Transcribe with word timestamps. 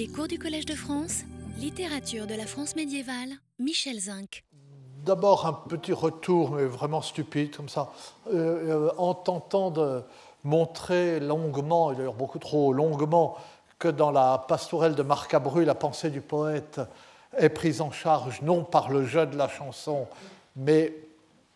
Les 0.00 0.08
cours 0.08 0.28
du 0.28 0.38
Collège 0.38 0.64
de 0.64 0.74
France, 0.74 1.24
littérature 1.58 2.26
de 2.26 2.34
la 2.34 2.46
France 2.46 2.74
médiévale, 2.74 3.32
Michel 3.58 4.00
Zinc. 4.00 4.44
D'abord 5.04 5.44
un 5.44 5.52
petit 5.52 5.92
retour, 5.92 6.52
mais 6.52 6.64
vraiment 6.64 7.02
stupide 7.02 7.54
comme 7.54 7.68
ça, 7.68 7.92
euh, 8.28 8.88
euh, 8.88 8.90
en 8.96 9.12
tentant 9.12 9.70
de 9.70 10.02
montrer 10.42 11.20
longuement, 11.20 11.92
et 11.92 11.96
d'ailleurs 11.96 12.14
beaucoup 12.14 12.38
trop 12.38 12.72
longuement, 12.72 13.36
que 13.78 13.88
dans 13.88 14.10
la 14.10 14.42
pastourelle 14.48 14.94
de 14.94 15.02
Marcabru, 15.02 15.66
la 15.66 15.74
pensée 15.74 16.08
du 16.08 16.22
poète 16.22 16.80
est 17.36 17.50
prise 17.50 17.82
en 17.82 17.90
charge 17.90 18.40
non 18.40 18.64
par 18.64 18.88
le 18.88 19.04
jeu 19.04 19.26
de 19.26 19.36
la 19.36 19.48
chanson, 19.48 20.06
mais 20.56 20.94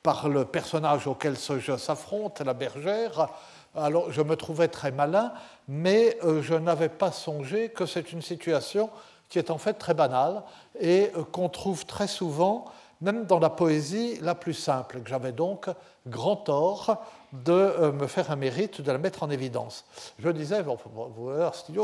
par 0.02 0.28
le 0.28 0.44
personnage 0.44 1.06
auquel 1.06 1.38
ce 1.38 1.58
jeu 1.60 1.78
s'affronte, 1.78 2.42
la 2.42 2.52
bergère. 2.52 3.30
Alors 3.76 4.12
je 4.12 4.22
me 4.22 4.36
trouvais 4.36 4.68
très 4.68 4.92
malin, 4.92 5.32
mais 5.66 6.16
euh, 6.22 6.42
je 6.42 6.54
n'avais 6.54 6.88
pas 6.88 7.10
songé 7.10 7.70
que 7.70 7.86
c'est 7.86 8.12
une 8.12 8.22
situation 8.22 8.88
qui 9.28 9.38
est 9.38 9.50
en 9.50 9.58
fait 9.58 9.74
très 9.74 9.94
banale 9.94 10.42
et 10.78 11.10
euh, 11.16 11.24
qu'on 11.24 11.48
trouve 11.48 11.84
très 11.84 12.06
souvent 12.06 12.66
même 13.00 13.26
dans 13.26 13.40
la 13.40 13.50
poésie 13.50 14.18
la 14.20 14.34
plus 14.34 14.54
simple, 14.54 15.00
que 15.00 15.08
j'avais 15.10 15.32
donc 15.32 15.68
grand 16.06 16.36
tort 16.36 17.02
de 17.32 17.52
euh, 17.52 17.92
me 17.92 18.06
faire 18.06 18.30
un 18.30 18.36
mérite 18.36 18.80
de 18.80 18.92
la 18.92 18.98
mettre 18.98 19.24
en 19.24 19.30
évidence. 19.30 19.84
Je 20.20 20.28
disais, 20.30 20.62
bon, 20.62 20.78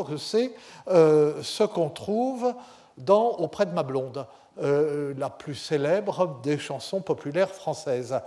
que 0.05 0.17
c'est 0.17 0.53
ce 0.87 1.65
qu'on 1.65 1.91
trouve 1.91 2.55
dans 2.97 3.31
Auprès 3.33 3.67
de 3.67 3.73
ma 3.73 3.83
blonde, 3.83 4.27
la 4.57 5.31
plus 5.31 5.55
célèbre 5.57 6.41
des 6.43 6.59
chansons 6.59 7.01
populaires 7.01 7.51
françaises. 7.51 8.19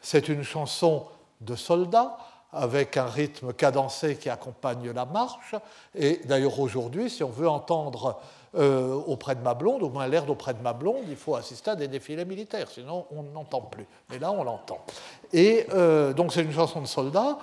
C'est 0.00 0.28
une 0.28 0.42
chanson 0.42 1.06
de 1.40 1.54
soldats 1.54 2.16
avec 2.52 2.96
un 2.96 3.06
rythme 3.06 3.52
cadencé 3.52 4.16
qui 4.16 4.28
accompagne 4.28 4.90
la 4.90 5.06
marche. 5.06 5.54
Et 5.94 6.20
d'ailleurs 6.24 6.60
aujourd'hui, 6.60 7.08
si 7.08 7.24
on 7.24 7.30
veut 7.30 7.48
entendre 7.48 8.20
euh, 8.54 8.94
auprès 9.06 9.34
de 9.34 9.40
ma 9.40 9.54
blonde, 9.54 9.82
au 9.82 9.88
moins 9.88 10.06
l'air 10.06 10.26
d'auprès 10.26 10.52
de 10.52 10.60
ma 10.60 10.74
blonde, 10.74 11.04
il 11.08 11.16
faut 11.16 11.34
assister 11.34 11.70
à 11.70 11.76
des 11.76 11.88
défilés 11.88 12.26
militaires, 12.26 12.70
sinon 12.70 13.06
on 13.10 13.22
n'entend 13.22 13.62
plus. 13.62 13.86
Mais 14.10 14.18
là, 14.18 14.30
on 14.30 14.44
l'entend. 14.44 14.84
Et 15.32 15.66
euh, 15.72 16.12
donc 16.12 16.32
c'est 16.34 16.42
une 16.42 16.52
chanson 16.52 16.82
de 16.82 16.86
soldat, 16.86 17.38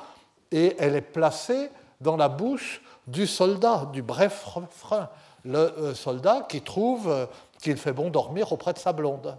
et 0.52 0.76
elle 0.78 0.96
est 0.96 1.02
placée 1.02 1.72
dans 2.00 2.16
la 2.16 2.30
bouche 2.30 2.84
du 3.08 3.26
soldat, 3.26 3.90
du 3.92 4.04
bref 4.04 4.46
refrain. 4.46 5.10
Le 5.46 5.58
euh, 5.58 5.96
soldat 5.96 6.46
qui 6.48 6.62
trouve 6.62 7.28
qu'il 7.60 7.78
fait 7.78 7.94
bon 7.94 8.12
dormir 8.12 8.52
auprès 8.52 8.74
de 8.74 8.80
sa 8.80 8.94
blonde. 8.94 9.36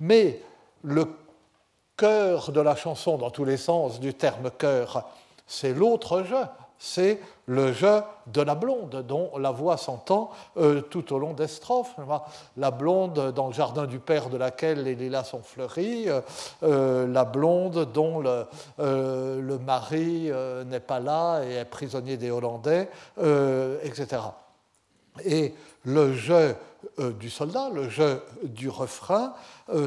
Mais 0.00 0.42
le 0.82 1.06
cœur 1.96 2.52
de 2.52 2.60
la 2.60 2.76
chanson 2.76 3.16
dans 3.16 3.30
tous 3.30 3.44
les 3.44 3.56
sens 3.56 4.00
du 4.00 4.14
terme 4.14 4.50
cœur, 4.50 5.08
c'est 5.46 5.72
l'autre 5.72 6.22
jeu, 6.22 6.44
c'est 6.78 7.20
le 7.46 7.72
jeu 7.72 8.02
de 8.26 8.42
la 8.42 8.54
blonde, 8.54 9.04
dont 9.06 9.30
la 9.38 9.50
voix 9.50 9.76
s'entend 9.76 10.30
euh, 10.56 10.82
tout 10.82 11.12
au 11.14 11.18
long 11.18 11.32
des 11.32 11.46
strophes. 11.46 11.94
La 12.56 12.70
blonde 12.70 13.32
dans 13.34 13.46
le 13.46 13.52
jardin 13.52 13.86
du 13.86 13.98
père 13.98 14.28
de 14.28 14.36
laquelle 14.36 14.82
les 14.82 14.94
lilas 14.94 15.24
sont 15.24 15.42
fleuris, 15.42 16.08
euh, 16.08 16.20
euh, 16.64 17.06
la 17.06 17.24
blonde 17.24 17.90
dont 17.92 18.20
le, 18.20 18.46
le 18.78 19.58
mari 19.58 20.30
n'est 20.66 20.80
pas 20.80 21.00
là 21.00 21.42
et 21.44 21.54
est 21.54 21.64
prisonnier 21.64 22.16
des 22.16 22.30
Hollandais, 22.30 22.88
etc. 23.82 24.22
Et 25.24 25.54
le 25.84 26.12
jeu 26.12 26.56
du 26.98 27.30
soldat, 27.30 27.68
le 27.70 27.88
jeu 27.88 28.22
du 28.42 28.68
refrain, 28.68 29.34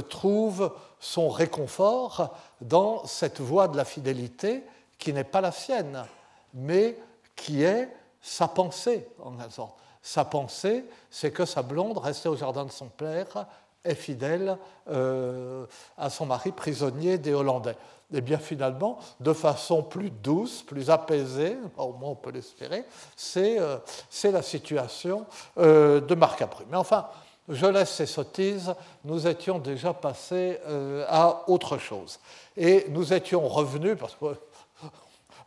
trouve 0.09 0.73
son 0.99 1.29
réconfort 1.29 2.35
dans 2.61 3.05
cette 3.05 3.39
voie 3.39 3.67
de 3.67 3.77
la 3.77 3.85
fidélité 3.85 4.63
qui 4.97 5.13
n'est 5.13 5.23
pas 5.23 5.41
la 5.41 5.52
sienne, 5.52 6.05
mais 6.53 6.97
qui 7.35 7.63
est 7.63 7.89
sa 8.21 8.47
pensée, 8.47 9.07
en 9.23 9.31
quelque 9.31 9.53
sorte. 9.53 9.75
Sa 10.02 10.25
pensée, 10.25 10.85
c'est 11.09 11.31
que 11.31 11.45
sa 11.45 11.61
blonde, 11.61 11.97
restée 11.97 12.30
au 12.30 12.35
jardin 12.35 12.65
de 12.65 12.71
son 12.71 12.87
père, 12.87 13.47
est 13.83 13.95
fidèle 13.95 14.58
euh, 14.89 15.66
à 15.97 16.09
son 16.09 16.25
mari 16.25 16.52
prisonnier 16.52 17.17
des 17.17 17.33
Hollandais. 17.33 17.76
Et 18.11 18.21
bien 18.21 18.39
finalement, 18.39 18.98
de 19.20 19.33
façon 19.33 19.83
plus 19.83 20.09
douce, 20.09 20.64
plus 20.64 20.89
apaisée, 20.89 21.58
au 21.77 21.93
moins 21.93 22.09
on 22.09 22.15
peut 22.15 22.31
l'espérer, 22.31 22.83
c'est 23.15 23.59
euh, 23.59 23.77
la 24.23 24.42
situation 24.42 25.26
euh, 25.59 26.02
de 26.02 26.15
Marc 26.15 26.42
Abru. 26.42 26.65
Mais 26.71 26.77
enfin, 26.77 27.08
je 27.48 27.65
laisse 27.67 27.92
ces 27.92 28.08
sottises, 28.08 28.73
nous 29.03 29.27
étions 29.27 29.59
déjà 29.59 29.93
passés 29.93 30.59
euh, 30.67 31.05
à 31.08 31.49
autre 31.49 31.77
chose. 31.77 32.20
Et 32.58 32.86
nous 32.89 33.14
étions 33.14 33.48
revenus, 33.48 33.95
parce 33.99 34.15
que 34.15 34.36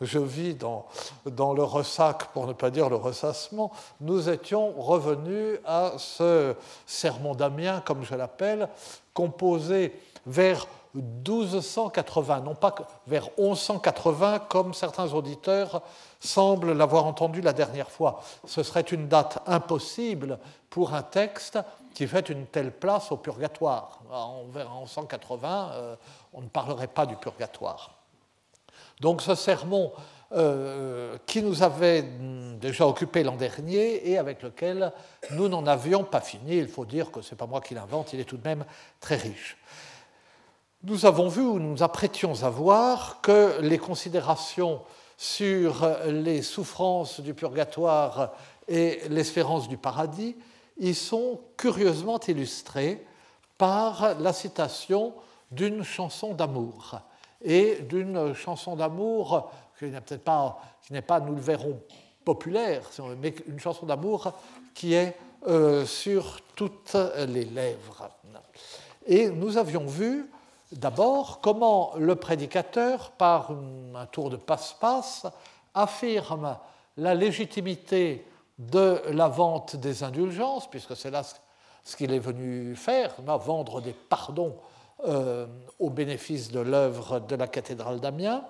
je 0.02 0.18
vis 0.18 0.54
dans, 0.54 0.84
le 1.24 1.62
ressac, 1.62 2.26
pour 2.32 2.46
ne 2.46 2.52
pas 2.52 2.70
dire 2.70 2.88
le 2.88 2.96
ressassement, 2.96 3.72
nous 4.00 4.28
étions 4.28 4.72
revenus 4.72 5.58
à 5.64 5.92
ce 5.98 6.54
sermon 6.86 7.34
d'Amiens, 7.34 7.82
comme 7.84 8.04
je 8.04 8.14
l'appelle, 8.14 8.68
composé 9.14 9.92
vers 10.26 10.66
1280, 10.94 12.40
non 12.40 12.54
pas 12.54 12.74
vers 13.06 13.28
1180 13.38 14.40
comme 14.40 14.74
certains 14.74 15.12
auditeurs 15.14 15.82
semblent 16.20 16.72
l'avoir 16.72 17.06
entendu 17.06 17.40
la 17.40 17.52
dernière 17.52 17.90
fois. 17.90 18.20
Ce 18.46 18.62
serait 18.62 18.82
une 18.82 19.08
date 19.08 19.38
impossible 19.46 20.38
pour 20.68 20.94
un 20.94 21.02
texte 21.02 21.58
qui 21.94 22.06
fait 22.06 22.28
une 22.28 22.46
telle 22.46 22.72
place 22.72 23.10
au 23.10 23.16
purgatoire. 23.16 24.00
Vers 24.52 24.70
1180, 24.70 25.70
euh, 25.72 25.96
on 26.32 26.42
ne 26.42 26.48
parlerait 26.48 26.86
pas 26.88 27.06
du 27.06 27.16
purgatoire. 27.16 28.01
Donc 29.00 29.22
ce 29.22 29.34
sermon 29.34 29.92
euh, 30.34 31.18
qui 31.26 31.42
nous 31.42 31.62
avait 31.62 32.02
déjà 32.58 32.86
occupé 32.86 33.22
l'an 33.22 33.36
dernier 33.36 34.08
et 34.08 34.16
avec 34.16 34.42
lequel 34.42 34.90
nous 35.32 35.46
n'en 35.48 35.66
avions 35.66 36.04
pas 36.04 36.22
fini, 36.22 36.56
il 36.56 36.68
faut 36.68 36.86
dire 36.86 37.10
que 37.10 37.20
ce 37.20 37.32
n'est 37.32 37.36
pas 37.36 37.46
moi 37.46 37.60
qui 37.60 37.74
l'invente, 37.74 38.14
il 38.14 38.20
est 38.20 38.24
tout 38.24 38.38
de 38.38 38.48
même 38.48 38.64
très 38.98 39.16
riche. 39.16 39.58
Nous 40.84 41.04
avons 41.04 41.28
vu 41.28 41.42
ou 41.42 41.58
nous 41.58 41.82
apprêtions 41.82 42.42
à 42.44 42.48
voir 42.48 43.20
que 43.20 43.60
les 43.60 43.76
considérations 43.76 44.80
sur 45.18 45.86
les 46.06 46.40
souffrances 46.40 47.20
du 47.20 47.34
purgatoire 47.34 48.32
et 48.68 49.02
l'espérance 49.10 49.68
du 49.68 49.76
paradis 49.76 50.34
y 50.78 50.94
sont 50.94 51.40
curieusement 51.58 52.18
illustrées 52.20 53.04
par 53.58 54.18
la 54.18 54.32
citation 54.32 55.12
d'une 55.50 55.82
chanson 55.82 56.32
d'amour 56.32 57.02
et 57.44 57.82
d'une 57.82 58.34
chanson 58.34 58.76
d'amour 58.76 59.50
qui 59.78 59.86
n'est 59.86 60.00
peut-être 60.00 60.24
pas, 60.24 60.60
qui 60.86 60.92
n'est 60.92 61.02
pas, 61.02 61.20
nous 61.20 61.34
le 61.34 61.40
verrons, 61.40 61.80
populaire, 62.24 62.82
mais 63.20 63.34
une 63.48 63.58
chanson 63.58 63.84
d'amour 63.84 64.32
qui 64.74 64.94
est 64.94 65.16
euh, 65.48 65.84
sur 65.84 66.40
toutes 66.54 66.96
les 67.26 67.44
lèvres. 67.44 68.08
Et 69.06 69.28
nous 69.28 69.56
avions 69.56 69.86
vu 69.86 70.30
D'abord, 70.72 71.40
comment 71.42 71.92
le 71.98 72.16
prédicateur, 72.16 73.10
par 73.10 73.50
un 73.94 74.06
tour 74.06 74.30
de 74.30 74.36
passe-passe, 74.36 75.26
affirme 75.74 76.56
la 76.96 77.14
légitimité 77.14 78.26
de 78.58 79.02
la 79.10 79.28
vente 79.28 79.76
des 79.76 80.02
indulgences, 80.02 80.70
puisque 80.70 80.96
c'est 80.96 81.10
là 81.10 81.24
ce 81.84 81.96
qu'il 81.96 82.10
est 82.12 82.18
venu 82.18 82.74
faire, 82.74 83.14
vendre 83.20 83.82
des 83.82 83.92
pardons 83.92 84.56
euh, 85.06 85.46
au 85.78 85.90
bénéfice 85.90 86.50
de 86.50 86.60
l'œuvre 86.60 87.20
de 87.20 87.36
la 87.36 87.46
cathédrale 87.46 88.00
d'Amiens. 88.00 88.44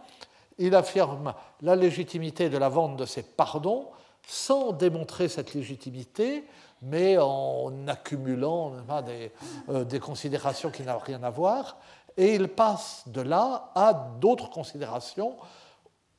Il 0.58 0.74
affirme 0.74 1.34
la 1.60 1.76
légitimité 1.76 2.48
de 2.48 2.58
la 2.58 2.68
vente 2.68 2.96
de 2.96 3.06
ces 3.06 3.22
pardons 3.22 3.86
sans 4.26 4.72
démontrer 4.72 5.28
cette 5.28 5.54
légitimité, 5.54 6.44
mais 6.82 7.18
en 7.18 7.88
accumulant 7.88 8.72
des, 9.04 9.32
euh, 9.68 9.84
des 9.84 9.98
considérations 9.98 10.70
qui 10.70 10.82
n'ont 10.82 10.98
rien 10.98 11.22
à 11.22 11.30
voir 11.30 11.76
et 12.16 12.34
il 12.34 12.48
passe 12.48 13.04
de 13.06 13.20
là 13.20 13.70
à 13.74 13.94
d'autres 13.94 14.50
considérations, 14.50 15.36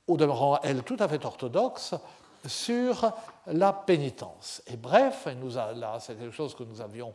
au 0.08 0.18
demeurant, 0.18 0.60
elles, 0.64 0.84
tout 0.84 0.98
à 1.00 1.08
fait 1.08 1.24
orthodoxes, 1.26 1.96
sur 2.46 3.12
la 3.48 3.72
pénitence. 3.72 4.62
Et 4.68 4.76
bref, 4.76 5.28
c'est 6.00 6.18
quelque 6.18 6.32
chose 6.32 6.56
que 6.56 6.64
nous 6.64 6.82
avions 6.82 7.14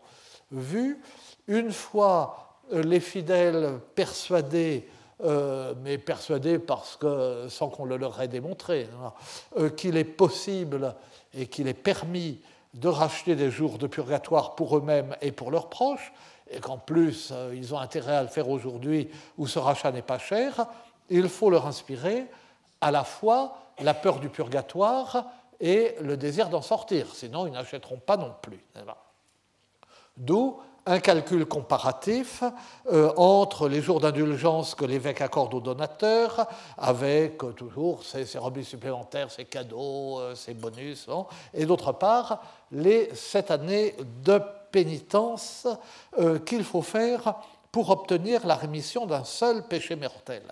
vu, 0.51 1.03
une 1.47 1.71
fois 1.71 2.48
les 2.73 3.01
fidèles 3.01 3.79
persuadés, 3.95 4.89
euh, 5.25 5.75
mais 5.83 5.99
persuadés 5.99 6.59
parce 6.59 6.97
que, 6.97 7.47
sans 7.49 7.69
qu'on 7.69 7.85
le 7.85 7.97
leur 7.97 8.21
ait 8.21 8.29
démontré, 8.29 8.89
hein, 9.03 9.13
euh, 9.59 9.71
qu'il 9.71 9.97
est 9.97 10.05
possible 10.05 10.95
et 11.35 11.47
qu'il 11.47 11.67
est 11.67 11.75
permis 11.75 12.41
de 12.75 12.89
racheter 12.89 13.35
des 13.35 13.51
jours 13.51 13.79
de 13.79 13.87
purgatoire 13.87 14.55
pour 14.55 14.77
eux-mêmes 14.77 15.17
et 15.21 15.33
pour 15.33 15.51
leurs 15.51 15.71
proches, 15.71 16.13
et 16.51 16.61
qu'en 16.61 16.79
plus 16.79 17.31
euh, 17.33 17.53
ils 17.55 17.75
ont 17.75 17.79
intérêt 17.79 18.17
à 18.17 18.23
le 18.23 18.29
faire 18.29 18.49
aujourd'hui 18.49 19.09
où 19.37 19.47
ce 19.47 19.59
rachat 19.59 19.91
n'est 19.91 20.03
pas 20.03 20.19
cher, 20.19 20.67
il 21.11 21.29
faut 21.29 21.51
leur 21.51 21.67
inspirer 21.67 22.27
à 22.81 22.91
la 22.91 23.05
fois 23.05 23.57
la 23.81 23.95
peur 23.95 24.21
du 24.21 24.29
purgatoire 24.29 25.27
et 25.61 25.97
le 26.01 26.17
désir 26.17 26.49
d'en 26.49 26.63
sortir, 26.63 27.15
sinon 27.15 27.47
ils 27.47 27.53
n'achèteront 27.53 27.99
pas 27.99 28.17
non 28.17 28.35
plus. 28.41 28.65
D'où 30.17 30.61
un 30.89 31.01
calcul 31.01 31.45
comparatif 31.45 32.43
euh, 32.91 33.13
entre 33.17 33.69
les 33.69 33.83
jours 33.83 34.01
d'indulgence 34.01 34.75
que 34.75 34.87
l'évêque 34.87 35.21
accorde 35.21 35.53
aux 35.53 35.61
donateurs, 35.61 36.47
avec 36.79 37.45
euh, 37.45 37.53
toujours 37.53 38.03
ses, 38.05 38.25
ses 38.25 38.39
supplémentaires, 38.63 39.31
ses 39.31 39.45
cadeaux, 39.45 40.21
ses 40.35 40.55
bonus, 40.55 41.07
et 41.53 41.67
d'autre 41.67 41.93
part 41.93 42.43
les 42.73 43.15
sept 43.15 43.51
années 43.51 43.95
de 44.25 44.41
pénitence 44.71 45.67
qu'il 46.45 46.63
faut 46.63 46.83
faire 46.83 47.35
pour 47.73 47.91
obtenir 47.91 48.47
la 48.47 48.55
rémission 48.55 49.07
d'un 49.07 49.25
seul 49.25 49.67
péché 49.67 49.97
mortel. 49.97 50.43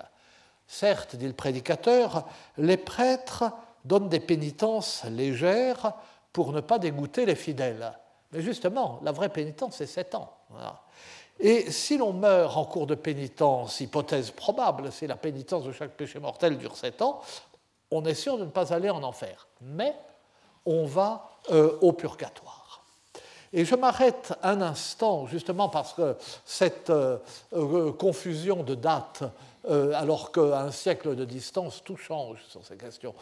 Certes, 0.67 1.17
dit 1.17 1.27
le 1.27 1.33
prédicateur, 1.33 2.25
les 2.56 2.77
prêtres 2.77 3.44
donnent 3.85 4.09
des 4.09 4.21
pénitences 4.21 5.05
légères 5.05 5.93
pour 6.33 6.53
ne 6.53 6.61
pas 6.61 6.79
dégoûter 6.79 7.25
les 7.25 7.37
fidèles. 7.37 7.93
Mais 8.32 8.43
justement, 8.43 9.00
la 9.02 9.12
vraie 9.12 9.28
pénitence, 9.28 9.76
c'est 9.76 9.87
sept 9.87 10.14
ans. 10.14 10.32
Et 11.38 11.70
si 11.70 11.99
l'on 11.99 12.12
meurt 12.12 12.56
en 12.56 12.64
cours 12.64 12.87
de 12.87 12.94
pénitence, 12.94 13.81
hypothèse 13.81 14.31
probable, 14.31 14.90
si 14.90 15.06
la 15.06 15.17
pénitence 15.17 15.64
de 15.64 15.73
chaque 15.73 15.93
péché 15.93 16.19
mortel 16.19 16.56
dure 16.56 16.76
sept 16.76 17.02
ans, 17.02 17.20
on 17.90 18.05
est 18.05 18.14
sûr 18.14 18.38
de 18.38 18.44
ne 18.44 18.50
pas 18.50 18.73
aller 18.73 18.90
en 18.90 19.02
enfer. 19.02 19.46
Mais 19.61 19.94
on 20.64 20.87
va 20.87 21.28
euh, 21.50 21.78
au 21.81 21.93
purgatoire. 21.93 22.65
Et 23.52 23.64
je 23.64 23.75
m'arrête 23.75 24.34
un 24.43 24.60
instant, 24.60 25.26
justement 25.26 25.69
parce 25.69 25.93
que 25.93 26.16
cette 26.44 26.90
euh, 26.90 27.19
euh, 27.54 27.93
confusion 27.93 28.62
de 28.62 28.75
dates 28.75 29.22
euh, 29.69 29.93
alors 29.94 30.32
qu'à 30.32 30.60
un 30.60 30.70
siècle 30.70 31.14
de 31.16 31.25
distance, 31.25 31.82
tout 31.84 31.96
change 31.96 32.38
sur 32.48 32.64
ces 32.64 32.76
questions. 32.76 33.14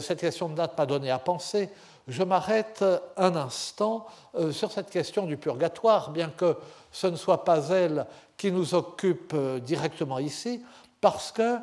Cette 0.00 0.20
question 0.20 0.48
de 0.48 0.54
date 0.54 0.78
m'a 0.78 0.86
donné 0.86 1.10
à 1.10 1.18
penser. 1.18 1.68
Je 2.08 2.22
m'arrête 2.22 2.84
un 3.16 3.36
instant 3.36 4.06
sur 4.50 4.72
cette 4.72 4.88
question 4.88 5.26
du 5.26 5.36
purgatoire, 5.36 6.10
bien 6.10 6.30
que 6.30 6.56
ce 6.90 7.06
ne 7.06 7.16
soit 7.16 7.44
pas 7.44 7.68
elle 7.68 8.06
qui 8.38 8.50
nous 8.50 8.74
occupe 8.74 9.34
directement 9.62 10.18
ici, 10.18 10.62
parce 11.02 11.32
que 11.32 11.58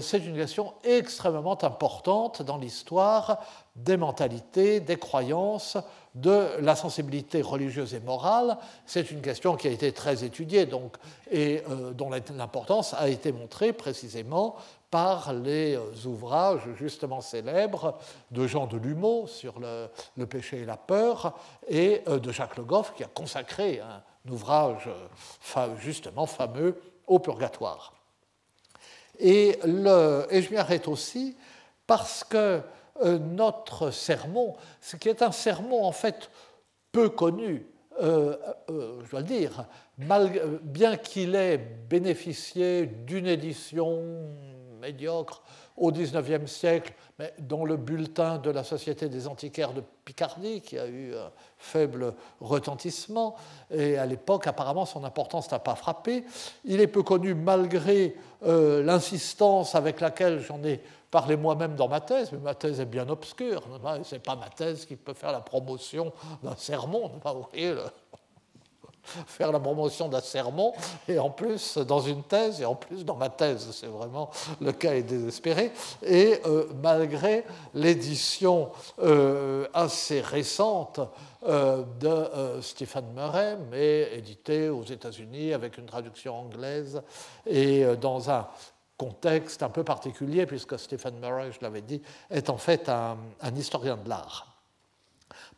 c'est 0.00 0.18
une 0.18 0.36
question 0.36 0.72
extrêmement 0.84 1.62
importante 1.64 2.42
dans 2.42 2.58
l'histoire 2.58 3.38
des 3.74 3.96
mentalités, 3.96 4.80
des 4.80 4.96
croyances, 4.96 5.78
de 6.14 6.60
la 6.60 6.74
sensibilité 6.76 7.42
religieuse 7.42 7.94
et 7.94 8.00
morale. 8.00 8.58
C'est 8.86 9.10
une 9.10 9.20
question 9.20 9.56
qui 9.56 9.68
a 9.68 9.70
été 9.70 9.92
très 9.92 10.24
étudiée 10.24 10.66
donc, 10.66 10.96
et 11.30 11.62
euh, 11.70 11.92
dont 11.92 12.10
l'importance 12.10 12.94
a 12.94 13.08
été 13.08 13.32
montrée 13.32 13.72
précisément 13.72 14.56
par 14.90 15.32
les 15.32 15.76
euh, 15.76 16.06
ouvrages 16.06 16.62
justement 16.76 17.20
célèbres 17.20 17.98
de 18.30 18.46
Jean 18.46 18.66
de 18.66 18.78
Lumeau 18.78 19.26
sur 19.26 19.60
le, 19.60 20.26
péché 20.26 20.60
et 20.60 20.64
la 20.64 20.76
peur 20.76 21.38
et 21.68 22.02
euh, 22.08 22.18
de 22.18 22.32
Jacques 22.32 22.56
Le 22.56 22.64
Goff 22.64 22.94
qui 22.96 23.04
a 23.04 23.08
consacré 23.08 23.80
un 23.80 24.02
ouvrage 24.30 24.90
justement 25.78 26.26
fameux 26.26 26.80
au 27.06 27.18
purgatoire. 27.18 27.94
Et, 29.18 29.58
et 29.58 30.42
je 30.42 30.50
m'y 30.50 30.56
arrête 30.56 30.86
aussi 30.86 31.36
parce 31.86 32.22
que 32.22 32.60
euh, 33.02 33.18
notre 33.18 33.90
sermon, 33.90 34.56
ce 34.80 34.96
qui 34.96 35.08
est 35.08 35.22
un 35.22 35.32
sermon 35.32 35.84
en 35.84 35.92
fait 35.92 36.30
peu 36.90 37.08
connu, 37.08 37.66
euh, 38.00 38.36
euh, 38.70 39.00
je 39.04 39.10
dois 39.10 39.20
le 39.20 39.26
dire, 39.26 39.66
bien 40.62 40.96
qu'il 40.96 41.34
ait 41.34 41.58
bénéficié 41.58 42.86
d'une 42.86 43.26
édition 43.26 44.02
médiocre 44.80 45.42
au 45.76 45.92
XIXe 45.92 46.50
siècle, 46.50 46.92
mais 47.20 47.34
dans 47.38 47.64
le 47.64 47.76
bulletin 47.76 48.38
de 48.38 48.50
la 48.50 48.64
Société 48.64 49.08
des 49.08 49.28
antiquaires 49.28 49.72
de 49.72 49.82
Picardie, 50.04 50.60
qui 50.60 50.76
a 50.78 50.86
eu 50.86 51.14
un 51.14 51.30
faible 51.56 52.14
retentissement, 52.40 53.36
et 53.70 53.96
à 53.96 54.06
l'époque, 54.06 54.48
apparemment, 54.48 54.86
son 54.86 55.04
importance 55.04 55.50
n'a 55.50 55.60
pas 55.60 55.76
frappé. 55.76 56.24
Il 56.64 56.80
est 56.80 56.88
peu 56.88 57.02
connu 57.02 57.34
malgré 57.34 58.16
l'insistance 58.42 59.74
avec 59.74 60.00
laquelle 60.00 60.40
j'en 60.40 60.62
ai 60.64 60.80
parler 61.10 61.36
moi-même 61.36 61.74
dans 61.74 61.88
ma 61.88 62.00
thèse, 62.00 62.30
mais 62.32 62.38
ma 62.38 62.54
thèse 62.54 62.80
est 62.80 62.86
bien 62.86 63.08
obscure. 63.08 63.62
Ce 64.04 64.14
n'est 64.14 64.20
pas 64.20 64.36
ma 64.36 64.48
thèse 64.48 64.84
qui 64.84 64.96
peut 64.96 65.14
faire 65.14 65.32
la 65.32 65.40
promotion 65.40 66.12
d'un 66.42 66.56
sermon. 66.56 67.10
Faire 69.26 69.52
la 69.52 69.60
promotion 69.60 70.08
d'un 70.08 70.20
sermon, 70.20 70.72
et 71.08 71.18
en 71.18 71.30
plus 71.30 71.78
dans 71.78 72.00
une 72.00 72.22
thèse, 72.22 72.60
et 72.60 72.64
en 72.64 72.74
plus 72.74 73.04
dans 73.06 73.16
ma 73.16 73.30
thèse. 73.30 73.68
C'est 73.72 73.86
vraiment 73.86 74.30
le 74.60 74.72
cas 74.72 74.94
est 74.94 75.02
désespéré. 75.02 75.72
Et 76.02 76.40
euh, 76.46 76.66
malgré 76.82 77.44
l'édition 77.74 78.70
euh, 79.00 79.66
assez 79.72 80.20
récente 80.20 81.00
euh, 81.46 81.84
de 82.00 82.60
Stephen 82.60 83.06
Murray, 83.14 83.56
mais 83.70 84.10
éditée 84.14 84.68
aux 84.68 84.84
États-Unis 84.84 85.54
avec 85.54 85.78
une 85.78 85.86
traduction 85.86 86.34
anglaise 86.34 87.00
et 87.46 87.84
dans 87.96 88.30
un 88.30 88.46
contexte 88.98 89.62
un 89.62 89.70
peu 89.70 89.84
particulier, 89.84 90.44
puisque 90.44 90.78
Stephen 90.78 91.18
Murray, 91.20 91.52
je 91.52 91.60
l'avais 91.62 91.80
dit, 91.80 92.02
est 92.28 92.50
en 92.50 92.58
fait 92.58 92.90
un, 92.90 93.16
historien 93.56 93.96
de 93.96 94.08
l'art. 94.08 94.58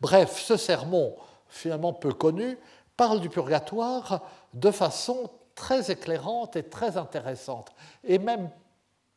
Bref, 0.01 0.39
ce 0.39 0.57
sermon, 0.57 1.17
finalement 1.49 1.93
peu 1.93 2.13
connu, 2.13 2.59
parle 2.97 3.21
du 3.21 3.31
purgatoire 3.31 4.21
de 4.53 4.71
façon 4.71 5.31
très 5.55 5.91
éclairante 5.91 6.55
et 6.57 6.63
très 6.63 6.97
intéressante, 6.97 7.71
et 8.05 8.19
même 8.19 8.51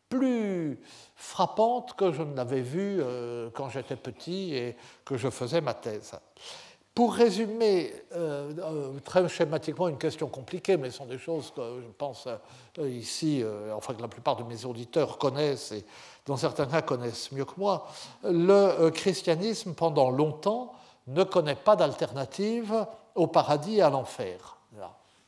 plus 0.10 0.80
frappante 1.16 1.94
que 1.96 2.12
je 2.12 2.22
ne 2.22 2.36
l'avais 2.36 2.62
vu 2.62 3.00
euh, 3.02 3.50
quand 3.54 3.70
j'étais 3.70 3.96
petit 3.96 4.54
et 4.54 4.78
que 5.04 5.18
je 5.18 5.30
faisais 5.30 5.60
ma 5.60 5.74
thèse. 5.74 6.14
Pour 6.94 7.16
résumer 7.16 7.92
euh, 8.12 8.54
euh, 8.60 9.00
très 9.04 9.28
schématiquement 9.28 9.88
une 9.88 9.98
question 9.98 10.28
compliquée, 10.28 10.78
mais 10.78 10.92
ce 10.92 10.98
sont 10.98 11.08
des 11.08 11.18
choses 11.18 11.52
que 11.56 11.82
je 11.82 11.88
pense 11.98 12.28
euh, 12.28 12.88
ici, 12.88 13.44
enfin 13.76 13.96
que 13.96 14.02
la 14.02 14.08
plupart 14.08 14.36
de 14.36 14.44
mes 14.44 14.64
auditeurs 14.66 15.18
connaissent 15.18 15.72
et 15.72 15.84
dans 16.28 16.38
certains 16.38 16.68
cas 16.68 16.84
connaissent 16.84 17.32
mieux 17.32 17.46
que 17.46 17.58
moi, 17.58 17.88
le 18.24 18.90
christianisme 18.92 19.74
pendant 19.74 20.12
longtemps 20.12 20.74
ne 21.08 21.24
connaît 21.24 21.56
pas 21.56 21.76
d'alternative 21.76 22.86
au 23.16 23.26
paradis 23.26 23.78
et 23.78 23.82
à 23.82 23.90
l'enfer. 23.90 24.58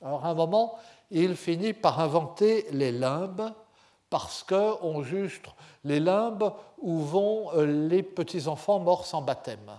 Alors 0.04 0.24
à 0.24 0.30
un 0.30 0.34
moment, 0.36 0.78
il 1.10 1.36
finit 1.36 1.74
par 1.74 2.00
inventer 2.00 2.68
les 2.72 2.92
limbes 2.92 3.52
parce 4.12 4.44
qu'on 4.44 5.02
juge 5.02 5.42
les 5.84 6.00
limbes 6.00 6.54
où 6.78 7.00
vont 7.00 7.50
les 7.56 8.04
petits-enfants 8.04 8.80
morts 8.80 9.08
sans 9.08 9.24
baptême. 9.24 9.72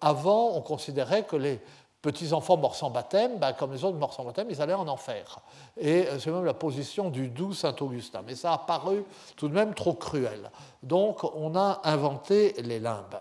Avant, 0.00 0.52
on 0.54 0.60
considérait 0.62 1.24
que 1.24 1.36
les 1.36 1.60
petits-enfants 2.02 2.56
morts 2.56 2.74
sans 2.74 2.90
baptême, 2.90 3.38
ben, 3.38 3.52
comme 3.52 3.72
les 3.72 3.84
autres 3.84 3.98
morts 3.98 4.14
sans 4.14 4.24
baptême, 4.24 4.48
ils 4.50 4.62
allaient 4.62 4.74
en 4.74 4.88
enfer. 4.88 5.40
Et 5.76 6.06
euh, 6.06 6.18
c'est 6.18 6.30
même 6.30 6.44
la 6.44 6.54
position 6.54 7.10
du 7.10 7.28
doux 7.28 7.52
Saint-Augustin. 7.52 8.22
Mais 8.26 8.34
ça 8.34 8.52
a 8.52 8.58
paru 8.58 9.04
tout 9.36 9.48
de 9.48 9.54
même 9.54 9.74
trop 9.74 9.94
cruel. 9.94 10.50
Donc 10.82 11.24
on 11.24 11.54
a 11.56 11.80
inventé 11.84 12.54
les 12.62 12.80
limbes. 12.80 13.20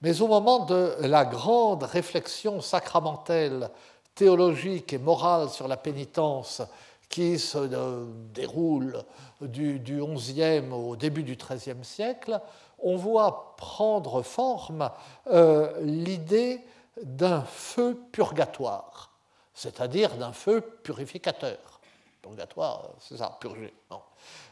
Mais 0.00 0.20
au 0.20 0.28
moment 0.28 0.64
de 0.64 0.94
la 1.00 1.24
grande 1.24 1.82
réflexion 1.82 2.60
sacramentelle, 2.60 3.70
théologique 4.14 4.92
et 4.92 4.98
morale 4.98 5.48
sur 5.48 5.68
la 5.68 5.76
pénitence 5.76 6.62
qui 7.08 7.38
se 7.38 7.56
euh, 7.56 8.04
déroule 8.34 8.98
du 9.40 9.78
XIe 9.78 10.64
au 10.72 10.96
début 10.96 11.22
du 11.22 11.36
XIIIe 11.36 11.84
siècle, 11.84 12.40
on 12.80 12.96
voit 12.96 13.54
prendre 13.56 14.22
forme 14.22 14.90
euh, 15.28 15.72
l'idée 15.80 16.64
d'un 17.02 17.42
feu 17.42 17.98
purgatoire, 18.12 19.10
c'est-à-dire 19.54 20.16
d'un 20.16 20.32
feu 20.32 20.60
purificateur. 20.60 21.80
Purgatoire, 22.22 22.90
c'est 23.00 23.16
ça, 23.16 23.36
purger. 23.40 23.72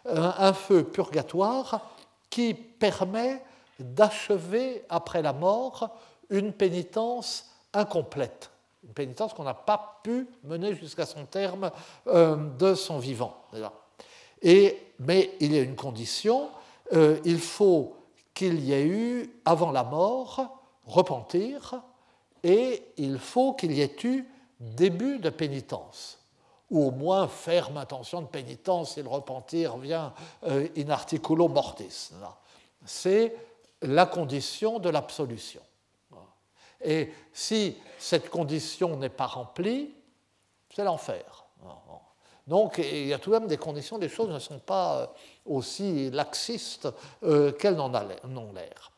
Un, 0.05 0.53
feu 0.53 0.85
purgatoire 0.85 1.91
qui 2.31 2.55
permet 2.55 3.43
d'achever 3.79 4.85
après 4.89 5.21
la 5.21 5.33
mort 5.33 5.91
une 6.31 6.53
pénitence 6.53 7.51
incomplète, 7.73 8.51
une 8.85 8.93
pénitence 8.93 9.35
qu'on 9.35 9.45
n'a 9.45 9.55
pas 9.55 10.01
pu 10.03 10.29
mener 10.45 10.75
jusqu'à 10.75 11.07
son 11.07 11.27
terme 11.27 11.71
euh, 12.07 12.37
de 12.37 12.75
son 12.75 12.99
vivant. 12.99 13.37
Et, 14.43 14.93
mais 15.01 15.35
il 15.41 15.53
y 15.53 15.59
a 15.59 15.63
une 15.63 15.77
condition, 15.77 16.51
euh, 16.93 17.19
il 17.25 17.41
faut 17.41 17.97
qu'il 18.37 18.63
y 18.63 18.75
ait 18.75 18.85
eu, 18.87 19.41
avant 19.47 19.73
la 19.73 19.83
mort, 19.83 20.61
repentir, 20.85 21.83
et 22.45 22.83
il 22.99 23.19
faut 23.19 23.55
qu'il 23.55 23.73
y 23.73 23.81
ait 23.81 23.97
eu 24.05 24.25
début 24.61 25.19
de 25.19 25.31
pénitence, 25.31 26.19
ou 26.71 26.87
au 26.87 26.91
moins 26.91 27.29
ferme 27.29 27.79
intention 27.79 28.21
de 28.21 28.27
pénitence 28.27 28.95
si 28.95 29.03
le 29.03 29.09
repentir 29.09 29.79
vient 29.79 30.13
euh, 30.45 30.69
in 30.77 30.91
articulo 30.91 31.49
mortis. 31.49 32.13
C'est 32.85 33.35
la 33.81 34.05
condition 34.05 34.79
de 34.79 34.91
l'absolution. 34.91 35.63
Et 36.85 37.13
si 37.33 37.77
cette 37.99 38.29
condition 38.29 38.97
n'est 38.97 39.09
pas 39.09 39.27
remplie, 39.27 39.95
c'est 40.75 40.85
l'enfer. 40.85 41.47
Donc 42.47 42.79
il 42.79 43.07
y 43.07 43.15
a 43.15 43.19
tout 43.19 43.31
de 43.31 43.39
même 43.39 43.49
des 43.49 43.57
conditions, 43.57 43.99
les 43.99 44.11
choses 44.11 44.29
ne 44.29 44.39
sont 44.39 44.59
pas 44.59 44.99
euh, 44.99 45.07
aussi 45.47 46.11
laxistes 46.11 46.89
euh, 47.23 47.53
qu'elles 47.53 47.77
n'en 47.77 47.93
ont 47.93 48.53
l'air. 48.53 48.93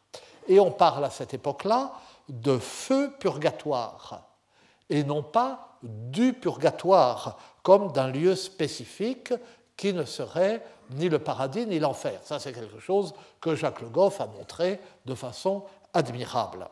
Et 0.46 0.60
on 0.60 0.70
parle 0.70 1.04
à 1.04 1.10
cette 1.10 1.34
époque-là 1.34 1.92
de 2.28 2.58
feu 2.58 3.12
purgatoire. 3.18 4.24
et 4.90 5.04
non 5.04 5.22
pas 5.22 5.76
du 5.82 6.32
purgatoire, 6.32 7.38
comme 7.62 7.92
d'un 7.92 8.08
lieu 8.08 8.34
spécifique 8.34 9.32
qui 9.76 9.92
ne 9.92 10.04
serait 10.04 10.62
ni 10.90 11.08
le 11.08 11.18
paradis 11.18 11.66
ni 11.66 11.78
l'enfer. 11.78 12.20
Ça, 12.24 12.38
c'est 12.38 12.52
quelque 12.52 12.80
chose 12.80 13.14
que 13.40 13.54
Jacques 13.54 13.80
Le 13.80 13.88
Goff 13.88 14.20
a 14.20 14.26
montré 14.26 14.80
de 15.04 15.14
façon 15.14 15.64
admirable. 15.92 16.68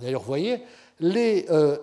D'ailleurs, 0.00 0.20
vous 0.20 0.26
voyez, 0.26 0.62
les 1.00 1.46
euh, 1.50 1.78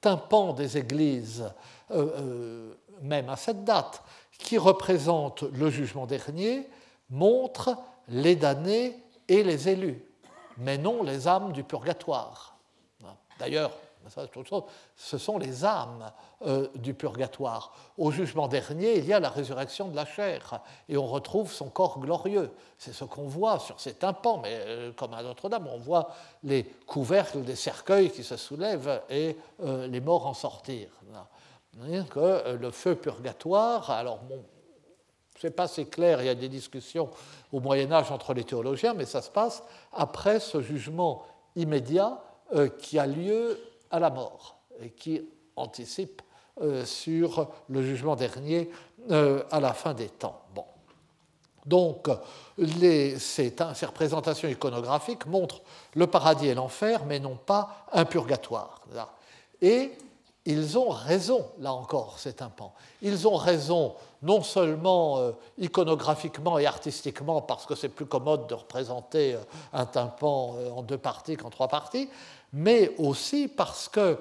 tympans 0.00 0.52
des 0.52 0.78
églises, 0.78 1.44
euh, 1.90 2.06
euh, 2.18 2.74
même 3.02 3.28
à 3.28 3.36
cette 3.36 3.64
date, 3.64 4.02
qui 4.38 4.56
représentent 4.56 5.42
le 5.42 5.68
jugement 5.68 6.06
dernier, 6.06 6.68
montrent 7.10 7.76
les 8.08 8.36
damnés 8.36 8.96
et 9.28 9.42
les 9.42 9.68
élus, 9.68 10.02
mais 10.56 10.78
non 10.78 11.02
les 11.02 11.28
âmes 11.28 11.52
du 11.52 11.64
purgatoire. 11.64 12.56
D'ailleurs, 13.38 13.72
ce 14.96 15.18
sont 15.18 15.38
les 15.38 15.64
âmes 15.64 16.10
euh, 16.42 16.68
du 16.74 16.94
purgatoire. 16.94 17.72
Au 17.96 18.10
jugement 18.10 18.48
dernier, 18.48 18.98
il 18.98 19.04
y 19.04 19.12
a 19.12 19.20
la 19.20 19.28
résurrection 19.28 19.88
de 19.88 19.96
la 19.96 20.06
chair 20.06 20.60
et 20.88 20.96
on 20.96 21.06
retrouve 21.06 21.52
son 21.52 21.68
corps 21.68 21.98
glorieux. 21.98 22.50
C'est 22.78 22.92
ce 22.92 23.04
qu'on 23.04 23.28
voit 23.28 23.58
sur 23.58 23.80
ces 23.80 23.94
tympans, 23.94 24.38
mais 24.38 24.54
euh, 24.54 24.92
comme 24.92 25.14
à 25.14 25.22
Notre-Dame, 25.22 25.68
on 25.72 25.78
voit 25.78 26.10
les 26.42 26.64
couvercles 26.86 27.42
des 27.42 27.56
cercueils 27.56 28.10
qui 28.10 28.24
se 28.24 28.36
soulèvent 28.36 29.02
et 29.10 29.36
euh, 29.62 29.86
les 29.86 30.00
morts 30.00 30.26
en 30.26 30.34
sortir. 30.34 30.88
Que 32.10 32.56
le 32.56 32.70
feu 32.70 32.96
purgatoire, 32.96 33.90
alors 33.90 34.18
bon, 34.18 34.44
n'est 35.42 35.50
pas 35.50 35.68
si 35.68 35.86
clair, 35.86 36.20
il 36.20 36.26
y 36.26 36.30
a 36.30 36.34
des 36.34 36.48
discussions 36.48 37.10
au 37.52 37.60
Moyen 37.60 37.92
Âge 37.92 38.10
entre 38.10 38.34
les 38.34 38.44
théologiens, 38.44 38.94
mais 38.94 39.04
ça 39.04 39.22
se 39.22 39.30
passe 39.30 39.62
après 39.92 40.40
ce 40.40 40.60
jugement 40.60 41.22
immédiat 41.54 42.20
qui 42.78 42.98
a 42.98 43.06
lieu 43.06 43.60
à 43.90 44.00
la 44.00 44.10
mort 44.10 44.58
et 44.80 44.90
qui 44.90 45.22
anticipe 45.56 46.22
euh, 46.60 46.84
sur 46.84 47.48
le 47.68 47.82
jugement 47.82 48.16
dernier 48.16 48.70
euh, 49.10 49.44
à 49.50 49.60
la 49.60 49.72
fin 49.72 49.94
des 49.94 50.08
temps. 50.08 50.42
Bon. 50.54 50.64
Donc, 51.66 52.08
ces, 52.58 53.18
ces, 53.18 53.86
représentations 53.86 54.48
iconographiques 54.48 55.26
montrent 55.26 55.60
le 55.94 56.06
paradis 56.06 56.48
et 56.48 56.54
l'enfer, 56.54 57.04
mais 57.04 57.20
non 57.20 57.36
pas 57.36 57.86
un 57.92 58.04
purgatoire. 58.06 58.80
Et 59.60 59.92
ils 60.48 60.78
ont 60.78 60.88
raison, 60.88 61.44
là 61.58 61.74
encore, 61.74 62.18
ces 62.18 62.32
tympans. 62.32 62.72
Ils 63.02 63.28
ont 63.28 63.36
raison 63.36 63.94
non 64.22 64.42
seulement 64.42 65.18
euh, 65.18 65.32
iconographiquement 65.58 66.58
et 66.58 66.64
artistiquement, 66.64 67.42
parce 67.42 67.66
que 67.66 67.74
c'est 67.74 67.90
plus 67.90 68.06
commode 68.06 68.46
de 68.46 68.54
représenter 68.54 69.36
un 69.74 69.84
tympan 69.84 70.54
en 70.74 70.82
deux 70.82 70.96
parties 70.96 71.36
qu'en 71.36 71.50
trois 71.50 71.68
parties, 71.68 72.08
mais 72.54 72.94
aussi 72.96 73.46
parce 73.46 73.90
que 73.90 74.18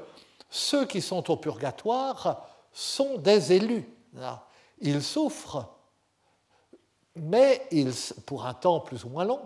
ceux 0.50 0.86
qui 0.86 1.02
sont 1.02 1.32
au 1.32 1.38
purgatoire 1.38 2.46
sont 2.74 3.18
des 3.18 3.54
élus. 3.54 3.90
Ils 4.82 5.02
souffrent, 5.02 5.66
mais 7.16 7.66
ils, 7.72 7.94
pour 8.26 8.46
un 8.46 8.54
temps 8.54 8.82
plus 8.82 9.06
ou 9.06 9.10
moins 9.10 9.24
long, 9.24 9.42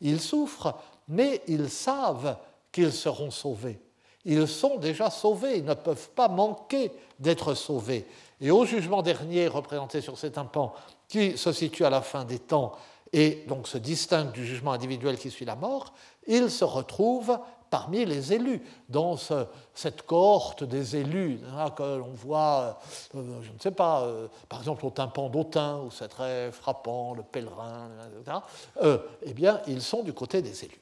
ils 0.00 0.20
souffrent, 0.20 0.74
mais 1.06 1.40
ils 1.46 1.70
savent 1.70 2.36
qu'ils 2.72 2.92
seront 2.92 3.30
sauvés. 3.30 3.80
Ils 4.24 4.48
sont 4.48 4.76
déjà 4.76 5.10
sauvés, 5.10 5.58
ils 5.58 5.64
ne 5.64 5.74
peuvent 5.74 6.10
pas 6.10 6.28
manquer 6.28 6.92
d'être 7.18 7.54
sauvés. 7.54 8.06
Et 8.40 8.50
au 8.50 8.64
jugement 8.64 9.02
dernier, 9.02 9.48
représenté 9.48 10.00
sur 10.00 10.18
cet 10.18 10.34
tympan, 10.34 10.72
qui 11.08 11.36
se 11.36 11.52
situe 11.52 11.84
à 11.84 11.90
la 11.90 12.02
fin 12.02 12.24
des 12.24 12.38
temps 12.38 12.72
et 13.12 13.44
donc 13.48 13.66
se 13.66 13.78
distingue 13.78 14.30
du 14.32 14.46
jugement 14.46 14.72
individuel 14.72 15.18
qui 15.18 15.30
suit 15.30 15.44
la 15.44 15.56
mort, 15.56 15.94
ils 16.26 16.50
se 16.50 16.64
retrouvent 16.64 17.38
parmi 17.70 18.04
les 18.04 18.32
élus, 18.32 18.62
dans 18.88 19.16
cette 19.74 20.02
cohorte 20.02 20.64
des 20.64 20.96
élus 20.96 21.40
hein, 21.56 21.70
que 21.70 21.98
l'on 21.98 22.10
voit, 22.10 22.80
euh, 23.14 23.40
je 23.42 23.52
ne 23.52 23.58
sais 23.60 23.70
pas, 23.70 24.02
euh, 24.02 24.26
par 24.48 24.58
exemple 24.58 24.84
au 24.84 24.90
tympan 24.90 25.30
d'Autun, 25.30 25.78
où 25.78 25.90
c'est 25.90 26.08
très 26.08 26.50
frappant, 26.50 27.14
le 27.14 27.22
pèlerin, 27.22 27.88
etc., 28.18 28.38
euh, 28.82 28.98
eh 29.22 29.32
bien, 29.32 29.60
ils 29.68 29.80
sont 29.80 30.02
du 30.02 30.12
côté 30.12 30.42
des 30.42 30.64
élus. 30.64 30.80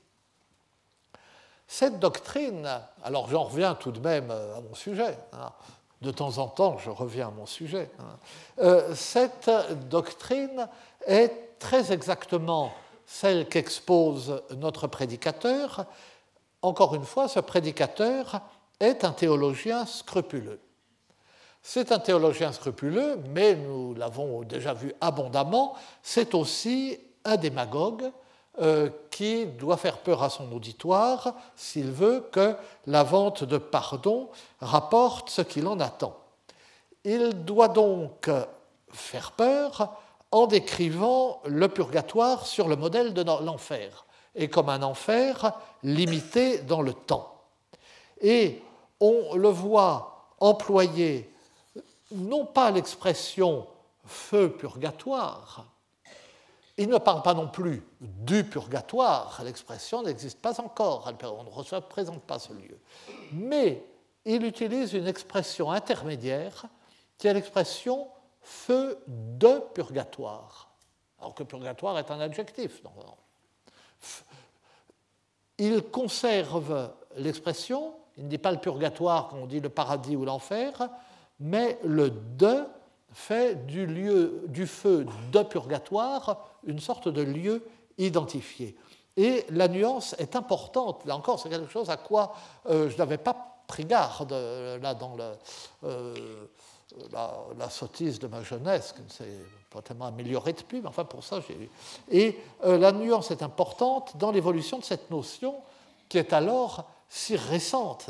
Cette 1.71 2.01
doctrine, 2.01 2.67
alors 3.05 3.29
j'en 3.29 3.45
reviens 3.45 3.75
tout 3.75 3.93
de 3.93 4.01
même 4.01 4.31
à 4.31 4.61
mon 4.61 4.75
sujet, 4.75 5.19
hein, 5.35 5.53
de 6.01 6.11
temps 6.11 6.39
en 6.39 6.49
temps 6.49 6.79
je 6.79 6.89
reviens 6.89 7.29
à 7.29 7.31
mon 7.31 7.45
sujet, 7.45 7.91
hein, 7.99 8.95
cette 8.95 9.51
doctrine 9.91 10.67
est 11.07 11.59
très 11.59 11.93
exactement 11.93 12.73
celle 13.05 13.49
qu'expose 13.49 14.43
notre 14.57 14.87
prédicateur, 14.87 15.85
encore 16.63 16.95
une 16.95 17.05
fois, 17.05 17.29
ce 17.29 17.41
prédicateur 17.41 18.41
est 18.81 19.05
un 19.05 19.13
théologien 19.13 19.85
scrupuleux. 19.87 20.61
C'est 21.63 21.93
un 21.93 21.99
théologien 21.99 22.53
scrupuleux, 22.53 23.19
mais 23.35 23.55
nous 23.55 23.93
l'avons 23.95 24.43
déjà 24.43 24.73
vu 24.73 24.95
abondamment, 25.01 25.75
c'est 26.03 26.35
aussi 26.35 26.99
un 27.25 27.37
démagogue 27.37 28.11
euh, 28.61 28.91
qui 29.11 29.47
doit 29.47 29.77
faire 29.77 29.99
peur 29.99 30.23
à 30.23 30.31
son 30.31 30.51
auditoire 30.53 31.35
s'il 31.57 31.91
veut 31.91 32.29
que 32.33 32.57
la 32.87 33.03
vente 33.03 33.45
de 33.45 33.59
pardon 33.59 34.29
rapporte 34.61 35.31
ce 35.31 35.43
qu'il 35.43 35.67
en 35.67 35.81
attend. 35.81 36.17
Il 37.05 37.45
doit 37.45 37.69
donc 37.69 38.31
faire 38.91 39.33
peur 39.33 39.97
en 40.31 40.47
décrivant 40.47 41.41
le 41.45 41.69
purgatoire 41.69 42.47
sur 42.47 42.69
le 42.69 42.77
modèle 42.77 43.15
de 43.15 43.23
l'enfer 43.23 44.05
et 44.35 44.49
comme 44.49 44.69
un 44.69 44.83
enfer 44.83 45.53
limité 45.83 46.59
dans 46.59 46.83
le 46.83 46.93
temps. 46.93 47.35
Et 48.21 48.63
on 49.01 49.37
le 49.37 49.49
voit 49.49 50.29
employer 50.41 51.33
non 52.13 52.45
pas 52.45 52.71
l'expression 52.71 53.67
feu 54.05 54.51
purgatoire, 54.51 55.67
il 56.79 56.89
ne 56.89 56.99
parle 56.99 57.23
pas 57.23 57.35
non 57.35 57.49
plus 57.49 57.83
du 58.01 58.45
purgatoire, 58.45 59.41
l'expression 59.45 60.03
n'existe 60.03 60.41
pas 60.41 60.61
encore, 60.61 61.13
on 61.25 61.45
ne 61.45 61.51
représente 61.51 62.23
pas 62.23 62.39
ce 62.39 62.53
lieu, 62.53 62.79
mais 63.33 63.85
il 64.25 64.45
utilise 64.45 64.95
une 64.95 65.09
expression 65.09 65.73
intermédiaire 65.73 66.67
qui 67.19 67.27
est 67.27 67.35
l'expression 67.35 68.07
feu 68.41 68.97
de 69.07 69.61
purgatoire, 69.75 70.71
alors 71.19 71.35
que 71.35 71.43
purgatoire 71.43 71.99
est 71.99 72.11
un 72.13 72.21
adjectif. 72.21 72.81
Il 75.59 75.83
conserve 75.83 76.93
l'expression, 77.17 77.95
il 78.17 78.25
ne 78.25 78.29
dit 78.29 78.39
pas 78.39 78.53
le 78.53 78.59
purgatoire 78.59 79.29
quand 79.29 79.39
on 79.39 79.47
dit 79.47 79.61
le 79.61 79.69
paradis 79.69 80.15
ou 80.15 80.25
l'enfer, 80.25 80.89
mais 81.41 81.79
le 81.83 82.11
de 82.11 82.65
fait 83.13 83.67
du, 83.67 83.87
lieu, 83.87 84.45
du 84.49 84.67
feu 84.67 85.07
de 85.33 85.43
purgatoire 85.43 86.49
une 86.65 86.81
sorte 86.81 87.09
de 87.09 87.23
lieu 87.23 87.65
identifié. 87.97 88.77
Et 89.17 89.45
la 89.51 89.67
nuance 89.67 90.15
est 90.19 90.37
importante. 90.37 91.05
Là 91.05 91.17
encore, 91.17 91.41
c'est 91.41 91.49
quelque 91.49 91.71
chose 91.71 91.91
à 91.91 91.97
quoi 91.97 92.35
euh, 92.67 92.89
je 92.89 92.97
n'avais 92.99 93.19
pas 93.19 93.65
pris 93.67 93.85
garde 93.85 94.33
euh, 94.33 94.79
là 94.79 94.95
dans 94.95 95.17
euh, 95.85 96.15
la, 97.13 97.69
sottise 97.69 98.19
de 98.21 98.29
ma 98.29 98.43
jeunesse, 98.43 98.93
qui 98.93 99.03
ne 99.03 99.09
s'est 99.09 99.45
pas 99.71 99.83
tellement 99.83 100.07
améliorée 100.07 100.53
depuis, 100.53 100.81
mais 100.81 100.89
enfin 100.89 101.05
pour 101.05 101.25
ça 101.25 101.41
j'ai 101.47 101.55
eu. 101.55 101.71
Et 102.11 102.39
la 102.65 102.93
nuance 102.93 103.31
est 103.31 103.43
importante 103.43 104.17
dans 104.17 104.31
l'évolution 104.31 104.79
de 104.79 104.85
cette 104.85 105.11
notion 105.11 105.57
qui 106.09 106.17
est 106.17 106.33
alors 106.33 106.89
si 107.09 107.37
récente. 107.37 108.09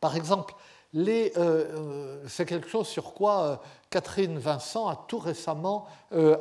Par 0.00 0.16
exemple, 0.16 0.54
euh, 0.94 1.30
euh, 1.36 2.24
c'est 2.28 2.46
quelque 2.46 2.68
chose 2.68 2.86
sur 2.86 3.14
quoi 3.14 3.62
Catherine 3.90 4.38
Vincent 4.38 4.88
a 4.88 4.96
tout 5.08 5.18
récemment 5.18 5.86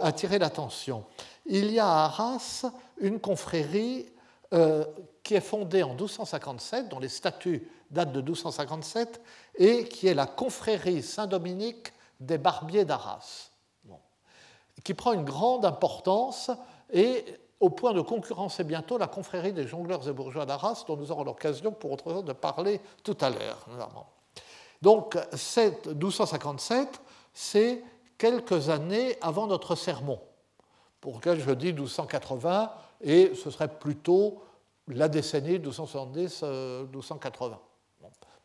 attiré 0.02 0.40
l'attention. 0.40 1.04
Il 1.46 1.72
y 1.72 1.80
a 1.80 1.88
à 1.88 2.06
Arras 2.06 2.66
une 3.00 3.20
confrérie 3.20 4.08
qui 5.24 5.36
est 5.36 5.42
fondée 5.42 5.84
en 5.84 5.90
1257, 5.90 6.90
dont 6.90 7.00
les 7.00 7.10
statuts 7.10 7.70
datent 7.90 8.12
de 8.12 8.22
1257, 8.22 9.22
et 9.56 9.86
qui 9.86 10.08
est 10.08 10.14
la 10.14 10.26
confrérie 10.26 11.04
Saint-Dominique 11.04 11.94
des 12.20 12.38
Barbiers 12.38 12.86
d'Arras, 12.86 13.50
qui 14.84 14.94
prend 14.94 15.14
une 15.14 15.26
grande 15.26 15.66
importance 15.66 16.52
et 16.92 17.26
au 17.60 17.70
point 17.70 17.94
de 17.94 18.02
concurrencer 18.02 18.64
bientôt 18.64 18.98
la 18.98 19.08
confrérie 19.08 19.54
des 19.54 19.68
jongleurs 19.68 20.08
et 20.08 20.14
bourgeois 20.14 20.46
d'Arras, 20.46 20.84
dont 20.88 20.98
nous 20.98 21.12
aurons 21.12 21.24
l'occasion 21.24 21.72
pour 21.72 21.92
autre 21.92 22.12
chose 22.12 22.26
de 22.26 22.34
parler 22.34 22.82
tout 23.04 23.18
à 23.22 23.30
l'heure. 23.30 23.66
Donc, 24.82 25.16
1257, 25.16 27.02
c'est 27.34 27.84
quelques 28.18 28.70
années 28.70 29.18
avant 29.22 29.48
notre 29.48 29.76
sermon, 29.76 30.20
pour 31.00 31.16
lequel 31.16 31.40
je 31.40 31.52
dis 31.52 31.74
1280, 31.74 32.72
et 33.02 33.34
ce 33.36 33.50
serait 33.50 33.68
plutôt 33.68 34.42
la 34.88 35.08
décennie 35.08 35.60
1270-1280. 35.60 37.58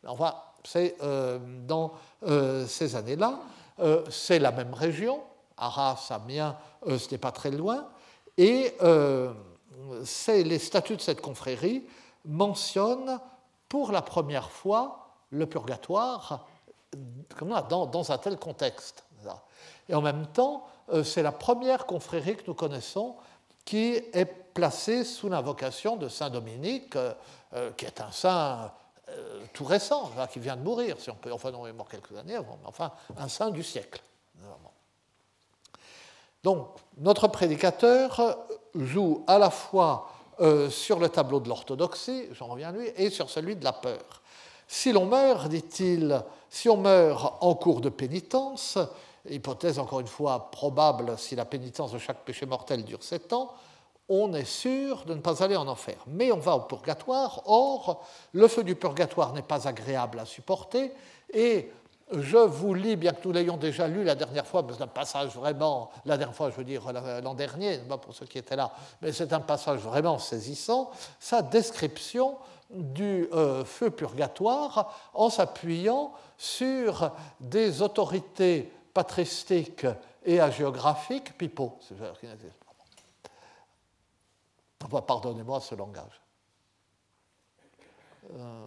Enfin, 0.05 0.35
c'est 0.63 0.95
euh, 1.01 1.39
dans 1.65 1.93
euh, 2.25 2.65
ces 2.65 2.95
années-là. 2.95 3.39
Euh, 3.79 4.03
c'est 4.09 4.39
la 4.39 4.51
même 4.51 4.73
région, 4.73 5.21
Arras, 5.57 6.07
Amiens, 6.09 6.57
ce 6.85 7.11
n'est 7.11 7.17
pas 7.17 7.31
très 7.31 7.51
loin, 7.51 7.87
et 8.37 8.73
les 10.27 10.59
statuts 10.59 10.95
de 10.95 11.01
cette 11.01 11.21
confrérie 11.21 11.85
mentionnent 12.25 13.19
pour 13.67 13.91
la 13.91 14.01
première 14.01 14.51
fois 14.51 15.06
le 15.29 15.45
purgatoire 15.45 16.47
dans, 17.69 17.85
dans 17.85 18.11
un 18.11 18.17
tel 18.17 18.37
contexte. 18.37 19.03
Et 19.89 19.95
en 19.95 20.01
même 20.01 20.27
temps, 20.27 20.65
euh, 20.89 21.03
c'est 21.03 21.23
la 21.23 21.31
première 21.31 21.85
confrérie 21.85 22.35
que 22.35 22.43
nous 22.47 22.53
connaissons 22.53 23.15
qui 23.65 23.95
est 23.95 24.25
placée 24.53 25.03
sous 25.03 25.29
l'invocation 25.29 25.97
de 25.97 26.07
Saint 26.07 26.29
Dominique, 26.29 26.95
euh, 26.95 27.13
euh, 27.53 27.71
qui 27.71 27.85
est 27.85 28.01
un 28.01 28.11
saint 28.11 28.71
tout 29.53 29.63
récent, 29.63 30.11
qui 30.29 30.39
vient 30.39 30.57
de 30.57 30.61
mourir, 30.61 30.97
si 30.99 31.09
on 31.09 31.15
peut, 31.15 31.31
enfin 31.31 31.49
non, 31.49 31.65
il 31.65 31.69
est 31.69 31.73
mort 31.73 31.87
quelques 31.87 32.11
années 32.17 32.37
mais 32.37 32.65
enfin 32.65 32.91
un 33.15 33.29
saint 33.29 33.51
du 33.51 33.63
siècle. 33.63 34.01
Donc, 36.43 36.67
notre 36.97 37.29
prédicateur 37.29 38.37
joue 38.75 39.23
à 39.25 39.39
la 39.39 39.49
fois 39.49 40.09
sur 40.69 40.99
le 40.99 41.07
tableau 41.07 41.39
de 41.39 41.47
l'orthodoxie, 41.47 42.27
j'en 42.33 42.47
reviens 42.47 42.67
à 42.67 42.71
lui, 42.73 42.91
et 42.97 43.09
sur 43.09 43.29
celui 43.29 43.55
de 43.55 43.63
la 43.63 43.71
peur. 43.71 44.21
Si 44.67 44.91
l'on 44.91 45.05
meurt, 45.05 45.47
dit-il, 45.47 46.21
si 46.49 46.69
on 46.69 46.77
meurt 46.77 47.35
en 47.41 47.55
cours 47.55 47.81
de 47.81 47.89
pénitence, 47.89 48.77
hypothèse 49.29 49.79
encore 49.79 50.01
une 50.01 50.07
fois 50.07 50.51
probable 50.51 51.17
si 51.17 51.35
la 51.35 51.45
pénitence 51.45 51.93
de 51.93 51.99
chaque 51.99 52.23
péché 52.23 52.45
mortel 52.45 52.83
dure 52.83 53.03
sept 53.03 53.33
ans, 53.33 53.51
on 54.09 54.33
est 54.33 54.45
sûr 54.45 55.03
de 55.05 55.13
ne 55.13 55.19
pas 55.19 55.43
aller 55.43 55.55
en 55.55 55.67
enfer. 55.67 55.97
Mais 56.07 56.31
on 56.31 56.37
va 56.37 56.55
au 56.55 56.61
purgatoire, 56.61 57.41
or 57.45 58.05
le 58.33 58.47
feu 58.47 58.63
du 58.63 58.75
purgatoire 58.75 59.33
n'est 59.33 59.41
pas 59.41 59.67
agréable 59.67 60.19
à 60.19 60.25
supporter, 60.25 60.91
et 61.33 61.71
je 62.13 62.37
vous 62.37 62.73
lis, 62.73 62.95
bien 62.95 63.11
que 63.11 63.27
nous 63.27 63.33
l'ayons 63.33 63.57
déjà 63.57 63.85
lu 63.87 64.05
la 64.05 64.15
dernière 64.15 64.47
fois, 64.47 64.63
mais 64.63 64.73
c'est 64.73 64.83
un 64.83 64.87
passage 64.87 65.35
vraiment, 65.35 65.91
la 66.05 66.17
dernière 66.17 66.35
fois 66.35 66.49
je 66.49 66.55
veux 66.55 66.63
dire 66.63 66.83
l'an 67.21 67.33
dernier, 67.33 67.79
pour 68.01 68.15
ceux 68.15 68.25
qui 68.25 68.37
étaient 68.37 68.55
là, 68.55 68.71
mais 69.01 69.11
c'est 69.11 69.33
un 69.33 69.41
passage 69.41 69.79
vraiment 69.79 70.17
saisissant, 70.19 70.89
sa 71.19 71.41
description 71.41 72.37
du 72.69 73.27
euh, 73.33 73.63
feu 73.63 73.89
purgatoire 73.89 75.11
en 75.13 75.29
s'appuyant 75.29 76.13
sur 76.37 77.11
des 77.39 77.81
autorités 77.81 78.71
patristique 78.97 79.85
et 80.25 80.39
agéographique, 80.39 81.37
pipeau. 81.37 81.77
Pardonnez-moi 84.79 85.59
ce 85.59 85.75
langage. 85.75 86.21
Euh, 88.33 88.65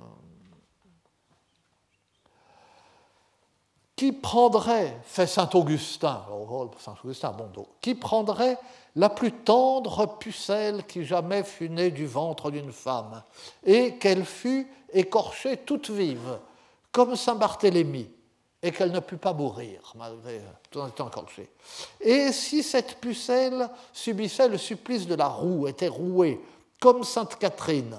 qui 4.00 4.12
prendrait, 4.12 4.96
fait 5.04 5.26
Saint 5.26 5.50
Augustin, 5.52 6.24
Saint 6.78 6.94
Augustin, 7.04 7.32
bon, 7.32 7.66
qui 7.82 7.94
prendrait 7.94 8.56
la 8.96 9.10
plus 9.10 9.30
tendre 9.30 10.16
pucelle 10.16 10.84
qui 10.86 11.04
jamais 11.04 11.44
fut 11.44 11.68
née 11.68 11.90
du 11.90 12.06
ventre 12.06 12.50
d'une 12.50 12.72
femme, 12.72 13.22
et 13.62 13.96
qu'elle 13.96 14.24
fût 14.24 14.66
écorchée 14.94 15.58
toute 15.58 15.90
vive, 15.90 16.38
comme 16.90 17.14
Saint 17.14 17.34
Barthélemy, 17.34 18.08
et 18.62 18.72
qu'elle 18.72 18.90
ne 18.90 19.00
put 19.00 19.18
pas 19.18 19.34
mourir, 19.34 19.92
malgré 19.94 20.40
tout 20.70 20.80
en 20.80 20.88
étant 20.88 21.08
encorchée. 21.08 21.50
Et 22.00 22.32
si 22.32 22.62
cette 22.62 23.00
pucelle 23.02 23.68
subissait 23.92 24.48
le 24.48 24.56
supplice 24.56 25.06
de 25.06 25.14
la 25.14 25.28
roue, 25.28 25.68
était 25.68 25.88
rouée, 25.88 26.40
comme 26.80 27.04
Sainte 27.04 27.36
Catherine, 27.38 27.98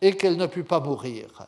et 0.00 0.16
qu'elle 0.16 0.38
ne 0.38 0.46
put 0.46 0.64
pas 0.64 0.80
mourir, 0.80 1.46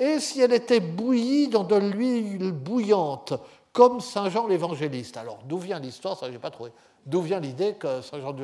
et 0.00 0.18
si 0.18 0.40
elle 0.40 0.52
était 0.52 0.80
bouillie 0.80 1.48
dans 1.48 1.62
de 1.62 1.76
l'huile 1.76 2.52
bouillante, 2.52 3.34
comme 3.72 4.00
Saint 4.00 4.28
Jean 4.30 4.46
l'évangéliste. 4.46 5.16
Alors, 5.16 5.38
d'où 5.44 5.58
vient 5.58 5.78
l'histoire 5.78 6.18
Ça, 6.18 6.26
je 6.26 6.32
n'ai 6.32 6.38
pas 6.38 6.50
trouvé. 6.50 6.72
D'où 7.06 7.22
vient 7.22 7.40
l'idée 7.40 7.74
que 7.74 8.00
Saint 8.02 8.20
Jean 8.20 8.34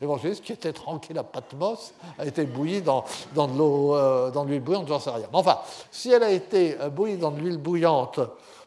l'évangéliste, 0.00 0.44
qui 0.44 0.52
était 0.52 0.72
tranquille 0.72 1.18
à 1.18 1.24
Patmos, 1.24 1.92
a 2.18 2.26
été 2.26 2.44
bouilli 2.44 2.80
dans, 2.80 3.04
de 3.34 3.58
l'eau, 3.58 3.94
euh, 3.94 4.30
dans 4.30 4.44
l'huile 4.44 4.60
bouillante, 4.60 4.88
j'en 4.88 5.00
sais 5.00 5.10
rien. 5.10 5.26
Mais 5.32 5.38
enfin, 5.38 5.58
si 5.90 6.10
elle 6.10 6.22
a 6.22 6.30
été 6.30 6.80
euh, 6.80 6.90
bouillie 6.90 7.16
dans 7.16 7.30
de 7.30 7.40
l'huile 7.40 7.58
bouillante, 7.58 8.20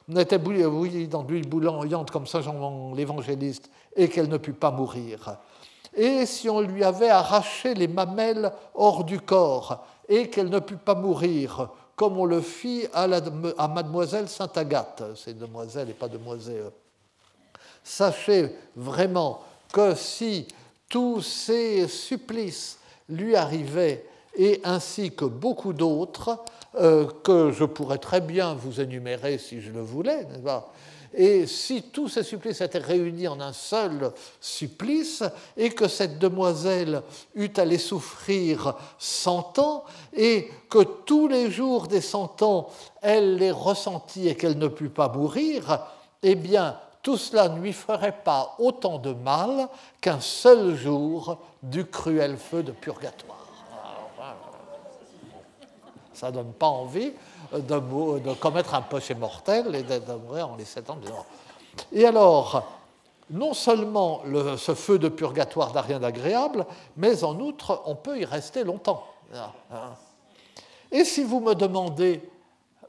n'était 0.07 0.38
bouillie 0.38 1.07
dans 1.07 1.24
l'huile 1.24 1.48
bouillante 1.48 2.12
comme 2.12 2.27
Saint 2.27 2.41
Jean 2.41 2.93
l'évangéliste 2.93 3.69
et 3.95 4.10
qu'elle 4.10 4.29
ne 4.29 4.38
put 4.38 4.53
pas 4.53 4.71
mourir. 4.71 5.38
Et 5.93 6.25
si 6.25 6.50
on 6.50 6.62
lui 6.62 6.83
avait 6.83 7.10
arraché 7.10 7.74
les 7.74 7.88
mamelles 7.88 8.51
hors 8.75 9.03
du 9.03 9.19
corps 9.19 9.86
et 10.07 10.29
qu'elle 10.29 10.50
ne 10.50 10.60
put 10.60 10.77
pas 10.77 10.95
mourir, 10.95 11.69
comme 12.01 12.17
on 12.17 12.25
le 12.25 12.41
fit 12.41 12.88
à, 12.96 13.08
mademoiselle 13.67 14.27
Sainte 14.27 14.57
Agathe, 14.57 15.03
c'est 15.16 15.37
demoiselle 15.37 15.92
et 15.92 15.94
pas 15.94 16.07
demoiselle. 16.07 16.72
Sachez 17.83 18.55
vraiment 18.75 19.44
que 19.72 19.94
si 19.94 20.48
tous 20.90 21.22
ces 21.22 21.87
supplices 21.87 22.79
lui 23.07 23.35
arrivaient, 23.35 24.03
et 24.35 24.61
ainsi 24.64 25.11
que 25.11 25.25
beaucoup 25.25 25.74
d'autres, 25.74 26.40
euh, 26.79 27.05
que 27.24 27.51
je 27.51 27.66
pourrais 27.66 28.00
très 28.00 28.20
bien 28.20 28.55
vous 28.55 28.81
énumérer 28.81 29.37
si 29.37 29.61
je 29.61 29.72
le 29.72 29.81
voulais, 29.81 30.25
et 31.13 31.45
si 31.45 31.83
tous 31.83 32.07
ces 32.07 32.24
supplices 32.24 32.61
étaient 32.61 32.77
réunis 32.77 33.27
en 33.27 33.41
un 33.41 33.53
seul 33.53 34.11
supplice, 34.39 35.24
et 35.57 35.71
que 35.71 35.87
cette 35.87 36.19
demoiselle 36.19 37.01
eût 37.35 37.51
les 37.65 37.77
souffrir 37.77 38.75
cent 38.97 39.57
ans, 39.59 39.83
et 40.13 40.50
que 40.69 40.83
tous 40.83 41.27
les 41.27 41.51
jours 41.51 41.87
des 41.87 42.01
cent 42.01 42.41
ans, 42.41 42.69
elle 43.01 43.35
les 43.35 43.51
ressentit 43.51 44.27
et 44.27 44.35
qu'elle 44.35 44.57
ne 44.57 44.67
put 44.67 44.89
pas 44.89 45.09
mourir, 45.09 45.85
eh 46.24 46.35
bien, 46.35 46.77
tout 47.01 47.17
cela 47.17 47.50
ne 47.50 47.59
lui 47.59 47.74
ferait 47.74 48.19
pas 48.24 48.55
autant 48.59 49.00
de 49.00 49.13
mal 49.13 49.67
qu'un 50.00 50.19
seul 50.19 50.75
jour 50.75 51.39
du 51.63 51.85
cruel 51.85 52.37
feu 52.37 52.63
de 52.63 52.71
purgatoire 52.71 53.41
ça 56.22 56.27
ne 56.27 56.34
donne 56.34 56.53
pas 56.53 56.68
envie 56.68 57.14
de, 57.51 58.34
commettre 58.36 58.75
un 58.75 58.84
péché 58.84 59.16
mortel 59.16 59.74
et 59.74 59.81
de, 59.81 60.14
mourir 60.14 60.50
en 60.50 60.55
les 60.55 60.66
sept 60.66 60.88
ans. 60.92 61.00
Et 61.92 62.05
alors, 62.05 62.64
non 63.31 63.55
seulement 63.55 64.22
ce 64.55 64.75
feu 64.75 65.00
de 65.00 65.10
purgatoire 65.10 65.74
n'a 65.74 65.81
rien 65.81 66.00
d'agréable, 66.00 66.68
mais 66.96 67.24
en 67.24 67.40
outre, 67.40 67.81
on 67.88 67.96
peut 67.96 68.20
y 68.20 68.25
rester 68.25 68.64
longtemps. 68.64 69.03
Et 70.92 71.03
si 71.05 71.24
vous 71.24 71.40
me 71.40 71.55
demandez, 71.55 72.22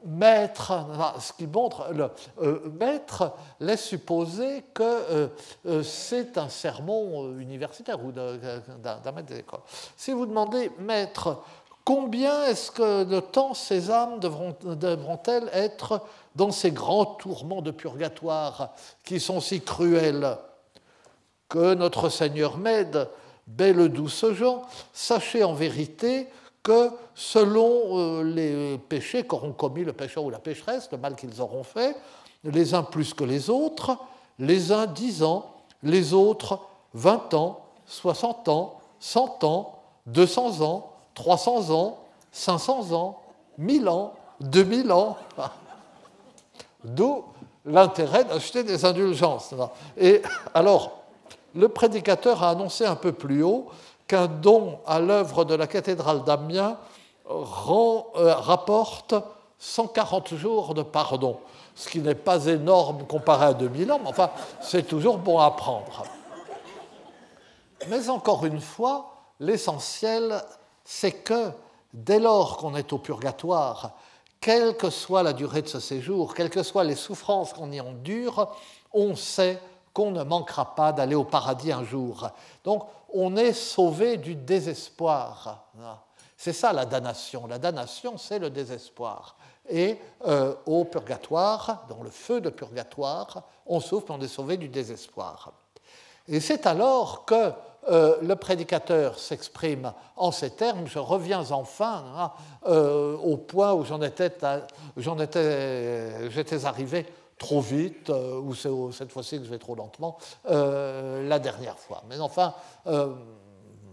maître, 0.05 0.85
ce 1.19 1.33
qui 1.33 1.47
montre, 1.47 1.91
le, 1.91 2.09
euh, 2.41 2.59
maître 2.79 3.33
laisse 3.59 3.83
supposer 3.83 4.63
que 4.73 4.83
euh, 4.83 5.27
euh, 5.65 5.83
c'est 5.83 6.37
un 6.37 6.49
sermon 6.49 7.37
universitaire 7.39 8.03
ou 8.03 8.11
d'un 8.11 9.11
maître 9.15 9.33
d'école. 9.33 9.61
Si 9.95 10.11
vous 10.11 10.25
demandez, 10.25 10.71
maître, 10.79 11.41
Combien 11.85 12.45
est-ce 12.45 12.71
que 12.71 13.03
de 13.03 13.19
temps 13.19 13.53
ces 13.53 13.91
âmes 13.91 14.19
devront-elles 14.19 15.49
être 15.51 16.01
dans 16.35 16.51
ces 16.51 16.71
grands 16.71 17.05
tourments 17.05 17.61
de 17.61 17.71
purgatoire 17.71 18.73
qui 19.03 19.19
sont 19.19 19.41
si 19.41 19.59
cruels 19.59 20.37
Que 21.49 21.73
notre 21.73 22.07
Seigneur 22.07 22.57
m'aide, 22.57 23.09
belle 23.47 23.89
douce 23.89 24.25
gens, 24.31 24.61
sachez 24.93 25.43
en 25.43 25.53
vérité 25.53 26.27
que 26.63 26.89
selon 27.13 27.99
euh, 27.99 28.23
les 28.23 28.77
péchés 28.77 29.23
qu'auront 29.23 29.51
commis 29.51 29.83
le 29.83 29.91
pécheur 29.91 30.23
ou 30.23 30.29
la 30.29 30.39
pécheresse, 30.39 30.87
le 30.93 30.97
mal 30.97 31.15
qu'ils 31.15 31.41
auront 31.41 31.63
fait, 31.63 31.97
les 32.45 32.73
uns 32.73 32.83
plus 32.83 33.13
que 33.13 33.25
les 33.25 33.49
autres, 33.49 33.97
les 34.39 34.71
uns 34.71 34.85
dix 34.85 35.23
ans, 35.23 35.53
les 35.83 36.13
autres 36.13 36.59
vingt 36.93 37.33
ans, 37.33 37.65
soixante 37.85 38.47
ans, 38.47 38.79
cent 39.01 39.43
ans, 39.43 39.79
deux 40.05 40.25
cents 40.25 40.61
ans, 40.61 40.92
300 41.15 41.71
ans, 41.71 41.99
500 42.31 42.91
ans, 42.93 43.19
1000 43.57 43.87
ans, 43.89 44.13
2000 44.41 44.91
ans. 44.91 45.17
D'où 46.83 47.23
l'intérêt 47.65 48.25
d'acheter 48.25 48.63
des 48.63 48.83
indulgences. 48.83 49.53
Et 49.97 50.21
alors, 50.53 51.03
le 51.55 51.69
prédicateur 51.69 52.43
a 52.43 52.49
annoncé 52.49 52.85
un 52.85 52.95
peu 52.95 53.13
plus 53.13 53.43
haut 53.43 53.67
qu'un 54.07 54.27
don 54.27 54.79
à 54.85 54.99
l'œuvre 54.99 55.45
de 55.45 55.55
la 55.55 55.67
cathédrale 55.67 56.23
d'Amiens 56.23 56.77
euh, 57.29 58.33
rapporte 58.35 59.15
140 59.59 60.35
jours 60.35 60.73
de 60.73 60.83
pardon, 60.83 61.39
ce 61.73 61.87
qui 61.87 61.99
n'est 61.99 62.15
pas 62.15 62.47
énorme 62.47 63.05
comparé 63.07 63.45
à 63.45 63.53
2000 63.53 63.91
ans, 63.93 63.99
mais 64.03 64.09
enfin, 64.09 64.29
c'est 64.61 64.83
toujours 64.83 65.17
bon 65.17 65.39
à 65.39 65.51
prendre. 65.51 66.03
Mais 67.89 68.09
encore 68.09 68.45
une 68.45 68.59
fois, 68.59 69.13
l'essentiel 69.39 70.41
c'est 70.83 71.11
que 71.11 71.51
dès 71.93 72.19
lors 72.19 72.57
qu'on 72.57 72.75
est 72.75 72.91
au 72.93 72.97
purgatoire, 72.97 73.91
quelle 74.39 74.75
que 74.75 74.89
soit 74.89 75.23
la 75.23 75.33
durée 75.33 75.61
de 75.61 75.67
ce 75.67 75.79
séjour, 75.79 76.33
quelles 76.33 76.49
que 76.49 76.63
soient 76.63 76.83
les 76.83 76.95
souffrances 76.95 77.53
qu'on 77.53 77.71
y 77.71 77.79
endure, 77.79 78.53
on 78.91 79.15
sait 79.15 79.59
qu'on 79.93 80.11
ne 80.11 80.23
manquera 80.23 80.75
pas 80.75 80.91
d'aller 80.91 81.15
au 81.15 81.23
paradis 81.23 81.71
un 81.71 81.83
jour. 81.83 82.29
Donc 82.63 82.83
on 83.13 83.35
est 83.37 83.53
sauvé 83.53 84.17
du 84.17 84.35
désespoir. 84.35 85.65
C'est 86.35 86.51
ça 86.51 86.73
la 86.73 86.85
damnation. 86.85 87.47
La 87.47 87.59
damnation, 87.59 88.17
c'est 88.17 88.39
le 88.39 88.49
désespoir. 88.49 89.37
Et 89.69 89.97
euh, 90.25 90.55
au 90.65 90.83
purgatoire, 90.83 91.85
dans 91.87 92.03
le 92.03 92.09
feu 92.09 92.41
de 92.41 92.49
purgatoire, 92.49 93.43
on 93.65 93.79
souffre, 93.79 94.07
on 94.09 94.19
est 94.19 94.27
sauvé 94.27 94.57
du 94.57 94.67
désespoir. 94.67 95.53
Et 96.27 96.39
c'est 96.39 96.65
alors 96.65 97.25
que 97.25 97.51
euh, 97.89 98.17
le 98.21 98.35
prédicateur 98.35 99.19
s'exprime 99.19 99.91
en 100.15 100.31
ces 100.31 100.51
termes, 100.51 100.87
je 100.87 100.99
reviens 100.99 101.51
enfin 101.51 102.05
hein, 102.15 102.31
euh, 102.65 103.17
au 103.17 103.35
point 103.35 103.73
où 103.73 103.83
j'en 103.83 104.01
étais, 104.01 104.27
étais, 104.27 104.61
j'étais 106.29 106.65
arrivé 106.65 107.05
trop 107.37 107.59
vite, 107.59 108.09
euh, 108.09 108.39
ou 108.39 108.55
c'est 108.55 108.69
cette 108.97 109.11
fois-ci 109.11 109.39
que 109.39 109.43
je 109.43 109.49
vais 109.49 109.57
trop 109.57 109.75
lentement, 109.75 110.17
la 110.45 111.39
dernière 111.39 111.77
fois. 111.77 112.03
Mais 112.07 112.19
enfin, 112.19 112.53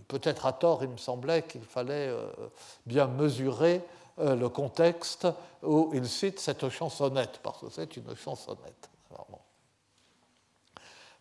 peut-être 0.07 0.47
à 0.47 0.53
tort, 0.53 0.85
il 0.85 0.91
me 0.91 0.97
semblait 0.97 1.43
qu'il 1.43 1.65
fallait 1.65 2.15
bien 2.87 3.09
mesurer 3.09 3.83
le 4.19 4.49
contexte 4.49 5.27
où 5.65 5.91
il 5.95 6.07
cite 6.07 6.39
cette 6.39 6.69
chansonnette, 6.69 7.41
parce 7.43 7.61
que 7.61 7.71
c'est 7.71 7.97
une 7.97 8.15
chansonnette. 8.15 8.89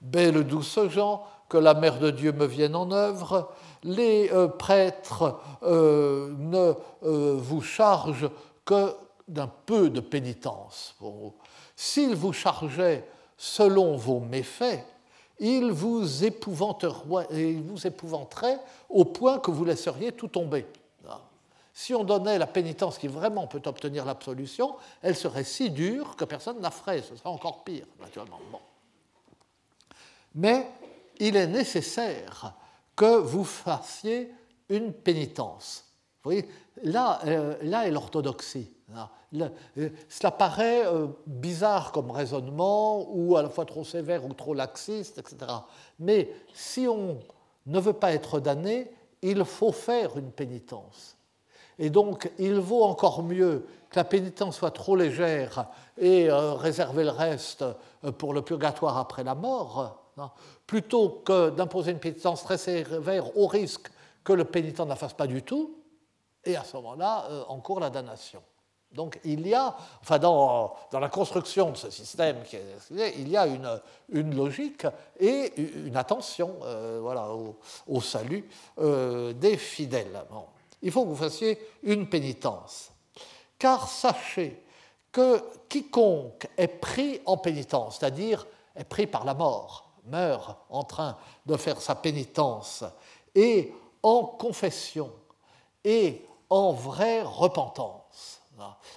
Belle 0.01 0.43
douce 0.43 0.79
Jean, 0.89 1.23
que 1.49 1.57
la 1.57 1.73
Mère 1.73 1.99
de 1.99 2.11
Dieu 2.11 2.31
me 2.31 2.45
vienne 2.45 2.75
en 2.75 2.91
œuvre, 2.91 3.49
les 3.83 4.29
euh, 4.31 4.47
prêtres 4.47 5.39
euh, 5.63 6.33
ne 6.37 6.73
euh, 7.03 7.35
vous 7.37 7.61
chargent 7.61 8.29
que 8.63 8.95
d'un 9.27 9.51
peu 9.65 9.89
de 9.89 9.99
pénitence. 9.99 10.95
S'ils 11.75 12.15
vous 12.15 12.33
chargeaient 12.33 13.07
selon 13.37 13.97
vos 13.97 14.19
méfaits, 14.19 14.85
ils 15.39 15.71
vous, 15.71 16.25
épouvanteraient 16.25 18.59
au 18.89 19.05
point 19.05 19.39
que 19.39 19.51
vous 19.51 19.65
laisseriez 19.65 20.11
tout 20.11 20.27
tomber. 20.27 20.67
Si 21.73 21.95
on 21.95 22.03
donnait 22.03 22.37
la 22.37 22.47
pénitence 22.47 22.97
qui 22.97 23.07
vraiment 23.07 23.47
peut 23.47 23.61
obtenir 23.65 24.03
l'absolution, 24.03 24.75
elle 25.01 25.15
serait 25.15 25.45
si 25.45 25.69
dure 25.69 26.17
que 26.17 26.25
personne 26.25 26.59
n'a 26.59 26.71
ferait. 26.71 27.01
Ce 27.01 27.15
serait 27.15 27.29
encore 27.29 27.63
pire, 27.63 27.85
naturellement. 28.01 28.39
Mais 30.35 30.67
il 31.19 31.35
est 31.35 31.47
nécessaire 31.47 32.53
que 32.95 33.17
vous 33.17 33.43
fassiez 33.43 34.31
une 34.69 34.93
pénitence. 34.93 35.85
Vous 36.23 36.31
voyez, 36.31 36.49
là, 36.83 37.19
euh, 37.25 37.55
là 37.61 37.87
est 37.87 37.91
l'orthodoxie. 37.91 38.69
Euh, 39.33 39.89
cela 40.09 40.31
paraît 40.31 40.85
euh, 40.85 41.07
bizarre 41.25 41.91
comme 41.91 42.11
raisonnement, 42.11 43.07
ou 43.09 43.37
à 43.37 43.43
la 43.43 43.49
fois 43.49 43.65
trop 43.65 43.83
sévère 43.83 44.25
ou 44.25 44.33
trop 44.33 44.53
laxiste, 44.53 45.17
etc. 45.17 45.51
Mais 45.99 46.29
si 46.53 46.87
on 46.87 47.19
ne 47.67 47.79
veut 47.79 47.93
pas 47.93 48.11
être 48.13 48.39
damné, 48.39 48.91
il 49.21 49.45
faut 49.45 49.71
faire 49.71 50.17
une 50.17 50.31
pénitence. 50.31 51.15
Et 51.77 51.89
donc, 51.89 52.29
il 52.37 52.55
vaut 52.55 52.83
encore 52.83 53.23
mieux 53.23 53.65
que 53.89 53.95
la 53.95 54.03
pénitence 54.03 54.57
soit 54.57 54.71
trop 54.71 54.95
légère 54.95 55.67
et 55.97 56.29
réserver 56.29 57.05
le 57.05 57.11
reste 57.11 57.63
pour 58.17 58.33
le 58.33 58.41
purgatoire 58.41 58.97
après 58.97 59.23
la 59.23 59.35
mort, 59.35 60.08
plutôt 60.65 61.21
que 61.25 61.49
d'imposer 61.49 61.91
une 61.91 61.99
pénitence 61.99 62.43
très 62.43 62.57
sévère 62.57 63.35
au 63.37 63.47
risque 63.47 63.89
que 64.23 64.33
le 64.33 64.45
pénitent 64.45 64.79
ne 64.79 64.85
la 64.85 64.95
fasse 64.95 65.13
pas 65.13 65.27
du 65.27 65.41
tout, 65.43 65.75
et 66.45 66.55
à 66.55 66.63
ce 66.63 66.75
moment-là, 66.77 67.25
euh, 67.29 67.43
en 67.47 67.59
cours 67.59 67.79
la 67.79 67.89
damnation. 67.89 68.41
Donc 68.91 69.19
il 69.23 69.47
y 69.47 69.53
a, 69.53 69.75
enfin 70.01 70.17
dans, 70.17 70.75
dans, 70.91 70.99
la 70.99 71.09
construction 71.09 71.71
de 71.71 71.77
ce 71.77 71.91
système, 71.91 72.37
il 72.91 73.29
y 73.29 73.37
a 73.37 73.45
une, 73.45 73.79
une 74.09 74.35
logique 74.35 74.87
et 75.19 75.53
une 75.61 75.95
attention 75.95 76.55
euh, 76.63 76.99
voilà, 76.99 77.29
au, 77.87 78.01
salut 78.01 78.49
euh, 78.79 79.31
des 79.33 79.57
fidèles. 79.57 80.23
Il 80.81 80.91
faut 80.91 81.03
que 81.03 81.09
vous 81.09 81.15
fassiez 81.15 81.59
une 81.83 82.09
pénitence. 82.09 82.91
Car 83.59 83.87
sachez 83.87 84.63
que 85.11 85.39
quiconque 85.67 86.47
est 86.57 86.67
pris 86.67 87.21
en 87.25 87.37
pénitence, 87.37 87.99
c'est-à-dire 87.99 88.47
est 88.75 88.85
pris 88.85 89.05
par 89.05 89.23
la 89.23 89.35
mort, 89.35 89.88
meurt 90.05 90.57
en 90.69 90.83
train 90.83 91.17
de 91.45 91.55
faire 91.57 91.81
sa 91.81 91.95
pénitence, 91.95 92.83
et 93.35 93.73
en 94.03 94.23
confession, 94.23 95.11
et 95.83 96.25
en 96.49 96.71
vraie 96.71 97.21
repentance. 97.21 98.41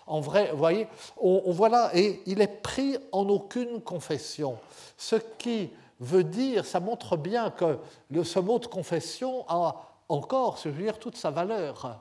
En 0.07 0.21
vrai, 0.21 0.51
vous 0.51 0.59
voyez, 0.59 0.89
on, 1.17 1.53
voit 1.53 1.69
là, 1.69 1.91
et 1.95 2.21
il 2.27 2.41
est 2.41 2.63
pris 2.63 2.97
en 3.13 3.29
aucune 3.29 3.81
confession. 3.81 4.59
Ce 4.97 5.17
qui 5.17 5.71
veut 6.01 6.25
dire, 6.25 6.65
ça 6.65 6.81
montre 6.81 7.17
bien 7.17 7.51
que 7.51 7.79
ce 8.25 8.39
mot 8.41 8.59
de 8.59 8.67
confession 8.67 9.45
a 9.49 9.89
encore, 10.09 10.59
je 10.63 10.69
veux 10.69 10.83
dire, 10.83 10.99
toute 10.99 11.17
sa 11.17 11.31
valeur. 11.31 12.01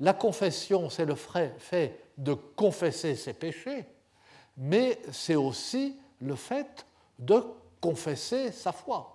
La 0.00 0.12
confession, 0.12 0.90
c'est 0.90 1.06
le 1.06 1.14
fait 1.14 2.04
de 2.18 2.34
confesser 2.34 3.16
ses 3.16 3.32
péchés, 3.32 3.86
mais 4.56 4.98
c'est 5.12 5.36
aussi 5.36 5.96
le 6.20 6.34
fait 6.34 6.86
de 7.18 7.42
confesser 7.86 8.50
sa 8.50 8.72
foi. 8.72 9.12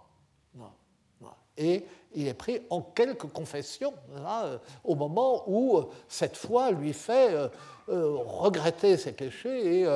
Et 1.57 1.85
il 2.15 2.27
est 2.27 2.33
pris 2.33 2.61
en 2.69 2.81
quelques 2.81 3.27
confessions 3.27 3.93
euh, 4.15 4.57
au 4.85 4.95
moment 4.95 5.43
où 5.47 5.77
euh, 5.77 5.89
cette 6.07 6.37
foi 6.37 6.71
lui 6.71 6.93
fait 6.93 7.33
euh, 7.33 7.49
regretter 7.89 8.95
ses 8.95 9.11
péchés 9.11 9.81
et 9.81 9.87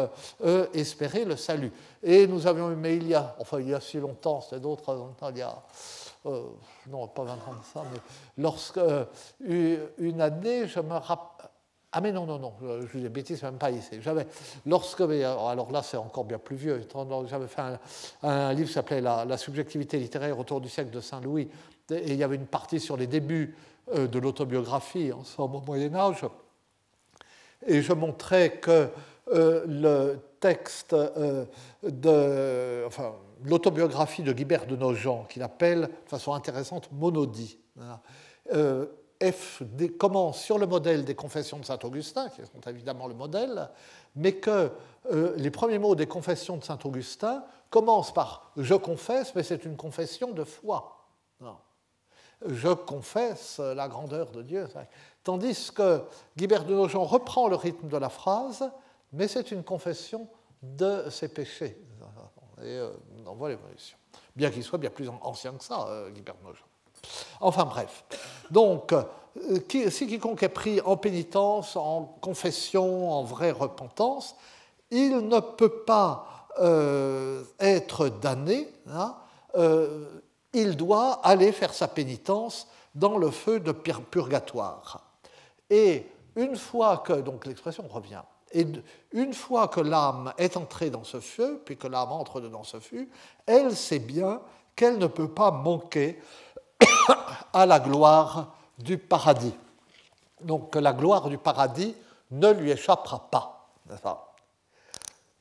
espérer 0.74 1.24
le 1.24 1.38
salut. 1.38 1.72
Et 2.04 2.28
nous 2.28 2.46
avions 2.46 2.70
eu, 2.72 2.76
mais 2.76 2.98
il 2.98 3.08
y 3.08 3.16
a, 3.16 3.36
enfin 3.40 3.62
il 3.62 3.70
y 3.70 3.74
a 3.74 3.80
si 3.80 3.98
longtemps, 3.98 4.42
c'était 4.42 4.60
d'autres, 4.60 5.14
il 5.32 5.38
y 5.38 5.42
a, 5.42 5.56
non 6.88 7.08
pas 7.08 7.24
20 7.24 7.32
ans 7.32 7.38
de 7.38 7.66
ça, 7.74 7.84
mais 7.92 8.00
lorsque 8.38 8.82
une 9.40 10.22
année, 10.22 10.68
je 10.68 10.82
me 10.82 10.96
rappelle, 10.96 11.50
ah 11.98 12.02
mais 12.02 12.12
non, 12.12 12.26
non, 12.26 12.38
non, 12.38 12.54
je, 12.62 12.98
dis 12.98 13.04
des 13.04 13.10
bêtises, 13.10 13.42
même 13.42 13.58
pas 13.58 13.72
ici. 13.72 14.02
J'avais, 14.02 14.28
lorsque, 14.66 15.00
alors 15.00 15.72
là 15.72 15.82
c'est 15.82 15.96
encore 15.96 16.26
bien 16.26 16.38
plus 16.38 16.58
vieux, 16.58 16.86
j'avais 17.30 17.48
fait 17.48 17.62
un, 18.22 18.54
livre 18.54 18.68
qui 18.68 18.74
s'appelait 18.74 19.00
la, 19.00 19.38
subjectivité 19.38 19.98
littéraire 19.98 20.38
autour 20.38 20.60
du 20.60 20.68
siècle 20.68 20.90
de 20.92 21.00
Saint-Louis, 21.00 21.48
et 21.90 22.12
il 22.12 22.18
y 22.18 22.24
avait 22.24 22.36
une 22.36 22.48
partie 22.48 22.82
sur 22.82 22.98
les 22.98 23.08
débuts 23.08 23.56
euh, 23.94 24.08
de 24.08 24.20
l'autobiographie 24.20 25.14
en 25.14 25.24
au 25.42 25.48
Moyen 25.48 25.96
Âge, 25.96 26.26
et 27.66 27.82
je 27.82 27.94
montrais 27.94 28.58
que 28.58 28.90
euh, 29.34 29.64
le 29.66 30.20
texte 30.42 30.92
euh, 30.92 31.46
de, 31.82 32.86
enfin, 32.88 33.14
l'autobiographie 33.46 34.24
de 34.24 34.34
Guibert 34.34 34.66
de 34.66 34.76
Nogent, 34.76 35.28
qu'il 35.30 35.44
appelle 35.44 35.84
de 35.84 36.10
façon 36.10 36.34
intéressante 36.34 36.90
monodie, 36.92 37.58
F 39.24 39.64
commence 39.98 40.42
sur 40.42 40.58
le 40.58 40.68
modèle 40.68 41.06
des 41.06 41.16
confessions 41.16 41.58
de 41.58 41.66
saint 41.66 41.80
Augustin, 41.84 42.30
qui 42.30 42.42
sont 42.42 42.70
évidemment 42.70 43.08
le 43.08 43.14
modèle, 43.14 43.70
mais 44.16 44.34
que 44.34 44.72
euh, 45.12 45.34
les 45.38 45.52
premiers 45.52 45.80
mots 45.80 45.96
des 45.96 46.08
confessions 46.08 46.58
de 46.58 46.64
saint 46.64 46.80
Augustin 46.84 47.44
commencent 47.70 48.14
par 48.14 48.52
je 48.58 48.74
confesse, 48.74 49.34
mais 49.36 49.44
c'est 49.44 49.66
une 49.66 49.78
confession 49.78 50.32
de 50.32 50.44
foi. 50.44 50.92
Je 52.46 52.74
confesse 52.74 53.60
la 53.60 53.88
grandeur 53.88 54.30
de 54.32 54.42
Dieu. 54.42 54.68
Tandis 55.24 55.72
que 55.72 56.04
Guibert 56.36 56.66
de 56.66 56.76
Nogent 56.76 57.04
reprend 57.04 57.48
le 57.48 57.56
rythme 57.56 57.88
de 57.88 57.98
la 57.98 58.10
phrase, 58.10 58.70
mais 59.14 59.28
c'est 59.28 59.52
une 59.52 59.64
confession 59.64 60.28
de 60.62 61.10
ses 61.10 61.30
péchés. 61.30 61.82
Et 62.62 62.78
euh, 62.78 62.92
on 63.26 63.34
voit 63.34 63.50
l'évolution. 63.50 63.98
Bien 64.36 64.52
qu'il 64.52 64.64
soit 64.64 64.78
bien 64.78 64.90
plus 64.90 65.10
ancien 65.10 65.54
que 65.54 65.64
ça, 65.64 65.88
euh, 65.88 66.10
Guibert 66.12 66.36
de 66.36 66.44
Nogent. 66.44 66.66
Enfin 67.42 67.66
bref. 67.66 68.04
Donc, 68.52 68.94
euh, 68.94 69.90
si 69.90 70.08
quiconque 70.08 70.44
est 70.44 70.50
pris 70.50 70.82
en 70.82 70.98
pénitence, 70.98 71.76
en 71.76 72.18
confession, 72.22 73.12
en 73.12 73.24
vraie 73.24 73.52
repentance, 73.52 74.36
il 74.92 75.18
ne 75.28 75.40
peut 75.40 75.84
pas 75.84 76.48
euh, 76.60 77.44
être 77.60 78.08
damné, 78.08 78.70
hein, 78.90 79.16
euh, 79.56 80.22
il 80.54 80.78
doit 80.78 81.20
aller 81.24 81.52
faire 81.52 81.74
sa 81.74 81.88
pénitence 81.88 82.68
dans 82.94 83.18
le 83.18 83.30
feu 83.30 83.60
de 83.60 83.74
purgatoire. 83.74 85.02
Et 85.70 86.06
une 86.36 86.56
fois 86.56 87.00
que, 87.00 87.14
donc 87.14 87.46
l'expression 87.46 87.86
revient, 87.90 88.22
et 88.54 88.66
une 89.12 89.34
fois 89.34 89.68
que 89.68 89.82
l'âme 89.82 90.34
est 90.38 90.56
entrée 90.56 90.90
dans 90.90 91.04
ce 91.04 91.20
feu, 91.20 91.62
puis 91.66 91.76
que 91.76 91.88
l'âme 91.88 92.14
entre 92.14 92.40
dans 92.40 92.64
ce 92.64 92.80
feu, 92.80 93.10
elle 93.46 93.76
sait 93.76 94.00
bien 94.00 94.40
qu'elle 94.78 94.98
ne 94.98 95.08
peut 95.08 95.28
pas 95.28 95.52
manquer 95.52 96.20
à 97.54 97.66
la 97.66 97.80
gloire 97.80 98.56
du 98.78 98.98
paradis. 98.98 99.54
Donc 100.42 100.76
la 100.76 100.94
gloire 100.94 101.30
du 101.30 101.38
paradis 101.38 101.96
ne 102.32 102.52
lui 102.52 102.72
échappera 102.72 103.30
pas. 103.30 103.70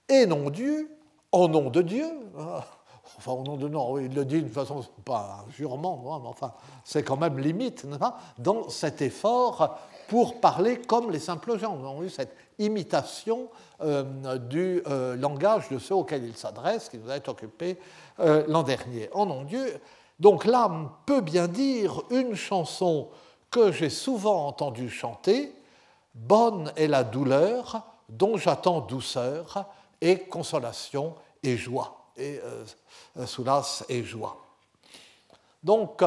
Et 0.09 0.27
non 0.27 0.51
Dieu, 0.51 0.91
en 1.33 1.49
nom 1.49 1.71
de 1.71 1.83
Dieu, 1.83 2.07
hein, 2.39 2.61
enfin 3.19 3.33
au 3.33 3.43
nom 3.43 3.57
de 3.57 3.69
non, 3.69 3.99
il 3.99 4.15
le 4.15 4.25
dit 4.25 4.41
d'une 4.41 4.53
façon, 4.53 4.85
pas 5.05 5.45
un 5.47 5.51
jurement, 5.51 6.15
hein, 6.15 6.21
mais 6.23 6.29
enfin 6.29 6.53
c'est 6.85 7.03
quand 7.03 7.17
même 7.17 7.39
limite, 7.39 7.87
dans 8.39 8.69
cet 8.69 9.03
effort 9.03 9.79
pour 10.09 10.41
parler 10.41 10.81
comme 10.83 11.11
les 11.11 11.19
simples 11.19 11.59
gens. 11.59 11.77
Nous 11.77 11.89
avons 11.89 12.03
eu 12.03 12.11
cette 12.11 12.37
imitation 12.59 13.49
euh, 13.81 14.39
du 14.39 14.83
euh, 14.87 15.17
langage 15.17 15.69
de 15.71 15.79
ceux 15.79 15.95
auxquels 15.95 16.25
il 16.25 16.37
s'adresse, 16.37 16.89
qui 16.89 16.99
nous 16.99 17.11
a 17.11 17.17
été 17.17 17.29
occupé 17.29 17.79
euh, 18.21 18.45
l'an 18.47 18.63
dernier. 18.63 19.09
En 19.13 19.27
nom 19.27 19.43
Dieu, 19.43 19.81
donc 20.19 20.45
l'âme 20.45 20.91
peut 21.07 21.21
bien 21.21 21.49
dire 21.49 22.03
une 22.11 22.35
chanson 22.35 23.09
que 23.51 23.73
j'ai 23.73 23.91
souvent 23.91 24.47
entendue 24.47 24.91
chanter, 24.91 25.55
Bonne 26.15 26.73
est 26.77 26.87
la 26.87 27.03
douleur 27.03 27.83
dont 28.09 28.37
j'attends 28.37 28.81
douceur 28.81 29.67
et 30.01 30.21
consolation 30.21 31.15
et 31.43 31.57
joie, 31.57 32.07
et 32.17 32.39
euh, 32.45 32.65
euh, 33.19 33.27
soulas 33.27 33.85
et 33.89 34.05
joie. 34.05 34.37
Donc, 35.65 36.05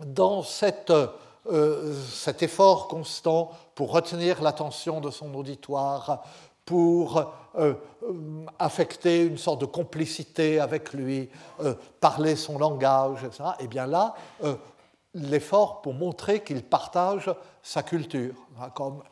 dans 0.00 0.42
cette, 0.42 0.92
cet 2.12 2.42
effort 2.42 2.88
constant 2.88 3.52
pour 3.74 3.92
retenir 3.92 4.42
l'attention 4.42 5.00
de 5.00 5.10
son 5.10 5.32
auditoire, 5.34 6.24
pour 6.68 7.32
affecter 8.58 9.24
une 9.24 9.38
sorte 9.38 9.62
de 9.62 9.66
complicité 9.66 10.60
avec 10.60 10.92
lui, 10.92 11.30
parler 11.98 12.36
son 12.36 12.58
langage, 12.58 13.24
etc., 13.24 13.44
et 13.58 13.64
eh 13.64 13.66
bien 13.68 13.86
là, 13.86 14.14
l'effort 15.14 15.80
pour 15.80 15.94
montrer 15.94 16.44
qu'il 16.44 16.62
partage 16.62 17.30
sa 17.62 17.82
culture, 17.82 18.34
hein, 18.60 18.68
comme 18.74 19.02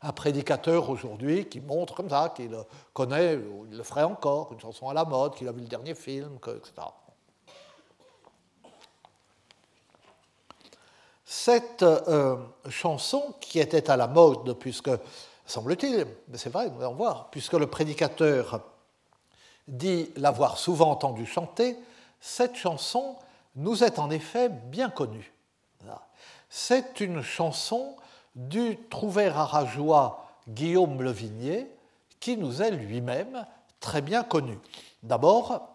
un 0.00 0.12
prédicateur 0.12 0.88
aujourd'hui 0.88 1.46
qui 1.46 1.60
montre 1.60 1.94
comme 1.94 2.08
ça 2.08 2.32
qu'il 2.34 2.56
connaît, 2.94 3.36
ou 3.36 3.66
il 3.70 3.76
le 3.76 3.82
ferait 3.82 4.02
encore, 4.02 4.50
une 4.54 4.60
chanson 4.60 4.88
à 4.88 4.94
la 4.94 5.04
mode, 5.04 5.34
qu'il 5.34 5.46
a 5.46 5.52
vu 5.52 5.60
le 5.60 5.66
dernier 5.66 5.94
film, 5.94 6.38
etc. 6.46 6.72
Cette 11.32 11.84
euh, 11.84 12.36
chanson 12.68 13.34
qui 13.40 13.60
était 13.60 13.88
à 13.88 13.96
la 13.96 14.08
mode, 14.08 14.54
puisque, 14.58 14.90
semble-t-il, 15.50 16.06
mais 16.28 16.38
c'est 16.38 16.50
vrai, 16.50 16.70
nous 16.70 16.80
allons 16.80 16.94
voir, 16.94 17.28
puisque 17.30 17.54
le 17.54 17.66
prédicateur 17.66 18.60
dit 19.68 20.10
l'avoir 20.16 20.58
souvent 20.58 20.90
entendu 20.90 21.26
chanter, 21.26 21.76
cette 22.20 22.56
chanson 22.56 23.16
nous 23.56 23.84
est 23.84 23.98
en 23.98 24.10
effet 24.10 24.48
bien 24.48 24.90
connue. 24.90 25.32
C'est 26.48 27.00
une 27.00 27.22
chanson 27.22 27.96
du 28.34 28.76
trouvère 28.90 29.38
arageois 29.38 30.26
Guillaume 30.48 31.00
Levigné, 31.00 31.70
qui 32.18 32.36
nous 32.36 32.60
est 32.60 32.72
lui-même 32.72 33.46
très 33.78 34.02
bien 34.02 34.24
connu. 34.24 34.58
D'abord, 35.02 35.68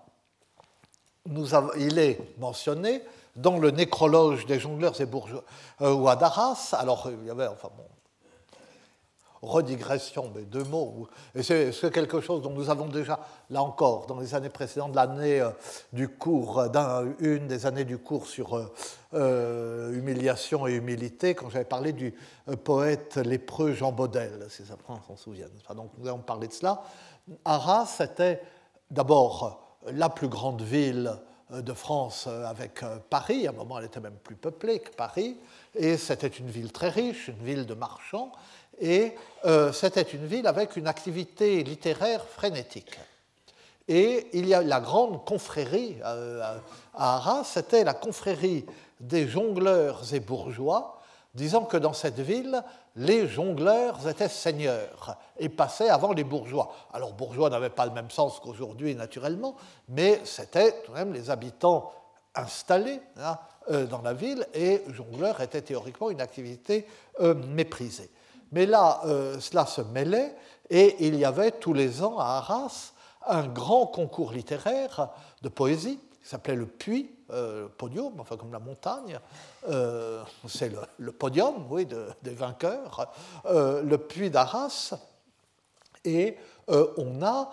il 1.78 1.98
est 1.98 2.20
mentionné 2.38 3.02
dans 3.36 3.58
le 3.58 3.72
nécrologe 3.72 4.46
des 4.46 4.60
jongleurs 4.60 5.00
et 5.02 5.06
bourgeois 5.06 5.44
euh, 5.82 6.16
d'Arras. 6.16 6.74
Alors, 6.74 7.10
il 7.10 7.26
y 7.26 7.30
avait, 7.30 7.48
enfin 7.48 7.70
bon, 7.76 7.86
redigression, 9.42 10.32
mais 10.36 10.44
deux 10.44 10.64
mots. 10.64 11.08
Et 11.34 11.44
c'est 11.44 11.92
quelque 11.92 12.22
chose 12.22 12.42
dont 12.42 12.52
nous 12.52 12.70
avons 12.70 12.88
déjà, 12.88 13.20
là 13.50 13.62
encore, 13.64 14.06
dans 14.08 14.20
les 14.20 14.36
années 14.36 14.50
précédentes, 14.50 14.96
l'année 14.96 15.42
euh, 15.42 15.52
du 15.94 16.10
cours, 16.10 16.60
euh, 16.60 17.14
une 17.20 17.48
des 17.48 17.66
années 17.66 17.86
du 17.86 17.98
cours 17.98 18.28
sur 18.28 18.72
euh, 19.14 19.94
humiliation 19.94 20.68
et 20.68 20.74
humilité, 20.74 21.36
quand 21.36 21.50
j'avais 21.50 21.66
parlé 21.66 21.94
du 21.94 22.14
poète 22.64 23.18
lépreux 23.18 23.74
Jean 23.74 23.92
Baudel, 23.92 24.48
si 24.50 24.64
prend, 24.84 25.00
s'en 25.08 25.16
souviennent. 25.16 25.50
donc 25.76 25.92
nous 25.98 26.08
avons 26.08 26.20
parlé 26.20 26.48
de 26.48 26.54
cela. 26.54 26.84
Arras 27.44 27.98
était 28.00 28.42
d'abord 28.92 29.80
la 29.92 30.10
plus 30.10 30.28
grande 30.28 30.62
ville 30.62 31.18
de 31.52 31.74
France 31.74 32.28
avec 32.28 32.82
Paris. 33.10 33.48
À 33.48 33.52
un 33.52 33.54
moment, 33.54 33.78
elle 33.80 33.86
était 33.86 34.00
même 34.00 34.18
plus 34.24 34.36
peuplée 34.36 34.80
que 34.80 34.90
Paris. 34.92 35.38
Et 35.76 35.98
c'était 35.98 36.28
une 36.28 36.50
ville 36.50 36.72
très 36.72 36.90
riche, 36.90 37.28
une 37.28 37.44
ville 37.46 37.66
de 37.66 37.74
marchands 37.74 38.32
et 38.80 39.14
euh, 39.46 39.72
c'était 39.72 40.02
une 40.02 40.26
ville 40.26 40.48
avec 40.48 40.76
une 40.76 40.88
activité 40.88 41.64
littéraire 41.64 42.26
frénétique. 42.26 42.98
Et 43.88 44.28
il 44.34 44.48
y 44.48 44.54
a 44.54 44.62
la 44.62 44.80
grande 44.80 45.24
confrérie 45.26 45.98
euh, 46.04 46.42
à 46.94 47.16
Arras, 47.16 47.44
c'était 47.44 47.84
la 47.84 47.94
confrérie 47.94 48.66
des 49.00 49.28
jongleurs 49.28 50.02
et 50.14 50.20
bourgeois, 50.20 51.00
disant 51.36 51.66
que 51.66 51.78
dans 51.78 51.94
cette 51.94 52.20
ville, 52.20 52.64
les 52.96 53.28
jongleurs 53.28 54.08
étaient 54.08 54.30
seigneurs 54.30 55.18
et 55.38 55.50
passaient 55.50 55.90
avant 55.90 56.14
les 56.14 56.24
bourgeois. 56.24 56.74
Alors 56.94 57.14
bourgeois 57.14 57.50
n'avait 57.50 57.70
pas 57.70 57.86
le 57.86 57.92
même 57.92 58.10
sens 58.10 58.40
qu'aujourd'hui 58.40 58.96
naturellement, 58.96 59.56
mais 59.90 60.22
c'était 60.24 60.82
tout 60.82 60.92
de 60.92 60.98
même 60.98 61.14
les 61.14 61.30
habitants 61.30 61.92
installés 62.34 63.00
hein, 63.18 63.38
euh, 63.70 63.86
dans 63.86 64.02
la 64.02 64.14
ville 64.14 64.48
et 64.54 64.82
jongleur 64.90 65.42
était 65.42 65.62
théoriquement 65.62 66.10
une 66.10 66.22
activité 66.22 66.88
méprisée. 67.20 68.10
Mais 68.56 68.66
là, 68.66 69.02
euh, 69.04 69.38
cela 69.42 69.66
se 69.66 69.82
mêlait 69.82 70.34
et 70.70 71.06
il 71.06 71.16
y 71.16 71.26
avait 71.26 71.52
tous 71.52 71.74
les 71.74 72.02
ans 72.02 72.18
à 72.18 72.38
Arras 72.38 72.94
un 73.28 73.46
grand 73.48 73.86
concours 73.86 74.32
littéraire 74.32 75.10
de 75.42 75.50
poésie 75.50 76.00
qui 76.24 76.30
s'appelait 76.30 76.56
le 76.56 76.66
Puy, 76.66 77.12
euh, 77.32 77.68
podium, 77.78 78.14
enfin 78.18 78.38
comme 78.38 78.54
la 78.54 78.60
montagne. 78.60 79.20
Euh, 79.68 80.24
c'est 80.48 80.72
le, 81.00 81.12
podium, 81.12 81.68
oui, 81.70 81.86
des 81.86 82.34
vainqueurs, 82.34 83.12
le 83.44 83.98
Puy 83.98 84.30
d'Arras. 84.30 84.94
Et 86.06 86.38
on 86.70 87.22
a 87.24 87.50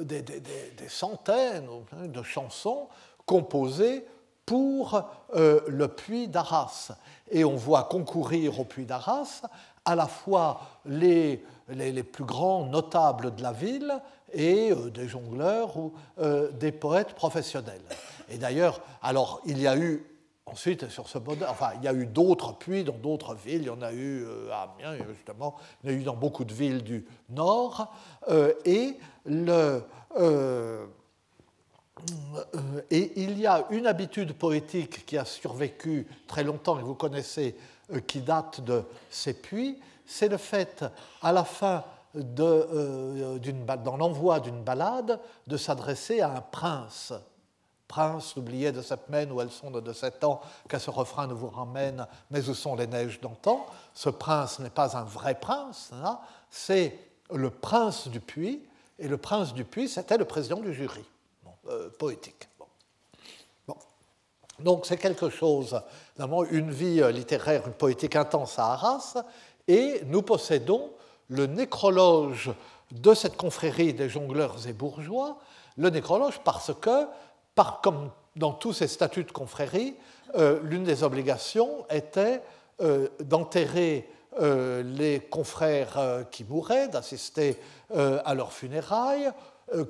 des, 0.00 0.20
des, 0.20 0.88
centaines 0.88 1.68
de 1.92 2.22
chansons 2.22 2.88
composées 3.24 4.04
pour 4.44 5.02
le 5.34 5.86
Puy 5.86 6.28
d'Arras. 6.28 6.90
Et 7.30 7.44
on 7.44 7.56
voit 7.56 7.84
concourir 7.84 8.60
au 8.60 8.64
Puy 8.64 8.84
d'Arras 8.84 9.42
à 9.86 9.94
la 9.94 10.06
fois 10.06 10.60
les, 10.84 11.42
les, 11.68 12.02
plus 12.02 12.24
grands 12.24 12.66
notables 12.66 13.34
de 13.34 13.42
la 13.42 13.52
ville 13.52 13.94
et 14.32 14.72
euh, 14.72 14.90
des 14.90 15.08
jongleurs 15.08 15.76
ou 15.76 15.94
euh, 16.18 16.50
des 16.50 16.72
poètes 16.72 17.14
professionnels. 17.14 17.82
Et 18.28 18.36
d'ailleurs, 18.36 18.80
alors 19.00 19.40
il 19.46 19.60
y 19.60 19.66
a 19.66 19.76
eu 19.76 20.04
ensuite 20.44 20.88
sur 20.90 21.08
ce 21.08 21.18
modèle, 21.18 21.48
enfin 21.48 21.70
il 21.76 21.84
y 21.84 21.88
a 21.88 21.94
eu 21.94 22.06
d'autres 22.06 22.52
puits 22.52 22.84
dans 22.84 22.96
d'autres 22.96 23.34
villes, 23.34 23.62
il 23.62 23.66
y 23.66 23.70
en 23.70 23.82
a 23.82 23.92
eu 23.92 24.24
euh, 24.24 24.50
à 24.52 24.74
Amiens 24.74 25.04
justement, 25.08 25.56
il 25.82 25.90
y 25.90 25.94
en 25.94 25.96
a 25.96 26.00
eu 26.00 26.04
dans 26.04 26.16
beaucoup 26.16 26.44
de 26.44 26.52
villes 26.52 26.82
du 26.82 27.06
nord, 27.30 27.92
et 28.64 28.96
le 29.24 29.82
et 32.90 33.22
il 33.22 33.38
y 33.38 33.46
a 33.46 33.64
une 33.70 33.86
habitude 33.86 34.34
poétique 34.34 35.06
qui 35.06 35.16
a 35.16 35.24
survécu 35.24 36.06
très 36.26 36.44
longtemps, 36.44 36.78
et 36.78 36.82
vous 36.82 36.94
connaissez 36.94 37.56
euh, 37.56 37.75
qui 38.06 38.20
date 38.20 38.60
de 38.60 38.84
ces 39.10 39.34
puits, 39.34 39.80
c'est 40.06 40.28
le 40.28 40.36
fait, 40.36 40.84
à 41.22 41.32
la 41.32 41.44
fin 41.44 41.84
de, 42.14 42.42
euh, 42.42 43.38
dans 43.84 43.96
l'envoi 43.96 44.40
d'une 44.40 44.62
balade, 44.62 45.20
de 45.46 45.56
s'adresser 45.56 46.20
à 46.20 46.30
un 46.30 46.40
prince. 46.40 47.12
Prince, 47.88 48.34
oublié 48.36 48.72
de 48.72 48.82
cette 48.82 49.08
mène 49.08 49.30
où 49.30 49.40
elles 49.40 49.50
sont 49.50 49.70
de 49.70 49.92
sept 49.92 50.24
ans, 50.24 50.40
qu'à 50.68 50.78
ce 50.78 50.90
refrain 50.90 51.26
ne 51.26 51.34
vous 51.34 51.48
ramène, 51.48 52.06
mais 52.30 52.48
où 52.48 52.54
sont 52.54 52.74
les 52.74 52.86
neiges 52.86 53.20
d'antan? 53.20 53.64
Ce 53.94 54.08
prince 54.08 54.58
n'est 54.58 54.70
pas 54.70 54.96
un 54.96 55.04
vrai 55.04 55.38
prince, 55.38 55.90
hein, 56.02 56.18
c'est 56.50 56.98
le 57.30 57.50
prince 57.50 58.08
du 58.08 58.20
puits, 58.20 58.62
et 58.98 59.08
le 59.08 59.18
prince 59.18 59.52
du 59.54 59.64
puits, 59.64 59.88
c'était 59.88 60.18
le 60.18 60.24
président 60.24 60.58
du 60.58 60.74
jury, 60.74 61.04
euh, 61.68 61.90
poétique. 61.90 62.48
Donc 64.58 64.86
c'est 64.86 64.96
quelque 64.96 65.28
chose, 65.28 65.78
une 66.50 66.70
vie 66.70 67.02
euh, 67.02 67.10
littéraire, 67.10 67.66
une 67.66 67.72
poétique 67.72 68.16
intense 68.16 68.58
à 68.58 68.72
Arras, 68.72 69.16
et 69.68 70.00
nous 70.06 70.22
possédons 70.22 70.90
le 71.28 71.46
nécrologe 71.46 72.50
de 72.92 73.14
cette 73.14 73.36
confrérie 73.36 73.94
des 73.94 74.08
jongleurs 74.08 74.66
et 74.68 74.72
bourgeois, 74.72 75.38
le 75.76 75.90
nécrologe 75.90 76.40
parce 76.44 76.72
que, 76.80 77.06
comme 77.82 78.10
dans 78.36 78.52
tous 78.52 78.72
ces 78.72 78.86
statuts 78.86 79.24
de 79.24 79.32
confrérie, 79.32 79.96
euh, 80.36 80.60
l'une 80.62 80.84
des 80.84 81.02
obligations 81.02 81.84
était 81.90 82.42
euh, 82.80 83.08
d'enterrer 83.20 84.08
les 84.38 85.20
confrères 85.30 86.26
qui 86.30 86.44
mouraient, 86.44 86.88
d'assister 86.88 87.58
à 87.94 88.34
leurs 88.34 88.52
funérailles, 88.52 89.30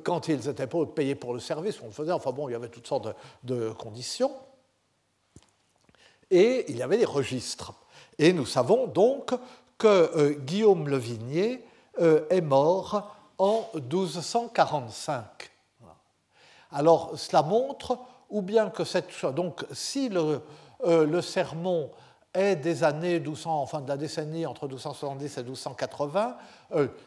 quand 0.05 0.29
ils 0.29 0.49
étaient 0.49 0.69
payés 0.95 1.17
pour 1.17 1.35
le 1.35 1.41
service, 1.41 1.81
on 1.83 1.87
le 1.87 1.91
faisait, 1.91 2.13
enfin 2.13 2.31
bon, 2.31 2.49
il 2.49 2.53
y 2.53 2.55
avait 2.55 2.69
toutes 2.69 2.87
sortes 2.87 3.09
de 3.43 3.71
conditions 3.71 4.31
et 6.31 6.65
il 6.69 6.77
y 6.77 6.83
avait 6.83 6.99
des 6.99 7.05
registres. 7.05 7.75
Et 8.19 8.33
nous 8.33 8.47
savons 8.47 8.87
donc 8.87 9.33
que 9.79 9.87
euh, 9.87 10.35
Guillaume 10.39 10.89
le 10.89 10.97
Vignier 10.97 11.65
euh, 12.01 12.27
est 12.31 12.41
mort 12.41 13.15
en 13.39 13.69
1245. 13.75 15.25
Alors 16.73 17.13
cela 17.17 17.43
montre, 17.43 17.99
ou 18.31 18.43
bien 18.43 18.71
que 18.71 18.85
cette 18.85 19.25
donc 19.35 19.65
si 19.73 20.09
le, 20.09 20.41
euh, 20.85 21.07
le 21.07 21.23
sermon 21.23 21.91
est 22.35 22.57
des 22.57 22.85
années 22.85 23.19
1200, 23.21 23.63
enfin 23.63 23.81
de 23.81 23.89
la 23.89 23.97
décennie 23.97 24.45
entre 24.45 24.67
1270 24.67 25.39
et 25.39 25.43
1280, 25.43 26.37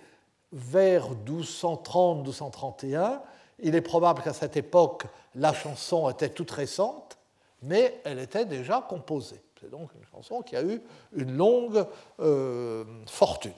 vers 0.52 1.08
1230-1231. 1.26 3.20
Il 3.60 3.74
est 3.74 3.80
probable 3.80 4.22
qu'à 4.22 4.32
cette 4.32 4.56
époque, 4.56 5.04
la 5.34 5.52
chanson 5.52 6.08
était 6.10 6.30
toute 6.30 6.50
récente, 6.50 7.18
mais 7.62 8.00
elle 8.04 8.18
était 8.18 8.46
déjà 8.46 8.84
composée. 8.88 9.40
C'est 9.60 9.70
donc 9.70 9.90
une 9.94 10.04
chanson 10.10 10.40
qui 10.40 10.56
a 10.56 10.62
eu 10.62 10.80
une 11.12 11.36
longue 11.36 11.84
euh, 12.20 12.84
fortune. 13.06 13.52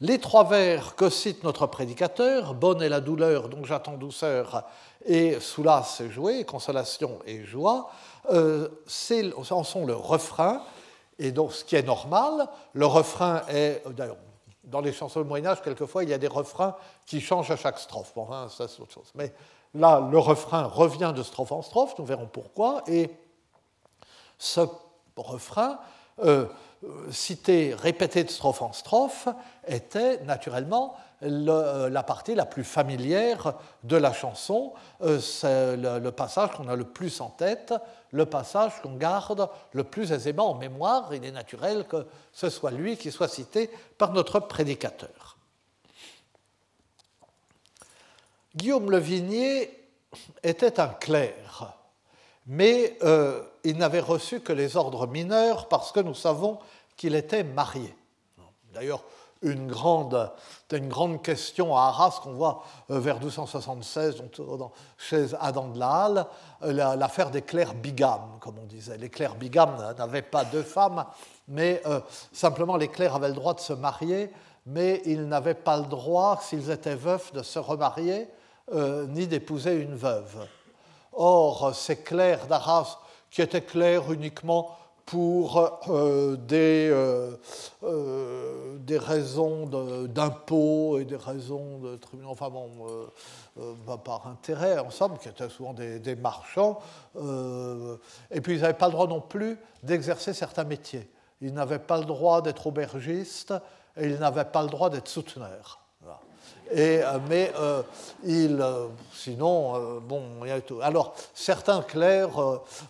Les 0.00 0.18
trois 0.18 0.44
vers 0.44 0.94
que 0.94 1.08
cite 1.08 1.42
notre 1.42 1.66
prédicateur, 1.66 2.52
bonne 2.52 2.82
est 2.82 2.88
la 2.88 3.00
douleur, 3.00 3.48
donc 3.48 3.64
j'attends 3.64 3.96
douceur, 3.96 4.64
et 5.06 5.40
soulasse 5.40 6.00
et 6.00 6.10
jouer, 6.10 6.44
consolation 6.44 7.20
et 7.24 7.44
joie, 7.44 7.90
euh, 8.30 8.68
en 9.50 9.64
sont 9.64 9.86
le 9.86 9.94
refrain, 9.94 10.62
et 11.18 11.32
donc 11.32 11.52
ce 11.52 11.64
qui 11.64 11.76
est 11.76 11.82
normal, 11.82 12.48
le 12.74 12.84
refrain 12.84 13.42
est, 13.48 13.82
d'ailleurs, 13.90 14.18
dans 14.66 14.80
les 14.80 14.92
chansons 14.92 15.22
du 15.22 15.28
Moyen-Âge, 15.28 15.62
quelquefois, 15.62 16.02
il 16.02 16.10
y 16.10 16.14
a 16.14 16.18
des 16.18 16.28
refrains 16.28 16.76
qui 17.06 17.20
changent 17.20 17.50
à 17.50 17.56
chaque 17.56 17.78
strophe. 17.78 18.12
Bon, 18.14 18.26
ça, 18.48 18.68
c'est 18.68 18.80
autre 18.80 18.92
chose. 18.92 19.10
Mais 19.14 19.32
là, 19.74 20.06
le 20.10 20.18
refrain 20.18 20.64
revient 20.64 21.12
de 21.16 21.22
strophe 21.22 21.52
en 21.52 21.62
strophe, 21.62 21.94
nous 21.98 22.04
verrons 22.04 22.26
pourquoi, 22.26 22.82
et 22.86 23.10
ce 24.38 24.60
refrain 25.16 25.78
euh, 26.24 26.46
cité, 27.10 27.74
répété 27.74 28.24
de 28.24 28.30
strophe 28.30 28.62
en 28.62 28.72
strophe, 28.72 29.28
était 29.66 30.22
naturellement 30.24 30.96
euh, 31.22 31.88
la 31.88 32.02
partie 32.02 32.34
la 32.34 32.44
plus 32.44 32.64
familière 32.64 33.54
de 33.84 33.96
la 33.96 34.12
chanson. 34.12 34.74
Euh, 35.00 35.18
c'est 35.18 35.76
le, 35.76 36.10
passage 36.10 36.50
qu'on 36.52 36.68
a 36.68 36.76
le 36.76 36.84
plus 36.84 37.22
en 37.22 37.30
tête, 37.30 37.72
le 38.10 38.26
passage 38.26 38.82
qu'on 38.82 38.96
garde 38.96 39.48
le 39.72 39.84
plus 39.84 40.12
aisément 40.12 40.50
en 40.50 40.54
mémoire. 40.54 41.14
Il 41.14 41.24
est 41.24 41.32
naturel 41.32 41.86
que 41.86 42.06
ce 42.32 42.50
soit 42.50 42.70
lui 42.70 42.98
qui 42.98 43.10
soit 43.10 43.28
cité 43.28 43.70
par 43.96 44.12
notre 44.12 44.40
prédicateur. 44.40 45.38
Guillaume 48.54 48.90
Le 48.90 48.98
Vignier 48.98 49.88
était 50.42 50.80
un 50.80 50.88
clerc, 50.88 51.74
mais 52.46 52.98
euh, 53.02 53.42
il 53.64 53.78
n'avait 53.78 54.00
reçu 54.00 54.40
que 54.40 54.52
les 54.52 54.76
ordres 54.76 55.06
mineurs 55.06 55.68
parce 55.68 55.92
que 55.92 56.00
nous 56.00 56.14
savons 56.14 56.58
qu'il 56.96 57.14
était 57.14 57.44
marié. 57.44 57.94
D'ailleurs, 58.72 59.02
une 59.46 59.68
grande, 59.68 60.30
une 60.72 60.88
grande 60.88 61.22
question 61.22 61.76
à 61.76 61.82
Arras 61.82 62.20
qu'on 62.22 62.32
voit 62.32 62.64
euh, 62.90 62.98
vers 62.98 63.18
1276 63.18 64.22
chez 64.98 65.26
Adam 65.40 65.68
de 65.68 65.78
la 65.78 65.88
Halle, 65.88 66.26
euh, 66.62 66.96
l'affaire 66.96 67.30
des 67.30 67.42
clercs 67.42 67.74
bigames, 67.74 68.38
comme 68.40 68.56
on 68.60 68.66
disait. 68.66 68.98
Les 68.98 69.08
clercs 69.08 69.36
bigames 69.36 69.76
n'avaient 69.96 70.22
pas 70.22 70.44
deux 70.44 70.62
femmes, 70.62 71.04
mais 71.48 71.80
euh, 71.86 72.00
simplement 72.32 72.76
les 72.76 72.88
clercs 72.88 73.14
avaient 73.14 73.28
le 73.28 73.34
droit 73.34 73.54
de 73.54 73.60
se 73.60 73.72
marier, 73.72 74.30
mais 74.66 75.00
ils 75.06 75.26
n'avaient 75.28 75.54
pas 75.54 75.76
le 75.76 75.86
droit, 75.86 76.40
s'ils 76.42 76.70
étaient 76.70 76.96
veufs, 76.96 77.32
de 77.32 77.42
se 77.42 77.58
remarier, 77.58 78.28
ni 79.10 79.28
d'épouser 79.28 79.74
une 79.74 79.94
veuve. 79.94 80.44
Or, 81.12 81.72
ces 81.72 82.02
clercs 82.02 82.48
d'Arras, 82.48 82.98
qui 83.30 83.42
étaient 83.42 83.62
clercs 83.62 84.10
uniquement 84.10 84.76
pour 85.06 85.80
euh, 85.88 86.36
des, 86.36 86.90
euh, 86.90 87.36
euh, 87.84 88.76
des 88.80 88.98
raisons 88.98 89.66
d'impôts 90.08 90.98
et 90.98 91.04
des 91.04 91.16
raisons 91.16 91.78
de 91.78 91.96
tribunaux, 91.96 92.30
enfin 92.30 92.50
bon, 92.50 92.68
bah, 93.86 93.98
par 94.04 94.26
intérêt, 94.26 94.78
ensemble, 94.78 95.18
qui 95.18 95.28
étaient 95.28 95.48
souvent 95.48 95.72
des, 95.72 96.00
des 96.00 96.16
marchands. 96.16 96.80
et 97.14 98.40
puis 98.40 98.56
ils 98.56 98.60
n'avaient 98.60 98.74
pas 98.74 98.86
le 98.86 98.92
droit 98.92 99.06
non 99.06 99.20
plus 99.20 99.58
d'exercer 99.82 100.34
certains 100.34 100.64
métiers. 100.64 101.08
Ils 101.40 101.54
n'avaient 101.54 101.78
pas 101.78 101.98
le 101.98 102.04
droit 102.04 102.42
d'être 102.42 102.66
aubergistes 102.66 103.54
et 103.96 104.08
ils 104.08 104.18
n'avaient 104.18 104.44
pas 104.44 104.62
le 104.62 104.68
droit 104.68 104.90
d'être 104.90 105.08
souteneurs. 105.08 105.80
Et, 106.72 107.00
mais 107.28 107.52
il, 108.24 108.60
sinon, 109.14 110.00
bon, 110.00 110.24
il 110.42 110.48
y 110.48 110.50
a 110.50 110.60
tout. 110.60 110.80
Alors, 110.82 111.14
certains 111.32 111.80
clercs 111.82 112.40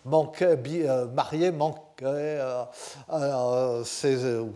manquaient, 0.03 0.57
mariés 1.13 1.51
manquaient 1.51 1.86
euh, 2.03 2.63
euh, 3.11 3.83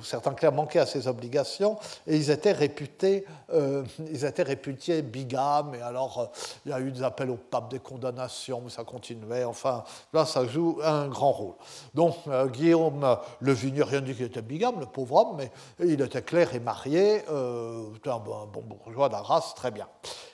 certains 0.04 0.34
clercs 0.34 0.52
manquaient 0.52 0.80
à 0.80 0.86
ces 0.86 1.08
obligations 1.08 1.78
et 2.06 2.16
ils 2.16 2.30
étaient 2.30 2.52
réputés, 2.52 3.26
euh, 3.54 3.84
ils 4.12 4.26
étaient 4.26 4.44
réputés 4.44 5.02
bigames. 5.02 5.76
Et 5.76 5.82
alors, 5.82 6.32
il 6.66 6.72
y 6.72 6.74
a 6.74 6.80
eu 6.80 6.92
des 6.92 7.04
appels 7.04 7.30
au 7.30 7.38
pape, 7.38 7.72
des 7.72 7.80
condamnations, 7.80 8.62
mais 8.64 8.70
ça 8.70 8.84
continuait. 8.84 9.44
Enfin, 9.44 9.84
là, 10.14 10.26
ça 10.26 10.46
joue 10.46 10.80
un 10.84 11.08
grand 11.08 11.32
rôle. 11.32 11.56
Donc, 11.94 12.16
Guillaume 12.54 13.18
Le 13.40 13.54
Vigneux, 13.54 13.84
rien 13.84 14.02
dit 14.02 14.14
qu'il 14.14 14.26
était 14.26 14.42
bigame, 14.42 14.80
le 14.80 14.86
pauvre 14.86 15.16
homme, 15.16 15.38
mais 15.38 15.52
il 15.80 16.02
était 16.02 16.22
clair 16.22 16.54
et 16.54 16.60
marié, 16.60 17.24
un 17.28 18.20
bon 18.20 18.64
bourgeois 18.64 19.10
d'Arras, 19.10 19.54
très 19.56 19.72
bien. 19.72 19.88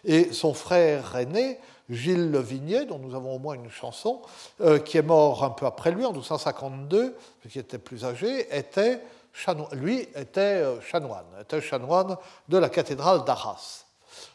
Et 0.04 0.34
son 0.34 0.54
frère 0.54 1.16
aîné, 1.16 1.60
Gilles 1.90 2.32
Le 2.32 2.40
Vignier, 2.40 2.86
dont 2.86 3.00
nous 3.00 3.16
avons 3.16 3.36
au 3.36 3.40
moins 3.40 3.56
une 3.56 3.70
chanson, 3.70 4.22
euh, 4.62 4.80
qui 4.80 4.98
est 4.98 5.04
mort 5.04 5.44
un 5.44 5.52
peu 5.52 5.66
après 5.66 5.92
lui, 5.92 6.06
en 6.06 6.12
1252, 6.12 7.16
qui 7.50 7.60
était 7.60 7.78
plus 7.78 8.04
âgé, 8.06 8.48
était 8.56 9.02
lui 9.74 10.00
était 10.16 10.42
euh, 10.42 10.82
chanoine, 10.82 11.26
était 11.40 11.62
chanoine 11.62 12.18
de 12.50 12.58
la 12.58 12.70
cathédrale 12.70 13.24
d'Arras. 13.24 13.86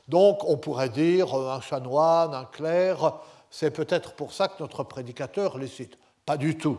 Donc 0.09 0.45
on 0.45 0.57
pourrait 0.57 0.89
dire 0.89 1.35
euh, 1.35 1.51
un 1.51 1.61
chanoine, 1.61 2.35
un 2.35 2.45
clerc, 2.45 3.15
c'est 3.51 3.71
peut-être 3.71 4.13
pour 4.13 4.33
ça 4.33 4.49
que 4.49 4.55
notre 4.61 4.85
prédicateur 4.85 5.59
les 5.59 5.69
cite. 5.69 5.99
Pas 6.25 6.37
du 6.37 6.57
tout. 6.57 6.79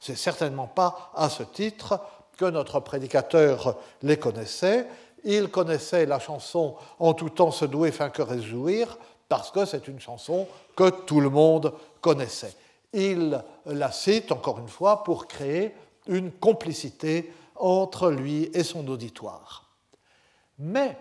C'est 0.00 0.16
certainement 0.16 0.66
pas 0.66 1.10
à 1.14 1.28
ce 1.28 1.42
titre 1.42 2.00
que 2.38 2.46
notre 2.46 2.80
prédicateur 2.80 3.76
les 4.00 4.16
connaissait. 4.16 4.86
Il 5.24 5.48
connaissait 5.48 6.06
la 6.06 6.18
chanson 6.18 6.76
En 6.98 7.12
tout 7.12 7.28
temps 7.28 7.50
se 7.50 7.66
douer, 7.66 7.92
fin 7.92 8.08
que 8.08 8.40
jouir, 8.40 8.96
parce 9.32 9.50
que 9.50 9.64
c'est 9.64 9.88
une 9.88 9.98
chanson 9.98 10.46
que 10.76 10.90
tout 10.90 11.18
le 11.22 11.30
monde 11.30 11.72
connaissait. 12.02 12.54
Il 12.92 13.42
la 13.64 13.90
cite, 13.90 14.30
encore 14.30 14.58
une 14.58 14.68
fois, 14.68 15.02
pour 15.04 15.26
créer 15.26 15.74
une 16.06 16.30
complicité 16.30 17.32
entre 17.56 18.10
lui 18.10 18.50
et 18.52 18.62
son 18.62 18.86
auditoire. 18.88 19.70
Mais, 20.58 20.98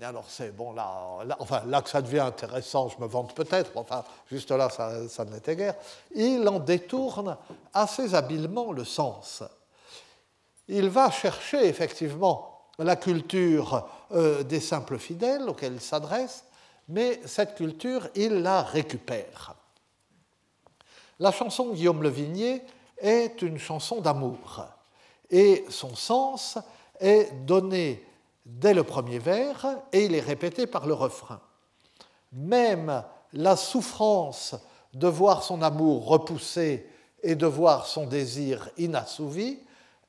alors 0.00 0.26
c'est 0.28 0.56
bon, 0.56 0.72
là, 0.72 1.18
enfin, 1.40 1.64
là 1.66 1.82
que 1.82 1.90
ça 1.90 2.02
devient 2.02 2.20
intéressant, 2.20 2.88
je 2.88 3.02
me 3.02 3.08
vante 3.08 3.34
peut-être, 3.34 3.72
enfin, 3.74 4.04
juste 4.30 4.52
là, 4.52 4.70
ça, 4.70 5.24
ne 5.24 5.32
l'était 5.32 5.56
guère, 5.56 5.74
il 6.14 6.48
en 6.48 6.60
détourne 6.60 7.36
assez 7.74 8.14
habilement 8.14 8.70
le 8.70 8.84
sens. 8.84 9.42
Il 10.68 10.88
va 10.88 11.10
chercher 11.10 11.66
effectivement 11.66 12.60
la 12.78 12.94
culture 12.94 13.88
euh, 14.12 14.44
des 14.44 14.60
simples 14.60 14.98
fidèles 14.98 15.48
auxquels 15.48 15.74
il 15.74 15.80
s'adresse, 15.80 16.44
mais 16.88 17.20
cette 17.24 17.54
culture, 17.54 18.08
il 18.14 18.42
la 18.42 18.62
récupère. 18.62 19.54
La 21.18 21.30
chanson 21.30 21.72
Guillaume 21.72 22.02
Le 22.02 22.08
Vignier 22.08 22.62
est 22.98 23.42
une 23.42 23.58
chanson 23.58 24.00
d'amour, 24.00 24.64
et 25.30 25.64
son 25.68 25.94
sens 25.94 26.58
est 27.00 27.32
donné 27.44 28.04
dès 28.44 28.74
le 28.74 28.84
premier 28.84 29.18
vers, 29.18 29.66
et 29.92 30.04
il 30.06 30.14
est 30.14 30.20
répété 30.20 30.66
par 30.66 30.86
le 30.86 30.94
refrain. 30.94 31.40
Même 32.32 33.04
la 33.32 33.56
souffrance 33.56 34.54
de 34.94 35.06
voir 35.06 35.42
son 35.42 35.62
amour 35.62 36.06
repoussé 36.06 36.86
et 37.22 37.34
de 37.34 37.46
voir 37.46 37.86
son 37.86 38.06
désir 38.06 38.68
inassouvi 38.76 39.58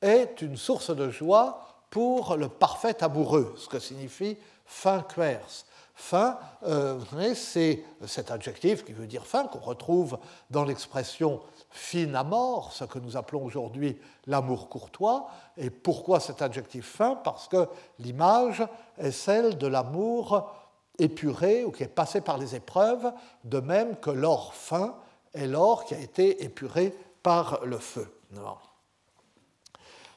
est 0.01 0.41
une 0.41 0.57
source 0.57 0.93
de 0.95 1.09
joie 1.09 1.67
pour 1.89 2.35
le 2.35 2.49
parfait 2.49 3.03
amoureux, 3.03 3.53
ce 3.57 3.67
que 3.67 3.79
signifie 3.79 4.37
fin 4.65 5.01
quers. 5.01 5.65
Fin, 5.95 6.39
euh, 6.63 6.99
c'est 7.35 7.83
cet 8.07 8.31
adjectif 8.31 8.83
qui 8.83 8.93
veut 8.93 9.05
dire 9.05 9.27
fin 9.27 9.45
qu'on 9.45 9.59
retrouve 9.59 10.17
dans 10.49 10.63
l'expression 10.63 11.39
fin 11.69 12.13
à 12.15 12.23
mort, 12.23 12.71
ce 12.73 12.83
que 12.85 12.97
nous 12.97 13.15
appelons 13.15 13.43
aujourd'hui 13.43 13.99
l'amour 14.25 14.69
courtois. 14.69 15.27
Et 15.55 15.69
pourquoi 15.69 16.19
cet 16.19 16.41
adjectif 16.41 16.85
fin? 16.85 17.15
Parce 17.15 17.47
que 17.47 17.67
l'image 17.99 18.63
est 18.97 19.11
celle 19.11 19.57
de 19.57 19.67
l'amour 19.67 20.51
épuré 20.97 21.63
ou 21.63 21.71
qui 21.71 21.83
est 21.83 21.87
passé 21.87 22.21
par 22.21 22.39
les 22.39 22.55
épreuves, 22.55 23.11
de 23.43 23.59
même 23.59 23.95
que 23.97 24.09
l'or 24.09 24.55
fin 24.55 24.95
est 25.33 25.47
l'or 25.47 25.85
qui 25.85 25.93
a 25.93 25.99
été 25.99 26.43
épuré 26.43 26.95
par 27.21 27.63
le 27.65 27.77
feu. 27.77 28.07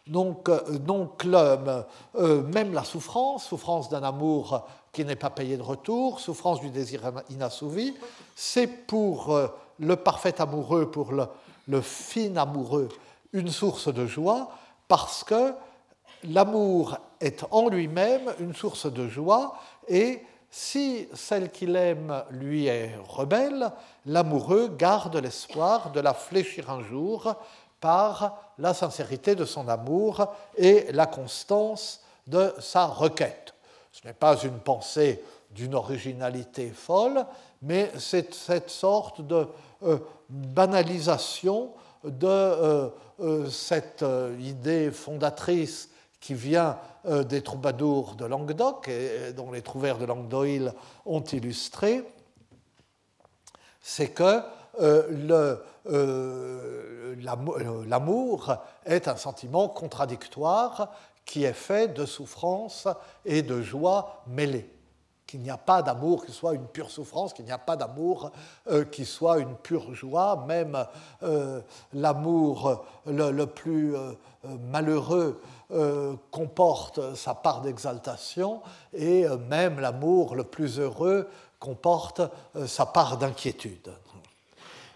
Donc, 0.07 0.49
euh, 0.49 0.79
donc 0.79 1.24
euh, 1.24 2.43
même 2.43 2.72
la 2.72 2.85
souffrance, 2.85 3.45
souffrance 3.45 3.89
d'un 3.89 4.03
amour 4.03 4.66
qui 4.97 5.05
n'est 5.05 5.14
pas 5.14 5.28
payé 5.28 5.59
de 5.59 5.62
retour, 5.62 6.20
souffrance 6.20 6.62
du 6.62 6.70
désir 6.70 7.03
inassouvi, 7.28 7.94
c'est 8.34 8.66
pour 8.66 9.36
euh, 9.36 9.49
le 9.78 9.94
parfait 9.94 10.40
amoureux, 10.40 10.90
pour 10.90 11.12
le, 11.12 11.26
le 11.68 11.82
fin 11.82 12.34
amoureux, 12.36 12.88
une 13.34 13.51
source 13.51 13.92
de 13.92 14.07
joie, 14.07 14.49
parce 14.88 15.22
que 15.22 15.53
l'amour 16.24 16.97
est 17.20 17.44
en 17.51 17.68
lui-même 17.68 18.32
une 18.40 18.55
source 18.55 18.90
de 18.90 19.07
joie, 19.07 19.59
et 19.86 20.22
si 20.51 21.09
celle 21.12 21.51
qu'il 21.51 21.76
aime 21.76 22.24
lui 22.30 22.64
est 22.64 22.97
rebelle, 23.07 23.70
l'amoureux 24.07 24.68
garde 24.78 25.16
l'espoir 25.16 25.92
de 25.92 26.01
la 26.01 26.14
fléchir 26.14 26.70
un 26.70 26.82
jour 26.82 27.34
par 27.82 28.38
la 28.57 28.72
sincérité 28.72 29.34
de 29.34 29.44
son 29.44 29.68
amour 29.68 30.26
et 30.57 30.90
la 30.92 31.05
constance 31.05 32.01
de 32.26 32.55
sa 32.61 32.86
requête. 32.86 33.55
Ce 33.97 34.07
n'est 34.07 34.12
pas 34.12 34.36
une 34.42 34.59
pensée 34.59 35.24
d'une 35.53 35.74
originalité 35.74 36.68
folle, 36.68 37.24
mais 37.62 37.90
c'est 37.99 38.34
cette 38.34 38.68
sorte 38.68 39.22
de 39.22 39.49
euh, 39.84 39.99
banalisation 40.28 41.70
de 42.05 42.26
euh, 42.26 42.90
euh, 43.20 43.49
cette 43.49 44.05
idée 44.38 44.90
fondatrice 44.90 45.88
qui 46.20 46.34
vient 46.34 46.78
des 47.07 47.40
troubadours 47.40 48.16
de 48.16 48.26
Languedoc 48.26 48.88
et 48.88 49.32
dont 49.32 49.53
les 49.53 49.62
trouvères 49.62 49.97
de 49.97 50.05
Languedoil 50.07 50.74
ont 51.05 51.22
illustré, 51.22 52.03
c'est 53.80 54.09
que 54.09 54.42
l'amour 57.86 58.57
est 58.84 59.07
un 59.07 59.16
sentiment 59.16 59.68
contradictoire 59.68 60.90
qui 61.27 61.45
est 61.45 61.53
fait 61.53 61.89
de 61.89 62.07
souffrance 62.07 62.89
et 63.27 63.43
de 63.43 63.61
joie 63.61 64.22
mêlées. 64.27 64.70
Qu'il 65.27 65.41
n'y 65.41 65.51
a 65.51 65.59
pas 65.59 65.83
d'amour 65.83 66.24
qui 66.24 66.33
soit 66.33 66.55
une 66.55 66.68
pure 66.68 66.89
souffrance, 66.89 67.35
qu'il 67.35 67.45
n'y 67.45 67.53
a 67.53 67.59
pas 67.59 67.77
d'amour 67.77 68.31
euh, 68.70 68.85
qui 68.85 69.05
soit 69.05 69.39
une 69.39 69.57
pure 69.57 69.93
joie, 69.93 70.45
même 70.47 70.87
l'amour 71.93 72.85
le, 73.07 73.45
plus 73.47 73.95
malheureux 74.70 75.41
comporte 76.31 77.16
sa 77.16 77.35
part 77.35 77.61
d'exaltation 77.61 78.62
et 78.95 79.27
même 79.49 79.81
l'amour 79.81 80.37
le 80.37 80.45
plus 80.45 80.79
heureux 80.79 81.29
comporte 81.59 82.22
sa 82.66 82.87
part 82.87 83.18
d'inquiétude. 83.18 83.91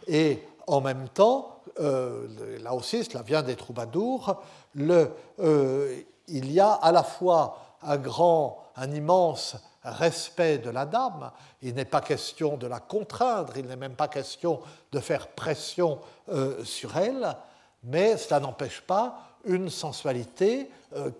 Et 0.06 0.44
en 0.66 0.80
même 0.80 1.08
temps, 1.08 1.62
euh, 1.80 2.26
là 2.62 2.74
aussi, 2.74 3.04
cela 3.04 3.22
vient 3.22 3.42
des 3.42 3.56
troubadours, 3.56 4.40
euh, 4.78 6.02
il 6.30 6.52
y 6.52 6.60
a 6.60 6.72
à 6.72 6.92
la 6.92 7.02
fois 7.02 7.58
un 7.82 7.96
grand, 7.96 8.58
un 8.76 8.90
immense 8.92 9.56
respect 9.82 10.58
de 10.58 10.70
la 10.70 10.86
dame, 10.86 11.30
il 11.62 11.74
n'est 11.74 11.84
pas 11.84 12.00
question 12.00 12.56
de 12.56 12.66
la 12.66 12.80
contraindre, 12.80 13.56
il 13.56 13.66
n'est 13.66 13.76
même 13.76 13.94
pas 13.94 14.08
question 14.08 14.60
de 14.92 15.00
faire 15.00 15.28
pression 15.28 15.98
euh, 16.28 16.64
sur 16.64 16.96
elle, 16.96 17.36
mais 17.84 18.16
cela 18.16 18.40
n'empêche 18.40 18.82
pas 18.82 19.18
une 19.44 19.70
sensualité 19.70 20.70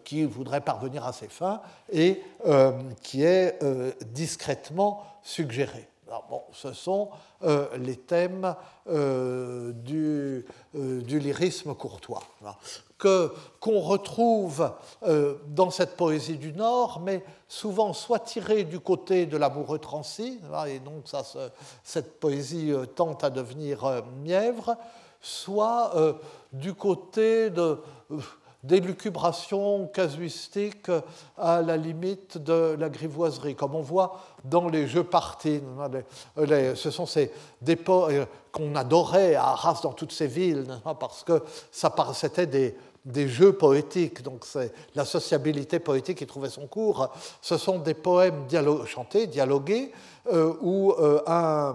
qui 0.05 0.25
voudrait 0.25 0.61
parvenir 0.61 1.07
à 1.07 1.13
ses 1.15 1.29
fins 1.29 1.63
et 1.91 2.23
qui 3.03 3.23
est 3.23 3.59
discrètement 4.13 5.05
suggérée. 5.23 5.91
Bon, 6.29 6.43
ce 6.53 6.73
sont 6.73 7.11
euh, 7.45 7.69
les 7.79 7.97
thèmes 7.97 8.57
euh, 8.89 9.73
euh, 9.91 11.03
du, 11.03 11.19
lyrisme 11.21 11.75
courtois, 11.75 12.23
qu'on 13.01 13.81
retrouve 13.81 14.73
dans 15.47 15.71
cette 15.71 15.97
poésie 15.97 16.37
du 16.37 16.53
Nord, 16.53 17.01
mais 17.05 17.25
souvent 17.49 17.93
soit 17.93 18.21
tirée 18.21 18.65
du 18.65 18.81
côté 18.81 19.27
de 19.27 19.37
l'amoureux 19.37 19.79
transi, 19.79 20.41
et 20.67 20.79
donc 20.79 21.03
ça, 21.07 21.23
cette 21.83 22.21
poésie 22.21 22.73
tente 22.95 23.25
à 23.25 23.31
devenir 23.31 24.03
mièvre, 24.23 24.77
soit 25.21 25.93
du 26.53 26.75
côté 26.75 27.51
de 27.51 27.79
d'élucubration 28.63 29.87
casuistique 29.87 30.91
à 31.39 31.63
la 31.63 31.77
limite 31.77 32.37
de 32.39 32.77
la 32.79 32.91
grivoiserie, 32.91 33.55
comme 33.55 33.75
on 33.75 33.81
voit 33.81 34.21
dans 34.45 34.69
les 34.69 34.87
jeux 34.87 35.05
partis. 35.05 35.63
ce 36.37 36.91
sont 36.91 37.07
ces 37.07 37.33
dépôts 37.63 38.11
euh, 38.11 38.27
qu'on 38.53 38.75
adorait 38.75 39.35
à 39.35 39.49
Arras 39.49 39.81
dans 39.83 39.93
toutes 39.93 40.13
ces 40.13 40.27
villes, 40.27 40.67
parce 40.99 41.25
que 41.25 41.43
ça, 41.71 41.95
c'était 42.13 42.47
des, 42.47 42.77
des 43.05 43.29
jeux 43.29 43.53
poétiques, 43.53 44.23
donc 44.23 44.45
c'est 44.45 44.73
la 44.95 45.05
sociabilité 45.05 45.79
poétique 45.79 46.19
qui 46.19 46.27
trouvait 46.27 46.51
son 46.51 46.67
cours. 46.67 47.09
Ce 47.41 47.57
sont 47.57 47.79
des 47.79 47.95
poèmes 47.95 48.47
chantés, 48.87 49.27
dialogués, 49.27 49.93
euh, 50.31 50.53
où 50.61 50.93
euh, 50.93 51.23
un, 51.27 51.75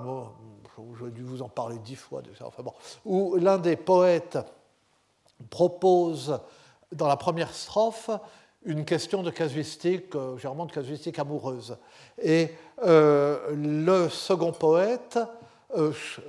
j'ai 0.99 1.11
dû 1.11 1.23
vous 1.23 1.41
en 1.41 1.49
parler 1.49 1.77
dix 1.83 1.95
fois 1.95 2.21
déjà, 2.21 2.45
enfin 2.45 2.63
bon, 2.63 2.73
où 3.05 3.35
l'un 3.37 3.57
des 3.57 3.75
poètes 3.75 4.37
propose 5.49 6.39
dans 6.91 7.07
la 7.07 7.17
première 7.17 7.53
strophe 7.53 8.09
une 8.63 8.85
question 8.85 9.21
de 9.21 9.31
casuistique, 9.31 10.15
euh, 10.15 10.37
généralement 10.37 10.65
de 10.65 10.71
casuistique 10.71 11.19
amoureuse. 11.19 11.77
Et 12.21 12.49
euh, 12.83 13.37
le 13.55 14.09
second 14.09 14.51
poète 14.51 15.19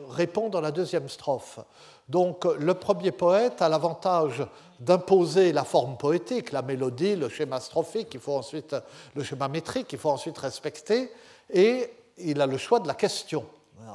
répond 0.09 0.49
dans 0.49 0.61
la 0.61 0.72
deuxième 0.72 1.09
strophe. 1.09 1.61
Donc 2.09 2.44
le 2.44 2.74
premier 2.74 3.12
poète 3.12 3.62
a 3.62 3.68
l'avantage 3.68 4.44
d'imposer 4.81 5.53
la 5.53 5.64
forme 5.64 5.97
poétique, 5.97 6.53
la 6.53 6.62
mélodie, 6.62 7.16
le 7.16 7.29
schéma 7.29 7.61
strophique, 7.61 8.14
il 8.14 8.20
faut 8.20 8.37
ensuite, 8.37 8.77
le 9.14 9.22
schéma 9.22 9.49
métrique, 9.49 9.93
il 9.93 9.99
faut 9.99 10.11
ensuite 10.11 10.39
respecter, 10.39 11.12
et 11.51 11.91
il 12.18 12.41
a 12.41 12.47
le 12.47 12.59
choix 12.59 12.81
de 12.81 12.89
la 12.89 12.95
question, 12.95 13.45
le 13.81 13.93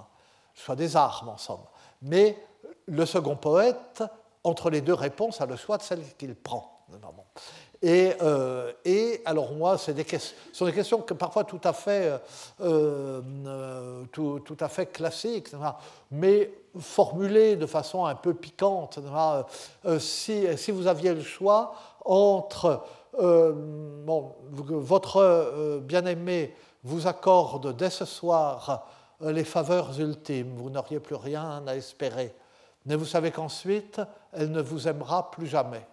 choix 0.55 0.75
des 0.75 0.95
armes 0.95 1.29
en 1.29 1.38
somme. 1.38 1.63
Mais 2.01 2.38
le 2.88 3.05
second 3.05 3.36
poète 3.36 4.03
entre 4.43 4.69
les 4.69 4.82
deux 4.82 4.93
réponses, 4.93 5.41
a 5.41 5.45
le 5.45 5.55
choix 5.55 5.77
de 5.77 5.84
celle 5.84 6.03
qu'il 6.17 6.36
prend. 6.36 6.86
Et, 7.82 8.13
euh, 8.21 8.71
et, 8.86 9.21
alors 9.25 9.53
moi, 9.53 9.77
ce 9.77 9.91
sont 10.53 10.65
des 10.65 10.73
questions 10.73 11.01
que 11.01 11.15
parfois 11.15 11.43
tout 11.43 11.59
à 11.63 11.73
fait, 11.73 12.19
euh, 12.61 13.21
euh, 13.45 14.03
tout, 14.11 14.39
tout, 14.45 14.57
à 14.59 14.67
fait 14.67 14.86
classiques, 14.86 15.49
mais 16.11 16.51
formulées 16.79 17.55
de 17.55 17.65
façon 17.65 18.05
un 18.05 18.13
peu 18.13 18.36
piquante. 18.36 18.99
Si, 19.97 20.45
si, 20.57 20.71
vous 20.71 20.86
aviez 20.86 21.13
le 21.15 21.23
choix 21.23 21.73
entre 22.05 22.84
bon, 23.19 24.36
votre 24.51 25.79
bien-aimé 25.79 26.53
vous 26.84 27.07
accorde 27.07 27.75
dès 27.75 27.89
ce 27.89 28.05
soir 28.05 28.88
les 29.21 29.43
faveurs 29.43 29.99
ultimes, 29.99 30.53
vous 30.55 30.69
n'auriez 30.69 30.99
plus 30.99 31.15
rien 31.15 31.63
à 31.65 31.75
espérer. 31.75 32.34
Mais 32.86 32.95
vous 32.95 33.05
savez 33.05 33.32
qu'ensuite, 33.32 34.01
elle 34.34 34.51
ne 34.51 34.61
vous 34.61 34.88
aimera 34.88 35.32
plus 35.32 35.47
jamais. 35.47 35.86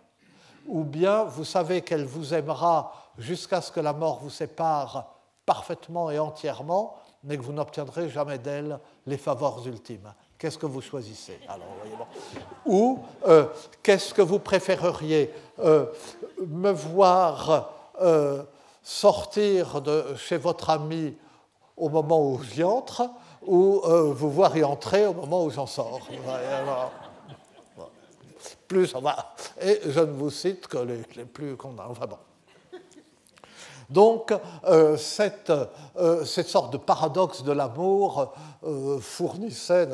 Ou 0.69 0.85
bien 0.85 1.25
vous 1.25 1.45
savez 1.45 1.83
qu'elle 1.83 2.05
vous 2.05 2.35
aimera 2.35 2.93
jusqu'à 3.17 3.61
ce 3.61 3.73
que 3.73 3.81
la 3.81 3.93
mort 3.93 4.21
vous 4.23 4.31
sépare 4.31 5.15
parfaitement 5.47 6.11
et 6.11 6.19
entièrement, 6.19 6.95
mais 7.25 7.39
que 7.39 7.43
vous 7.43 7.55
n'obtiendrez 7.55 8.11
jamais 8.11 8.39
d'elle 8.39 8.79
les 9.07 9.17
faveurs 9.17 9.67
ultimes. 9.67 10.13
Qu'est-ce 10.39 10.59
que 10.59 10.67
vous 10.67 10.83
choisissez 10.83 11.41
Alors, 11.49 11.67
Ou 12.67 13.01
euh, 13.27 13.47
qu'est-ce 13.83 14.13
que 14.13 14.23
vous 14.23 14.39
préféreriez 14.39 15.33
euh, 15.59 15.87
Me 16.47 16.71
voir 16.71 17.71
euh, 18.01 18.43
sortir 18.83 19.81
de 19.81 20.15
chez 20.17 20.37
votre 20.37 20.71
ami 20.71 21.17
au 21.77 21.89
moment 21.89 22.23
où 22.23 22.41
j'y 22.43 22.63
entre, 22.63 23.09
ou 23.47 23.81
vous 23.85 24.31
voir 24.31 24.57
y 24.57 24.65
entrer 24.65 25.07
au 25.07 25.15
moment 25.15 25.45
où 25.45 25.51
j'en 25.51 25.67
sors 25.67 26.01
plus 28.69 28.95
on 28.95 29.01
va. 29.01 29.35
Et 29.61 29.81
je 29.87 30.01
ne 30.01 30.13
vous 30.13 30.31
cite 30.31 30.69
que 30.69 30.79
les, 30.79 31.25
plus 31.25 31.57
qu'on 31.57 31.77
a. 31.79 31.89
Donc, 33.91 34.35
euh, 34.65 34.99
cette, 34.99 35.51
euh, 35.97 36.25
cette, 36.27 36.49
sorte 36.49 36.73
de 36.75 36.77
paradoxe 36.77 37.43
de 37.43 37.53
l'amour 37.53 38.35
euh, 38.65 38.99
fournissait, 38.99 39.89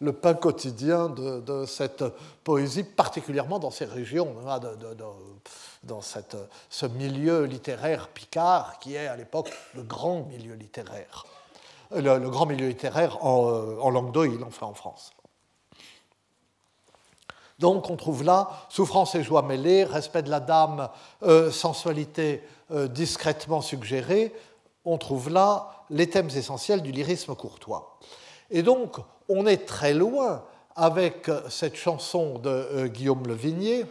le, 0.00 0.12
pain 0.12 0.34
quotidien 0.34 1.08
de, 1.08 1.64
cette 1.66 2.04
poésie, 2.44 2.84
particulièrement 2.84 3.58
dans 3.58 3.72
ces 3.72 3.84
régions 3.84 4.36
hein, 4.46 4.60
dans 5.82 6.00
ce 6.02 6.86
milieu 6.86 7.44
littéraire 7.44 8.08
picard 8.08 8.78
qui 8.78 8.94
est 8.94 9.08
à 9.08 9.16
l'époque 9.16 9.50
le 9.74 9.82
grand 9.82 10.22
milieu 10.26 10.54
littéraire. 10.54 11.26
Le, 11.90 12.30
grand 12.30 12.46
milieu 12.46 12.68
littéraire 12.68 13.24
en, 13.26 13.78
en 13.80 13.94
enfin 14.46 14.66
en 14.66 14.74
France. 14.74 15.12
Donc 17.60 17.90
on 17.90 17.96
trouve 17.96 18.24
là 18.24 18.48
souffrance 18.70 19.14
et 19.14 19.22
joie 19.22 19.42
mêlées, 19.42 19.84
respect 19.84 20.22
de 20.22 20.30
la 20.30 20.40
dame, 20.40 20.88
euh, 21.22 21.50
sensualité 21.50 22.42
euh, 22.70 22.88
discrètement 22.88 23.60
suggérée. 23.60 24.34
On 24.86 24.96
trouve 24.96 25.28
là 25.28 25.84
les 25.90 26.08
thèmes 26.08 26.30
essentiels 26.34 26.80
du 26.80 26.90
lyrisme 26.90 27.34
courtois. 27.34 27.98
Et 28.50 28.62
donc 28.62 28.96
on 29.28 29.46
est 29.46 29.66
très 29.66 29.92
loin 29.92 30.42
avec 30.74 31.30
cette 31.50 31.76
chanson 31.76 32.38
de 32.38 32.48
euh, 32.48 32.88
Guillaume 32.88 33.26
Le 33.26 33.34
Vignier 33.34 33.84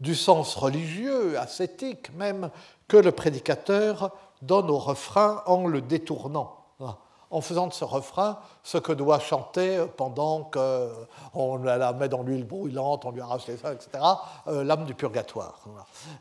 du 0.00 0.14
sens 0.14 0.56
religieux, 0.56 1.38
ascétique 1.38 2.12
même, 2.16 2.50
que 2.88 2.96
le 2.96 3.12
prédicateur 3.12 4.10
donne 4.42 4.68
au 4.68 4.78
refrain 4.78 5.42
en 5.46 5.66
le 5.66 5.80
détournant 5.80 6.64
en 7.34 7.40
faisant 7.40 7.66
de 7.66 7.72
ce 7.72 7.84
refrain 7.84 8.38
ce 8.62 8.78
que 8.78 8.92
doit 8.92 9.18
chanter 9.18 9.84
pendant 9.96 10.44
qu'on 10.44 11.56
la 11.56 11.92
met 11.92 12.08
dans 12.08 12.22
l'huile 12.22 12.44
brûlante, 12.44 13.04
on 13.04 13.10
lui 13.10 13.20
arrache 13.20 13.48
les 13.48 13.56
seins, 13.56 13.72
etc., 13.72 14.04
euh, 14.46 14.62
l'âme 14.62 14.84
du 14.84 14.94
purgatoire. 14.94 15.64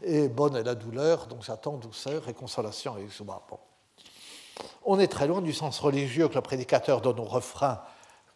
Et 0.02 0.28
bonne 0.28 0.56
est 0.56 0.64
la 0.64 0.74
douleur, 0.74 1.28
donc 1.28 1.44
j'attends 1.44 1.74
douceur 1.74 2.28
et 2.28 2.34
consolation 2.34 2.98
et 2.98 3.08
joie. 3.10 3.46
On 4.86 5.00
est 5.00 5.08
très 5.08 5.28
loin 5.28 5.42
du 5.42 5.54
sens 5.54 5.80
religieux 5.80 6.28
que 6.30 6.34
le 6.34 6.42
prédicateur 6.42 7.00
donne 7.00 7.20
au 7.20 7.26
refrain 7.26 7.82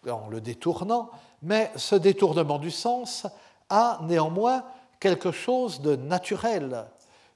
en 0.08 0.28
le 0.30 0.40
détournant, 0.40 1.10
mais 1.42 1.72
ce 1.78 1.96
détournement 1.96 2.60
du 2.60 2.70
sens 2.70 3.26
a 3.72 3.98
néanmoins 4.04 4.64
quelque 5.00 5.32
chose 5.32 5.82
de 5.82 5.96
naturel, 5.96 6.86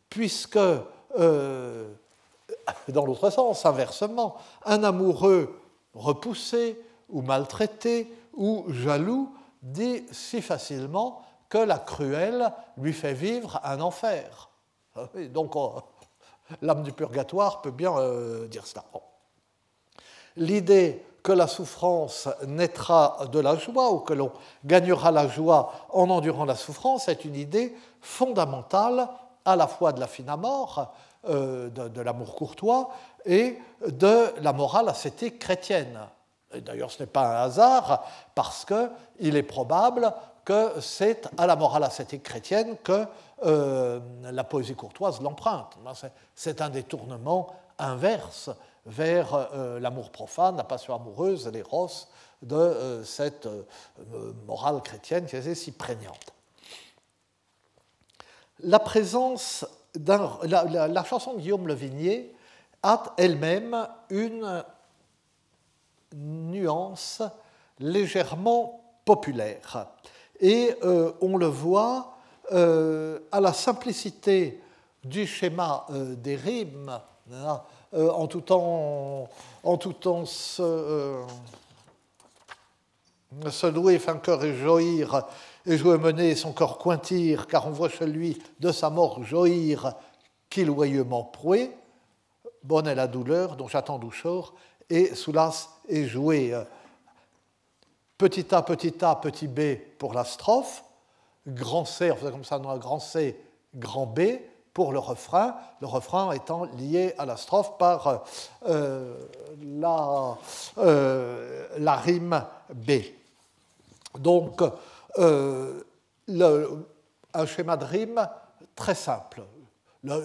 puisque 0.07 0.59
euh, 1.17 1.89
dans 2.89 3.05
l'autre 3.05 3.29
sens, 3.29 3.65
inversement, 3.65 4.37
un 4.65 4.83
amoureux 4.83 5.59
repoussé 5.93 6.79
ou 7.09 7.21
maltraité 7.21 8.11
ou 8.33 8.65
jaloux 8.69 9.33
dit 9.61 10.03
si 10.11 10.41
facilement 10.41 11.21
que 11.49 11.57
la 11.57 11.77
cruelle 11.77 12.51
lui 12.77 12.93
fait 12.93 13.13
vivre 13.13 13.59
un 13.63 13.81
enfer. 13.81 14.49
Ah 14.95 15.07
donc 15.29 15.55
oh, 15.55 15.81
l'âme 16.61 16.83
du 16.83 16.91
purgatoire 16.91 17.61
peut 17.61 17.71
bien 17.71 17.95
euh, 17.97 18.47
dire 18.47 18.65
cela. 18.65 18.83
L'idée 20.37 21.05
que 21.23 21.31
la 21.31 21.47
souffrance 21.47 22.27
naîtra 22.47 23.27
de 23.31 23.39
la 23.39 23.55
joie 23.55 23.91
ou 23.91 23.99
que 23.99 24.13
l'on 24.13 24.31
gagnera 24.65 25.11
la 25.11 25.27
joie 25.27 25.71
en 25.89 26.09
endurant 26.09 26.45
la 26.45 26.55
souffrance 26.55 27.09
est 27.09 27.25
une 27.25 27.35
idée 27.35 27.75
fondamentale 27.99 29.07
à 29.45 29.55
la 29.55 29.67
fois 29.67 29.91
de 29.91 29.99
la 29.99 30.07
fine 30.07 30.29
à 30.29 30.37
mort, 30.37 30.93
euh, 31.29 31.69
de, 31.69 32.01
l'amour 32.01 32.33
courtois 32.33 32.89
et 33.25 33.59
de 33.87 34.33
la 34.41 34.53
morale 34.53 34.89
ascétique 34.89 35.37
chrétienne. 35.37 35.99
D'ailleurs, 36.51 36.89
ce 36.89 37.03
n'est 37.03 37.07
pas 37.07 37.27
un 37.27 37.43
hasard 37.43 38.03
parce 38.33 38.65
qu'il 38.65 39.35
est 39.35 39.43
probable 39.43 40.11
que 40.43 40.79
c'est 40.81 41.29
à 41.37 41.45
la 41.45 41.55
morale 41.55 41.83
ascétique 41.83 42.23
chrétienne 42.23 42.75
que 42.83 43.05
euh, 43.45 43.99
la 44.23 44.43
poésie 44.43 44.73
courtoise 44.73 45.21
l'emprunte. 45.21 45.77
C'est 46.33 46.59
un 46.59 46.69
détournement 46.69 47.53
inverse 47.77 48.49
vers 48.87 49.35
euh, 49.53 49.79
l'amour 49.79 50.09
profane, 50.09 50.57
la 50.57 50.63
passion 50.63 50.95
amoureuse, 50.95 51.47
l'éros 51.49 51.87
de 52.41 53.03
cette 53.05 53.47
morale 54.47 54.81
chrétienne 54.81 55.27
qui 55.27 55.35
est 55.35 55.53
si 55.53 55.71
prégnante. 55.71 56.33
La 58.63 58.79
présence 58.79 59.67
la, 59.95 61.03
chanson 61.03 61.33
de 61.33 61.39
Guillaume 61.39 61.67
Le 61.67 61.73
Vignier 61.73 62.33
a 62.83 63.03
elle-même 63.17 63.87
une 64.09 64.63
nuance 66.13 67.21
légèrement 67.79 68.81
populaire. 69.05 69.87
Et 70.39 70.75
euh, 70.83 71.11
on 71.21 71.37
le 71.37 71.45
voit 71.45 72.17
euh, 72.51 73.19
à 73.31 73.39
la 73.39 73.53
simplicité 73.53 74.61
du 75.03 75.25
schéma 75.27 75.85
euh, 75.91 76.15
des 76.15 76.35
rimes, 76.35 76.99
hein, 77.31 77.61
en 77.93 78.27
tout 78.27 78.41
temps, 78.41 79.27
en 79.63 79.77
tout 79.77 79.93
temps 79.93 80.25
se, 80.25 81.25
louer, 83.67 83.99
cœur 84.23 84.43
et 84.43 84.55
joïr 84.55 85.25
et 85.65 85.77
jouer 85.77 85.97
mener 85.97 86.35
son 86.35 86.53
corps 86.53 86.77
cointir, 86.77 87.47
car 87.47 87.67
on 87.67 87.71
voit 87.71 87.89
chez 87.89 88.07
lui 88.07 88.41
de 88.59 88.71
sa 88.71 88.89
mort 88.89 89.23
joïr 89.23 89.93
qu'il 90.49 90.67
loyeusement 90.67 91.23
proué. 91.23 91.71
Bonne 92.63 92.87
est 92.87 92.95
la 92.95 93.07
douleur 93.07 93.55
dont 93.55 93.67
j'attends 93.67 93.97
doucheur, 93.97 94.53
et 94.89 95.15
soulas 95.15 95.69
et 95.87 96.05
jouer. 96.07 96.59
Petit 98.17 98.53
A, 98.53 98.61
petit 98.61 98.93
A, 99.03 99.15
petit 99.15 99.47
B 99.47 99.77
pour 99.97 100.13
la 100.13 100.25
strophe, 100.25 100.83
grand 101.47 101.85
C, 101.85 102.11
on 102.11 102.15
faisait 102.15 102.31
comme 102.31 102.43
ça, 102.43 102.59
non, 102.59 102.77
grand 102.77 102.99
C, 102.99 103.39
grand 103.73 104.05
B 104.05 104.21
pour 104.73 104.91
le 104.91 104.99
refrain, 104.99 105.55
le 105.81 105.87
refrain 105.87 106.31
étant 106.31 106.65
lié 106.77 107.13
à 107.17 107.25
la 107.25 107.35
strophe 107.35 107.77
par 107.77 108.23
euh, 108.67 109.17
la, 109.61 110.37
euh, 110.77 111.67
la 111.77 111.95
rime 111.95 112.45
B. 112.73 112.91
Donc, 114.17 114.61
euh, 115.19 115.83
un 117.33 117.45
schéma 117.45 117.77
de 117.77 117.85
rime 117.85 118.29
très 118.75 118.95
simple. 118.95 119.43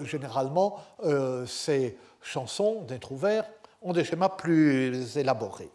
généralement, 0.04 0.78
euh, 1.04 1.46
ces 1.46 1.98
chansons 2.20 2.82
d'être 2.82 3.12
ouverts 3.12 3.48
ont 3.82 3.92
des 3.92 4.04
schémas 4.04 4.30
plus 4.30 5.16
élaborés. 5.16 5.70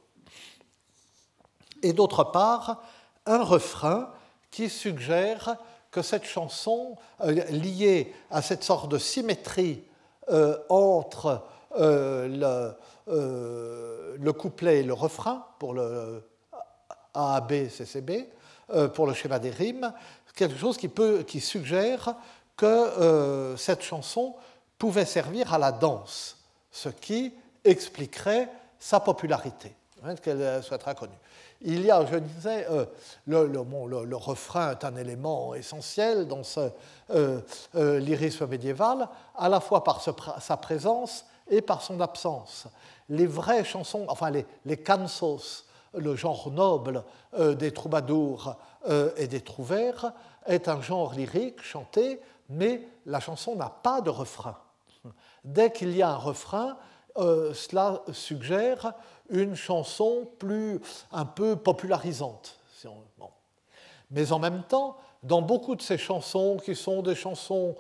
Et 1.83 1.93
d'autre 1.93 2.25
part, 2.25 2.83
un 3.25 3.43
refrain 3.43 4.11
qui 4.49 4.69
suggère 4.69 5.55
que 5.91 6.01
cette 6.01 6.25
chanson, 6.25 6.95
euh, 7.21 7.31
liée 7.49 8.13
à 8.29 8.41
cette 8.41 8.63
sorte 8.63 8.89
de 8.89 8.97
symétrie 8.97 9.83
entre 10.69 11.43
le, 11.77 12.71
le, 13.07 14.31
couplet 14.31 14.79
et 14.79 14.83
le 14.83 14.93
refrain, 14.93 15.45
pour 15.59 15.73
le 15.73 16.23
A, 17.13 17.41
B, 17.41 17.67
C, 17.67 17.85
C, 17.85 18.01
B, 18.01 18.11
pour 18.93 19.07
le 19.07 19.13
schéma 19.13 19.39
des 19.39 19.49
rimes, 19.49 19.93
quelque 20.35 20.57
chose 20.57 20.77
qui, 20.77 20.87
peut, 20.87 21.23
qui 21.23 21.39
suggère 21.39 22.15
que 22.55 22.65
euh, 22.65 23.57
cette 23.57 23.81
chanson 23.81 24.35
pouvait 24.77 25.05
servir 25.05 25.53
à 25.53 25.57
la 25.57 25.71
danse, 25.71 26.37
ce 26.71 26.89
qui 26.89 27.33
expliquerait 27.63 28.49
sa 28.79 28.99
popularité, 28.99 29.73
hein, 30.03 30.15
qu'elle 30.15 30.63
soit 30.63 30.77
très 30.77 30.95
connue. 30.95 31.17
Il 31.63 31.85
y 31.85 31.91
a, 31.91 32.03
je 32.05 32.17
disais, 32.17 32.65
euh, 32.71 32.85
le, 33.27 33.45
le, 33.45 34.15
refrain 34.15 34.71
est 34.71 34.83
un 34.83 34.95
élément 34.95 35.53
essentiel 35.53 36.27
dans 36.27 36.43
ce 36.43 36.69
lyrisme 37.73 38.47
médiéval, 38.47 39.07
à 39.37 39.49
la 39.49 39.59
fois 39.59 39.83
par 39.83 40.01
sa 40.01 40.57
présence 40.57 41.25
et 41.49 41.61
par 41.61 41.83
son 41.83 41.99
absence. 41.99 42.65
Les 43.09 43.27
vraies 43.27 43.63
chansons, 43.63 44.05
enfin 44.07 44.31
les, 44.31 44.45
les 44.65 44.77
cansos, 44.77 45.65
le 45.93 46.15
genre 46.15 46.51
noble 46.51 47.03
euh, 47.33 47.53
des 47.53 47.71
troubadours 47.71 48.55
euh, 48.87 49.11
et 49.17 49.27
des 49.27 49.41
trouvères, 49.41 50.13
est 50.45 50.67
un 50.67 50.81
genre 50.81 51.13
lyrique 51.13 51.61
chanté, 51.61 52.19
mais 52.49 52.87
la 53.05 53.19
chanson 53.19 53.55
n'a 53.55 53.69
pas 53.69 54.01
de 54.01 54.09
refrain. 54.09 54.57
Dès 55.43 55.71
qu'il 55.71 55.95
y 55.95 56.01
a 56.01 56.09
un 56.09 56.17
refrain, 56.17 56.77
euh, 57.17 57.53
cela 57.53 58.01
suggère 58.13 58.93
une 59.29 59.55
chanson 59.55 60.27
plus 60.39 60.79
un 61.11 61.25
peu 61.25 61.55
popularisante. 61.55 62.57
Mais 64.09 64.31
en 64.33 64.39
même 64.39 64.63
temps, 64.63 64.97
dans 65.23 65.41
beaucoup 65.41 65.75
de 65.75 65.81
ces 65.81 65.97
chansons 65.97 66.57
qui 66.63 66.75
sont 66.75 67.01
des 67.01 67.15
chansons, 67.15 67.75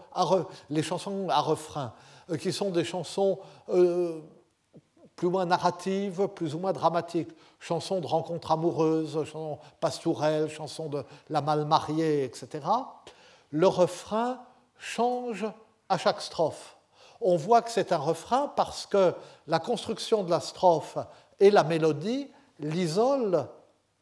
les 0.69 0.83
chansons 0.83 1.27
à 1.29 1.41
refrain, 1.41 1.93
qui 2.39 2.53
sont 2.53 2.69
des 2.69 2.85
chansons 2.85 3.39
plus 3.67 5.27
ou 5.27 5.31
moins 5.31 5.45
narrative, 5.45 6.27
plus 6.29 6.55
ou 6.55 6.59
moins 6.59 6.71
dramatique. 6.73 7.29
Chansons 7.61 7.99
de 7.99 8.07
rencontres 8.07 8.51
amoureuses, 8.51 9.23
chansons 9.23 9.59
pastorelles, 9.79 10.49
chansons 10.49 10.89
de 10.89 11.05
la 11.29 11.41
mal 11.41 11.65
mariée, 11.65 12.23
etc. 12.23 12.65
Le 13.51 13.67
refrain 13.67 14.39
change 14.79 15.45
à 15.87 15.99
chaque 15.99 16.21
strophe. 16.21 16.75
On 17.21 17.37
voit 17.37 17.61
que 17.61 17.69
c'est 17.69 17.91
un 17.91 17.99
refrain 17.99 18.51
parce 18.55 18.87
que 18.87 19.13
la 19.45 19.59
construction 19.59 20.23
de 20.23 20.31
la 20.31 20.39
strophe 20.39 20.97
et 21.39 21.51
la 21.51 21.63
mélodie 21.63 22.31
l'isolent, 22.57 23.47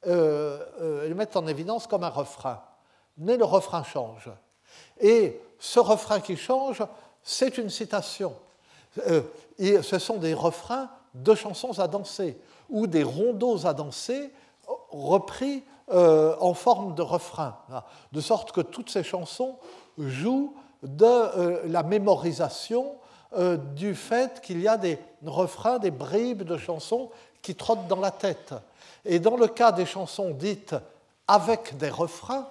euh, 0.07 0.65
euh, 0.79 1.13
mettent 1.13 1.35
en 1.35 1.45
évidence 1.45 1.85
comme 1.85 2.05
un 2.05 2.09
refrain. 2.09 2.63
Mais 3.17 3.35
le 3.35 3.43
refrain 3.43 3.83
change. 3.83 4.29
Et 5.01 5.37
ce 5.59 5.81
refrain 5.81 6.21
qui 6.21 6.37
change, 6.37 6.81
c'est 7.23 7.57
une 7.57 7.69
citation. 7.69 8.33
Euh, 9.09 9.21
et 9.57 9.81
ce 9.81 9.99
sont 9.99 10.15
des 10.15 10.33
refrains 10.33 10.89
de 11.13 11.35
chansons 11.35 11.77
à 11.77 11.89
danser 11.89 12.39
ou 12.69 12.87
des 12.87 13.03
rondeaux 13.03 13.65
à 13.65 13.73
danser 13.73 14.31
repris 14.91 15.63
en 15.91 16.53
forme 16.53 16.93
de 16.93 17.01
refrain, 17.01 17.57
de 18.11 18.21
sorte 18.21 18.51
que 18.51 18.61
toutes 18.61 18.91
ces 18.91 19.03
chansons 19.03 19.57
jouent 19.97 20.53
de 20.83 21.65
la 21.67 21.81
mémorisation 21.81 22.93
du 23.75 23.95
fait 23.95 24.39
qu'il 24.41 24.61
y 24.61 24.67
a 24.67 24.77
des 24.77 24.99
refrains, 25.25 25.79
des 25.79 25.89
bribes 25.89 26.43
de 26.43 26.57
chansons 26.57 27.09
qui 27.41 27.55
trottent 27.55 27.87
dans 27.87 27.99
la 27.99 28.11
tête. 28.11 28.53
Et 29.05 29.19
dans 29.19 29.37
le 29.37 29.47
cas 29.47 29.71
des 29.71 29.85
chansons 29.85 30.31
dites 30.31 30.75
avec 31.27 31.77
des 31.77 31.89
refrains, 31.89 32.47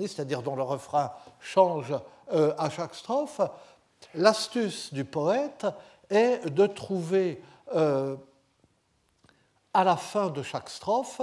c'est-à-dire 0.00 0.42
dont 0.42 0.56
le 0.56 0.62
refrain 0.62 1.12
change 1.40 1.94
euh, 2.32 2.54
à 2.58 2.70
chaque 2.70 2.94
strophe, 2.94 3.40
l'astuce 4.14 4.92
du 4.92 5.04
poète 5.04 5.66
est 6.10 6.48
de 6.48 6.66
trouver 6.66 7.42
euh, 7.74 8.16
à 9.74 9.84
la 9.84 9.96
fin 9.96 10.28
de 10.28 10.42
chaque 10.42 10.68
strophe 10.68 11.20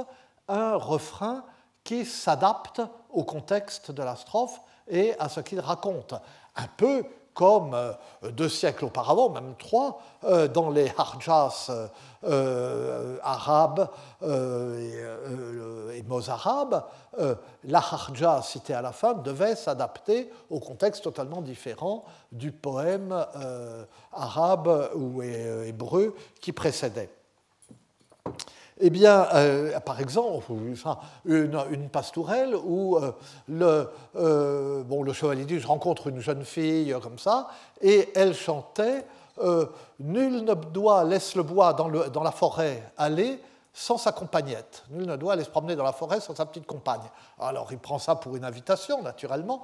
un 0.47 0.75
refrain 0.75 1.43
qui 1.83 2.05
s'adapte 2.05 2.81
au 3.11 3.23
contexte 3.23 3.91
de 3.91 4.03
la 4.03 4.15
strophe 4.15 4.59
et 4.87 5.13
à 5.19 5.29
ce 5.29 5.39
qu'il 5.39 5.59
raconte. 5.59 6.13
Un 6.55 6.67
peu 6.77 7.03
comme 7.33 7.73
euh, 7.73 7.93
deux 8.31 8.49
siècles 8.49 8.83
auparavant, 8.83 9.29
même 9.29 9.55
trois, 9.57 10.01
euh, 10.25 10.49
dans 10.49 10.69
les 10.69 10.91
harjas 10.97 11.71
euh, 12.25 13.17
arabes 13.23 13.87
et, 14.21 16.03
mozarabes, 16.03 16.83
la 17.63 17.77
harja 17.77 18.41
citée 18.41 18.73
à 18.73 18.81
la 18.81 18.91
fin 18.91 19.13
devait 19.13 19.55
s'adapter 19.55 20.29
au 20.49 20.59
contexte 20.59 21.03
totalement 21.03 21.41
différent 21.41 22.03
du 22.31 22.51
poème 22.51 23.25
arabe 24.11 24.89
ou 24.95 25.21
hébreu 25.21 26.15
qui 26.41 26.51
précédait. 26.51 27.09
Eh 28.81 28.89
bien, 28.89 29.27
euh, 29.33 29.77
par 29.81 29.99
exemple, 29.99 30.53
une, 31.25 31.89
pastourelle 31.89 32.55
où 32.55 32.95
euh, 32.95 33.11
le, 33.49 33.89
euh, 34.15 34.83
bon, 34.83 35.03
le 35.03 35.11
chevalier 35.11 35.43
dit 35.43 35.59
Je 35.59 35.67
rencontre 35.67 36.07
une 36.07 36.21
jeune 36.21 36.45
fille 36.45 36.95
comme 37.03 37.19
ça, 37.19 37.49
et 37.81 38.09
elle 38.15 38.33
chantait 38.33 39.05
Nul 39.99 40.43
ne 40.43 40.53
doit 40.53 41.05
laisse 41.05 41.35
le 41.35 41.43
bois 41.43 41.71
dans, 41.71 41.87
le, 41.87 42.09
dans, 42.09 42.23
la 42.23 42.31
forêt 42.31 42.83
aller 42.97 43.41
sans 43.73 43.97
sa 43.97 44.11
compagnette. 44.11 44.83
Nul 44.89 45.05
ne 45.05 45.15
doit 45.15 45.33
aller 45.33 45.45
se 45.45 45.49
promener 45.49 45.77
dans 45.77 45.85
la 45.85 45.93
forêt 45.93 46.19
sans 46.19 46.35
sa 46.35 46.45
petite 46.45 46.65
compagne. 46.65 47.09
Alors 47.39 47.69
il 47.71 47.77
prend 47.77 47.99
ça 47.99 48.15
pour 48.15 48.35
une 48.35 48.43
invitation, 48.43 49.01
naturellement, 49.01 49.63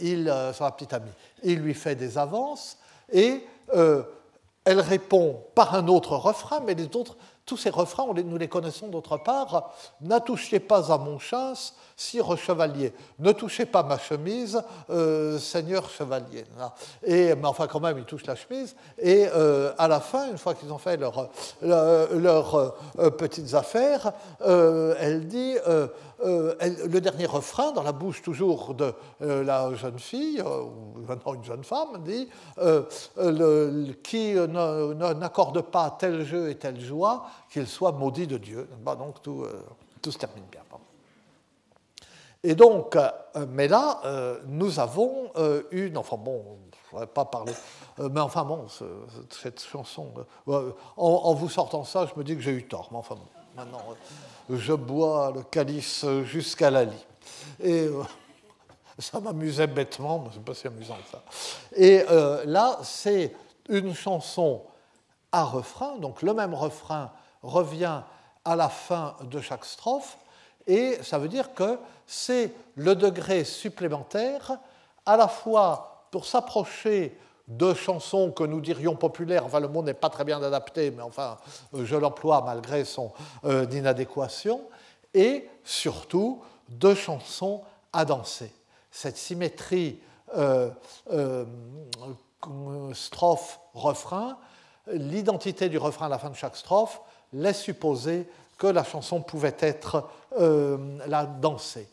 il, 0.00 0.34
sa 0.52 0.70
petite 0.72 0.92
amie. 0.92 1.12
Il 1.44 1.60
lui 1.60 1.74
fait 1.74 1.94
des 1.94 2.18
avances 2.18 2.78
et 3.12 3.46
elle 3.72 4.80
répond 4.80 5.40
par 5.54 5.76
un 5.76 5.86
autre 5.86 6.16
refrain, 6.16 6.58
mais 6.66 6.74
les 6.74 6.86
autres 6.96 7.16
tous 7.50 7.56
ces 7.56 7.70
refrains, 7.70 8.06
nous 8.14 8.38
les 8.38 8.46
connaissons 8.46 8.86
d'autre 8.86 9.16
part. 9.16 9.72
N'attouchez 10.02 10.60
pas 10.60 10.92
à 10.92 10.98
mon 10.98 11.18
chasse, 11.18 11.74
sire 11.96 12.38
chevalier. 12.38 12.92
Ne 13.18 13.32
touchez 13.32 13.66
pas 13.66 13.82
ma 13.82 13.98
chemise, 13.98 14.62
euh, 14.88 15.36
seigneur 15.36 15.90
chevalier. 15.90 16.44
Et, 17.02 17.34
mais 17.34 17.46
enfin, 17.46 17.66
quand 17.66 17.80
même, 17.80 17.98
ils 17.98 18.04
touchent 18.04 18.26
la 18.26 18.36
chemise. 18.36 18.76
Et 18.98 19.26
euh, 19.34 19.72
à 19.78 19.88
la 19.88 19.98
fin, 19.98 20.30
une 20.30 20.38
fois 20.38 20.54
qu'ils 20.54 20.72
ont 20.72 20.78
fait 20.78 20.96
leurs 20.96 21.28
leur, 21.60 22.54
euh, 22.54 23.10
petites 23.10 23.52
affaires, 23.54 24.12
elle 24.40 25.26
dit 25.26 25.56
le 26.22 26.98
dernier 27.00 27.26
refrain, 27.26 27.72
dans 27.72 27.82
la 27.82 27.90
bouche 27.92 28.22
toujours 28.22 28.74
de 28.74 28.94
la 29.20 29.74
jeune 29.74 29.98
fille, 29.98 30.40
ou 30.40 31.00
maintenant 31.00 31.34
une 31.34 31.44
jeune 31.44 31.64
femme, 31.64 32.04
dit 32.04 32.28
qui 34.04 34.34
n'accorde 34.34 35.62
pas 35.62 35.96
tel 35.98 36.24
jeu 36.24 36.50
et 36.50 36.54
telle 36.54 36.80
joie, 36.80 37.24
qu'il 37.50 37.66
soit 37.66 37.92
maudit 37.92 38.26
de 38.26 38.38
Dieu. 38.38 38.68
donc 38.84 39.22
tout, 39.22 39.42
euh, 39.42 39.64
tout 40.00 40.12
se 40.12 40.18
termine 40.18 40.44
bien. 40.50 40.60
Et 42.42 42.54
donc, 42.54 42.96
euh, 42.96 43.10
mais 43.50 43.68
là, 43.68 44.00
euh, 44.04 44.40
nous 44.46 44.80
avons 44.80 45.30
une, 45.72 45.98
enfin 45.98 46.16
bon, 46.16 46.42
je 46.90 46.98
ne 46.98 47.04
pas 47.04 47.26
parler, 47.26 47.52
mais 47.98 48.20
enfin 48.20 48.44
bon, 48.44 48.66
cette 49.28 49.60
chanson, 49.60 50.12
en, 50.96 51.34
vous 51.34 51.50
sortant 51.50 51.84
ça, 51.84 52.06
je 52.06 52.18
me 52.18 52.24
dis 52.24 52.34
que 52.34 52.40
j'ai 52.40 52.52
eu 52.52 52.66
tort, 52.66 52.88
mais 52.92 52.96
enfin 52.96 53.14
bon, 53.14 53.26
maintenant, 53.54 53.82
je 54.48 54.72
bois 54.72 55.32
le 55.34 55.42
calice 55.42 56.06
jusqu'à 56.24 56.70
la 56.70 56.84
lie. 56.84 57.06
Et 57.62 57.90
ça 58.98 59.20
m'amusait 59.20 59.66
bêtement, 59.66 60.20
mais 60.20 60.30
c'est 60.32 60.42
pas 60.42 60.54
si 60.54 60.66
amusant 60.66 60.96
que 60.96 61.10
ça. 61.10 61.22
Et 61.76 62.04
là, 62.46 62.78
c'est 62.82 63.36
une 63.68 63.94
chanson 63.94 64.62
à 65.30 65.44
refrain, 65.44 65.96
donc 65.98 66.22
le 66.22 66.32
même 66.32 66.54
refrain 66.54 67.12
revient 67.42 68.02
à 68.44 68.56
la 68.56 68.68
fin 68.68 69.16
de 69.22 69.40
chaque 69.40 69.64
strophe, 69.64 70.18
et 70.66 71.02
ça 71.02 71.18
veut 71.18 71.28
dire 71.28 71.54
que 71.54 71.78
c'est 72.06 72.52
le 72.74 72.94
degré 72.94 73.44
supplémentaire 73.44 74.58
à 75.06 75.16
la 75.16 75.28
fois 75.28 76.06
pour 76.10 76.26
s'approcher 76.26 77.18
de 77.48 77.74
chansons 77.74 78.30
que 78.30 78.44
nous 78.44 78.60
dirions 78.60 78.94
populaires, 78.94 79.44
enfin 79.44 79.58
le 79.60 79.68
mot 79.68 79.82
n'est 79.82 79.94
pas 79.94 80.08
très 80.08 80.24
bien 80.24 80.40
adapté, 80.42 80.92
mais 80.92 81.02
enfin 81.02 81.38
je 81.74 81.96
l'emploie 81.96 82.42
malgré 82.42 82.84
son 82.84 83.12
euh, 83.44 83.66
inadéquation, 83.72 84.62
et 85.12 85.48
surtout 85.64 86.42
de 86.68 86.94
chansons 86.94 87.62
à 87.92 88.04
danser. 88.04 88.52
Cette 88.90 89.16
symétrie 89.16 90.00
euh, 90.36 90.70
euh, 91.12 91.44
strophe-refrain, 92.92 94.38
l'identité 94.92 95.68
du 95.68 95.78
refrain 95.78 96.06
à 96.06 96.08
la 96.08 96.18
fin 96.18 96.30
de 96.30 96.36
chaque 96.36 96.56
strophe, 96.56 97.00
laisse 97.32 97.60
supposer 97.60 98.26
que 98.58 98.66
la 98.66 98.84
chanson 98.84 99.22
pouvait 99.22 99.56
être 99.60 100.08
euh, 100.38 100.98
la 101.06 101.24
dansée. 101.24 101.88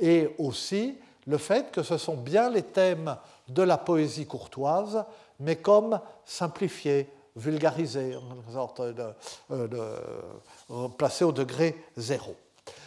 Et 0.00 0.34
aussi 0.38 0.96
le 1.26 1.38
fait 1.38 1.70
que 1.70 1.82
ce 1.82 1.98
sont 1.98 2.16
bien 2.16 2.50
les 2.50 2.62
thèmes 2.62 3.16
de 3.48 3.62
la 3.62 3.78
poésie 3.78 4.26
courtoise, 4.26 5.04
mais 5.40 5.56
comme 5.56 6.00
simplifiés, 6.24 7.08
vulgarisés, 7.34 8.16
en 8.16 8.52
sorte 8.52 8.80
de, 8.80 9.04
euh, 9.50 10.88
placés 10.96 11.24
au 11.24 11.32
degré 11.32 11.76
zéro. 11.96 12.34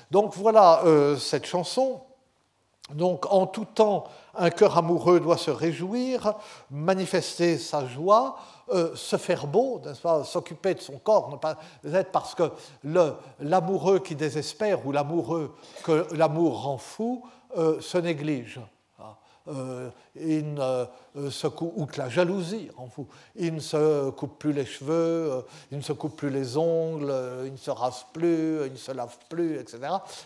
Donc 0.09 0.35
voilà 0.35 0.83
euh, 0.85 1.17
cette 1.17 1.45
chanson. 1.45 2.01
Donc 2.91 3.31
en 3.31 3.45
tout 3.45 3.65
temps, 3.65 4.05
un 4.35 4.49
cœur 4.49 4.77
amoureux 4.77 5.19
doit 5.19 5.37
se 5.37 5.51
réjouir, 5.51 6.33
manifester 6.71 7.59
sa 7.59 7.85
joie, 7.85 8.37
euh, 8.71 8.95
se 8.95 9.17
faire 9.17 9.47
beau, 9.47 9.81
s'occuper 10.23 10.75
de 10.75 10.79
son 10.79 10.99
corps, 10.99 11.29
ne 11.31 11.37
pas 11.37 11.57
être 11.83 12.11
parce 12.11 12.35
que 12.35 12.51
l'amoureux 13.39 13.99
qui 13.99 14.15
désespère 14.15 14.85
ou 14.85 14.91
l'amoureux 14.91 15.55
que 15.83 16.05
l'amour 16.13 16.63
rend 16.63 16.77
fou 16.77 17.23
euh, 17.57 17.81
se 17.81 17.97
néglige. 17.97 18.59
Euh, 19.47 19.89
il 20.15 20.61
se 21.31 21.47
ou 21.47 21.85
que 21.87 21.97
la 21.97 22.09
jalousie 22.09 22.69
rend 22.77 22.87
fou. 22.87 23.07
Il 23.35 23.55
ne 23.55 23.59
se 23.59 24.11
coupe 24.11 24.37
plus 24.37 24.53
les 24.53 24.65
cheveux, 24.65 25.43
il 25.71 25.79
ne 25.79 25.83
se 25.83 25.93
coupe 25.93 26.15
plus 26.17 26.29
les 26.29 26.55
ongles, 26.55 27.11
il 27.45 27.53
ne 27.53 27.57
se 27.57 27.71
rase 27.71 28.05
plus, 28.13 28.67
il 28.67 28.73
ne 28.73 28.77
se 28.77 28.91
lave 28.91 29.17
plus, 29.29 29.57
etc. 29.57 29.79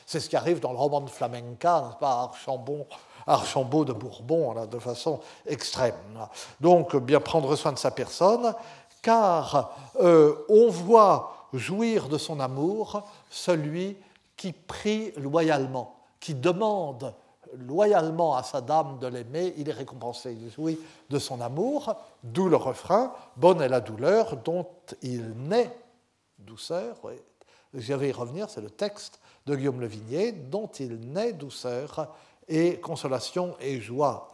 C'est 0.05 0.19
ce 0.19 0.27
qui 0.27 0.35
arrive 0.35 0.59
dans 0.59 0.71
le 0.71 0.77
roman 0.77 0.99
de 0.99 1.09
Flamenca, 1.09 1.97
Archambon 2.01 2.85
Archambault 3.27 3.85
de 3.85 3.93
Bourbon 3.93 4.65
de 4.65 4.79
façon 4.79 5.19
extrême. 5.45 5.93
Donc 6.59 6.95
bien 6.95 7.19
prendre 7.19 7.55
soin 7.55 7.71
de 7.71 7.79
sa 7.79 7.91
personne, 7.91 8.53
car 9.01 9.77
euh, 10.01 10.35
on 10.49 10.69
voit 10.69 11.49
jouir 11.53 12.09
de 12.09 12.17
son 12.17 12.39
amour 12.39 13.03
celui 13.29 13.97
qui 14.35 14.51
prie 14.51 15.11
loyalement, 15.17 15.95
qui 16.19 16.33
demande 16.33 17.13
loyalement 17.67 18.35
à 18.35 18.43
sa 18.43 18.61
dame 18.61 18.97
de 18.99 19.07
l'aimer, 19.07 19.53
il 19.57 19.69
est 19.69 19.73
récompensé, 19.73 20.33
il 20.33 20.49
jouit 20.49 20.79
de 21.09 21.19
son 21.19 21.39
amour, 21.41 21.95
d'où 22.23 22.49
le 22.49 22.55
refrain, 22.55 23.13
bonne 23.37 23.61
est 23.61 23.69
la 23.69 23.79
douleur 23.79 24.37
dont 24.37 24.65
il 25.01 25.33
naît 25.35 25.75
douceur, 26.39 26.95
je 27.73 27.93
vais 27.93 28.09
y 28.09 28.11
revenir, 28.11 28.49
c'est 28.49 28.61
le 28.61 28.69
texte 28.69 29.19
de 29.45 29.55
Guillaume 29.55 29.81
Le 29.81 29.87
Vignier, 29.87 30.31
dont 30.31 30.67
il 30.67 30.99
naît 31.11 31.33
douceur 31.33 32.09
et 32.47 32.79
consolation 32.79 33.55
et 33.59 33.79
joie. 33.79 34.31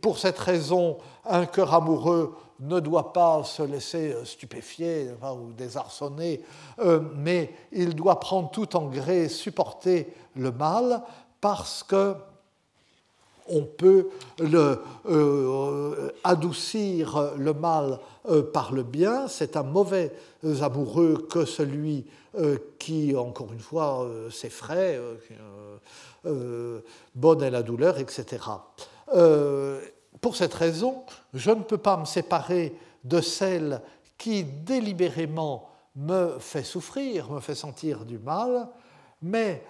Pour 0.00 0.18
cette 0.18 0.38
raison, 0.38 0.98
un 1.24 1.46
cœur 1.46 1.72
amoureux 1.74 2.34
ne 2.60 2.80
doit 2.80 3.12
pas 3.12 3.44
se 3.44 3.62
laisser 3.62 4.14
stupéfier 4.24 5.10
ou 5.22 5.52
désarçonner, 5.52 6.42
euh, 6.80 7.00
mais 7.16 7.54
il 7.72 7.94
doit 7.94 8.20
prendre 8.20 8.50
tout 8.50 8.76
en 8.76 8.86
gré, 8.86 9.28
supporter 9.28 10.12
le 10.34 10.50
mal, 10.50 11.02
parce 11.40 11.82
que 11.82 12.14
on 13.50 13.62
peut 13.62 14.10
euh, 14.40 16.10
adoucir 16.22 17.32
le 17.38 17.54
mal 17.54 17.98
euh, 18.28 18.42
par 18.42 18.72
le 18.72 18.82
bien. 18.82 19.26
C'est 19.26 19.56
un 19.56 19.62
mauvais 19.62 20.12
amoureux 20.60 21.26
que 21.30 21.44
celui 21.46 22.06
qui, 22.78 23.16
encore 23.16 23.52
une 23.52 23.58
fois, 23.58 24.06
s'effraie, 24.30 25.00
bonne 26.24 27.42
est 27.42 27.50
la 27.50 27.62
douleur, 27.62 27.98
etc. 27.98 28.44
Euh, 29.14 29.80
pour 30.20 30.36
cette 30.36 30.54
raison, 30.54 31.04
je 31.34 31.50
ne 31.50 31.62
peux 31.62 31.78
pas 31.78 31.96
me 31.96 32.04
séparer 32.04 32.74
de 33.04 33.20
celle 33.20 33.80
qui 34.16 34.44
délibérément 34.44 35.70
me 35.94 36.38
fait 36.38 36.64
souffrir, 36.64 37.30
me 37.30 37.40
fait 37.40 37.54
sentir 37.54 38.04
du 38.04 38.18
mal, 38.18 38.68
mais 39.22 39.64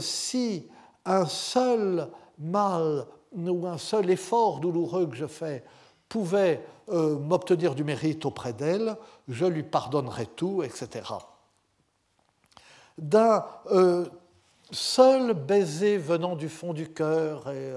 si 0.00 0.68
un 1.04 1.26
seul 1.26 2.08
mal 2.38 3.06
ou 3.36 3.66
un 3.66 3.78
seul 3.78 4.10
effort 4.10 4.60
douloureux 4.60 5.06
que 5.06 5.16
je 5.16 5.26
fais 5.26 5.64
pouvait 6.08 6.64
m'obtenir 6.88 7.74
du 7.74 7.84
mérite 7.84 8.24
auprès 8.26 8.52
d'elle, 8.52 8.96
je 9.28 9.44
lui 9.44 9.62
pardonnerais 9.62 10.26
tout, 10.26 10.62
etc. 10.62 11.04
D'un 12.98 13.44
seul 14.72 15.34
baiser 15.34 15.98
venant 15.98 16.34
du 16.34 16.48
fond 16.48 16.72
du 16.72 16.88
cœur 16.92 17.48
et 17.50 17.72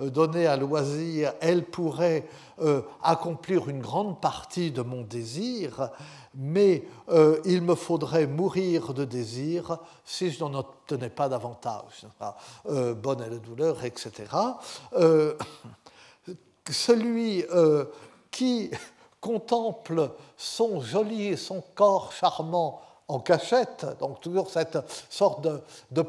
euh, 0.00 0.10
donné 0.10 0.46
à 0.46 0.56
loisir, 0.56 1.34
elle 1.40 1.64
pourrait 1.64 2.26
euh, 2.60 2.82
accomplir 3.02 3.68
une 3.68 3.80
grande 3.80 4.20
partie 4.20 4.70
de 4.70 4.82
mon 4.82 5.02
désir, 5.02 5.90
mais 6.34 6.84
euh, 7.08 7.40
il 7.44 7.62
me 7.62 7.74
faudrait 7.74 8.26
mourir 8.26 8.94
de 8.94 9.04
désir 9.04 9.78
si 10.04 10.30
je 10.30 10.42
n'en 10.42 10.54
obtenais 10.54 11.10
pas 11.10 11.28
davantage. 11.28 12.06
bonne 12.64 13.20
est 13.20 13.30
la 13.30 13.38
douleur, 13.38 13.84
etc. 13.84 14.24
celui 16.70 17.44
qui 18.30 18.70
contemple 19.20 20.10
son 20.36 20.80
joli 20.80 21.28
et 21.28 21.36
son 21.36 21.62
corps 21.74 22.12
charmant 22.12 22.80
en 23.08 23.18
cachette, 23.20 23.86
donc 24.00 24.20
toujours 24.20 24.50
cette 24.50 24.78
sorte 25.08 25.42
de, 25.42 25.60
de 25.92 26.04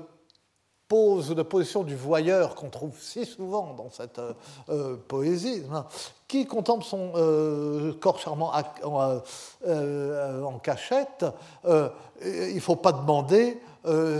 pose 0.87 1.35
de 1.35 1.41
position 1.43 1.83
du 1.83 1.95
voyeur 1.95 2.55
qu'on 2.55 2.69
trouve 2.69 2.97
si 2.99 3.25
souvent 3.25 3.73
dans 3.73 3.89
cette 3.91 4.19
euh, 4.19 4.33
euh, 4.69 4.95
poésie, 4.95 5.63
hein, 5.71 5.85
qui 6.27 6.45
contemple 6.45 6.85
son 6.85 7.11
euh, 7.15 7.93
corps 7.99 8.19
charmant 8.19 8.53
en, 8.83 10.59
cachette, 10.59 11.25
il 11.65 12.55
ne 12.55 12.59
faut 12.59 12.75
pas 12.75 12.91
demander 12.91 13.59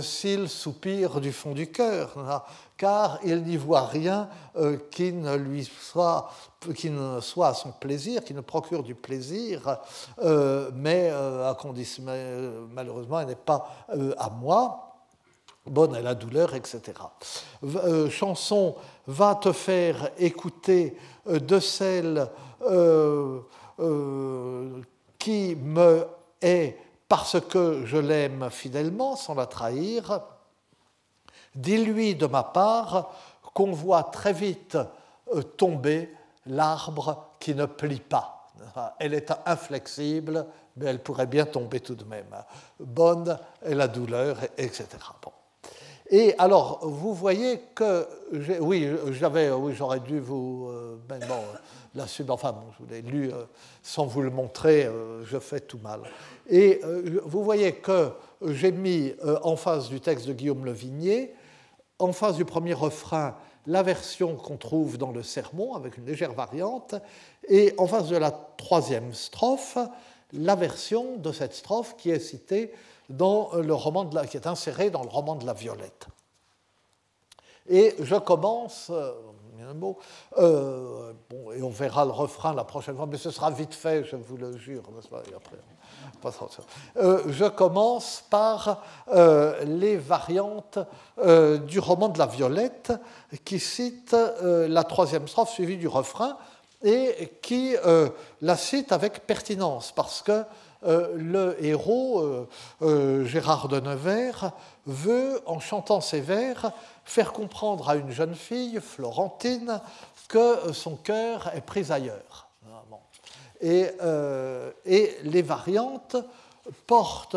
s'il 0.00 0.48
soupire 0.48 1.20
du 1.20 1.32
fond 1.32 1.52
du 1.52 1.70
cœur, 1.70 2.14
hein, 2.16 2.42
car 2.78 3.18
il 3.24 3.42
n'y 3.42 3.58
voit 3.58 3.86
rien 3.86 4.28
qui 4.90 5.12
ne 5.12 5.36
lui 5.36 5.64
soit 5.64 6.30
qui 6.74 6.90
ne 6.90 7.20
soit 7.20 7.48
à 7.48 7.54
son 7.54 7.72
plaisir, 7.72 8.24
qui 8.24 8.32
ne 8.32 8.40
procure 8.40 8.82
du 8.82 8.94
plaisir, 8.94 9.78
mais 10.74 11.10
à 11.10 11.54
condition, 11.60 12.04
malheureusement, 12.72 13.20
elle 13.20 13.28
n'est 13.28 13.34
pas 13.34 13.68
à 14.16 14.30
moi 14.30 14.87
bonne 15.68 15.94
à 15.94 16.00
la 16.00 16.14
douleur, 16.14 16.54
etc. 16.54 16.82
Euh, 17.62 18.10
chanson 18.10 18.76
va 19.06 19.34
te 19.34 19.52
faire 19.52 20.10
écouter 20.18 20.96
euh, 21.28 21.38
de 21.38 21.60
celle 21.60 22.28
euh, 22.62 23.40
qui 25.18 25.56
me 25.56 26.06
est 26.40 26.76
parce 27.08 27.40
que 27.40 27.84
je 27.86 27.96
l'aime 27.96 28.50
fidèlement, 28.50 29.16
sans 29.16 29.34
la 29.34 29.46
trahir. 29.46 30.20
Dis-lui 31.54 32.14
de 32.14 32.26
ma 32.26 32.42
part 32.42 33.12
qu'on 33.54 33.72
voit 33.72 34.04
très 34.04 34.32
vite 34.32 34.76
tomber 35.56 36.12
l'arbre 36.46 37.30
qui 37.40 37.54
ne 37.54 37.66
plie 37.66 38.00
pas. 38.00 38.46
Elle 38.98 39.14
est 39.14 39.32
inflexible, 39.46 40.46
mais 40.76 40.86
elle 40.86 41.02
pourrait 41.02 41.26
bien 41.26 41.46
tomber 41.46 41.80
tout 41.80 41.94
de 41.94 42.04
même. 42.04 42.34
Bonne 42.78 43.38
est 43.62 43.74
la 43.74 43.88
douleur, 43.88 44.38
etc. 44.56 44.86
Et 46.10 46.34
alors, 46.38 46.80
vous 46.82 47.12
voyez 47.12 47.60
que, 47.74 48.06
oui, 48.60 48.88
j'avais, 49.10 49.50
oui, 49.50 49.74
j'aurais 49.74 50.00
dû 50.00 50.20
vous, 50.20 50.68
euh, 50.70 50.96
ben 51.06 51.20
bon, 51.20 51.42
la 51.94 52.04
enfin, 52.30 52.54
je 52.72 52.82
vous 52.82 52.90
l'ai 52.90 53.02
lu 53.02 53.30
euh, 53.30 53.44
sans 53.82 54.06
vous 54.06 54.22
le 54.22 54.30
montrer, 54.30 54.86
euh, 54.86 55.22
je 55.26 55.38
fais 55.38 55.60
tout 55.60 55.78
mal. 55.82 56.00
Et 56.48 56.80
vous 57.26 57.44
voyez 57.44 57.74
que 57.74 58.10
j'ai 58.42 58.72
mis 58.72 59.12
en 59.42 59.56
face 59.56 59.90
du 59.90 60.00
texte 60.00 60.26
de 60.26 60.32
Guillaume 60.32 60.64
Le 60.64 60.72
Vignier, 60.72 61.34
en 61.98 62.12
face 62.12 62.36
du 62.36 62.46
premier 62.46 62.72
refrain, 62.72 63.36
la 63.66 63.82
version 63.82 64.34
qu'on 64.34 64.56
trouve 64.56 64.96
dans 64.96 65.10
le 65.10 65.22
sermon, 65.22 65.74
avec 65.74 65.98
une 65.98 66.06
légère 66.06 66.32
variante, 66.32 66.94
et 67.48 67.74
en 67.76 67.86
face 67.86 68.08
de 68.08 68.16
la 68.16 68.30
troisième 68.30 69.12
strophe, 69.12 69.76
la 70.32 70.54
version 70.54 71.16
de 71.18 71.32
cette 71.32 71.52
strophe 71.52 71.96
qui 71.98 72.10
est 72.10 72.18
citée 72.18 72.72
dans 73.08 73.50
le 73.54 73.74
roman 73.74 74.08
qui 74.26 74.36
est 74.36 74.46
inséré 74.46 74.90
dans 74.90 75.02
le 75.02 75.08
roman 75.08 75.36
de 75.36 75.46
la 75.46 75.54
Violette. 75.54 76.08
Et 77.68 77.94
je 78.00 78.16
commence, 78.16 78.90
euh, 78.90 79.12
euh, 80.38 81.12
bon, 81.28 81.52
et 81.52 81.62
on 81.62 81.68
verra 81.68 82.06
le 82.06 82.10
refrain 82.10 82.54
la 82.54 82.64
prochaine 82.64 82.96
fois, 82.96 83.06
mais 83.06 83.18
ce 83.18 83.30
sera 83.30 83.50
vite 83.50 83.74
fait, 83.74 84.04
je 84.04 84.16
vous 84.16 84.38
le 84.38 84.56
jure. 84.56 84.82
Euh, 86.96 87.22
je 87.28 87.44
commence 87.44 88.24
par 88.30 88.82
les 89.66 89.96
variantes 89.96 90.78
du 91.66 91.78
roman 91.78 92.08
de 92.08 92.18
la 92.18 92.26
Violette 92.26 92.92
qui 93.44 93.58
cite 93.58 94.16
la 94.42 94.84
troisième 94.84 95.28
strophe 95.28 95.50
suivie 95.50 95.76
du 95.76 95.88
refrain 95.88 96.38
et 96.82 97.32
qui 97.42 97.74
la 98.40 98.56
cite 98.56 98.92
avec 98.92 99.26
pertinence 99.26 99.92
parce 99.92 100.22
que 100.22 100.44
euh, 100.84 101.16
le 101.16 101.64
héros, 101.64 102.20
euh, 102.20 102.48
euh, 102.82 103.24
Gérard 103.24 103.68
de 103.68 103.80
Nevers, 103.80 104.52
veut, 104.86 105.40
en 105.46 105.58
chantant 105.58 106.00
ses 106.00 106.20
vers, 106.20 106.70
faire 107.04 107.32
comprendre 107.32 107.88
à 107.88 107.96
une 107.96 108.10
jeune 108.10 108.34
fille, 108.34 108.80
Florentine, 108.80 109.80
que 110.28 110.72
son 110.72 110.94
cœur 110.96 111.50
est 111.54 111.62
pris 111.62 111.90
ailleurs. 111.90 112.48
Et, 113.60 113.90
les 115.24 115.42
variantes 115.42 116.16
portent 116.86 117.36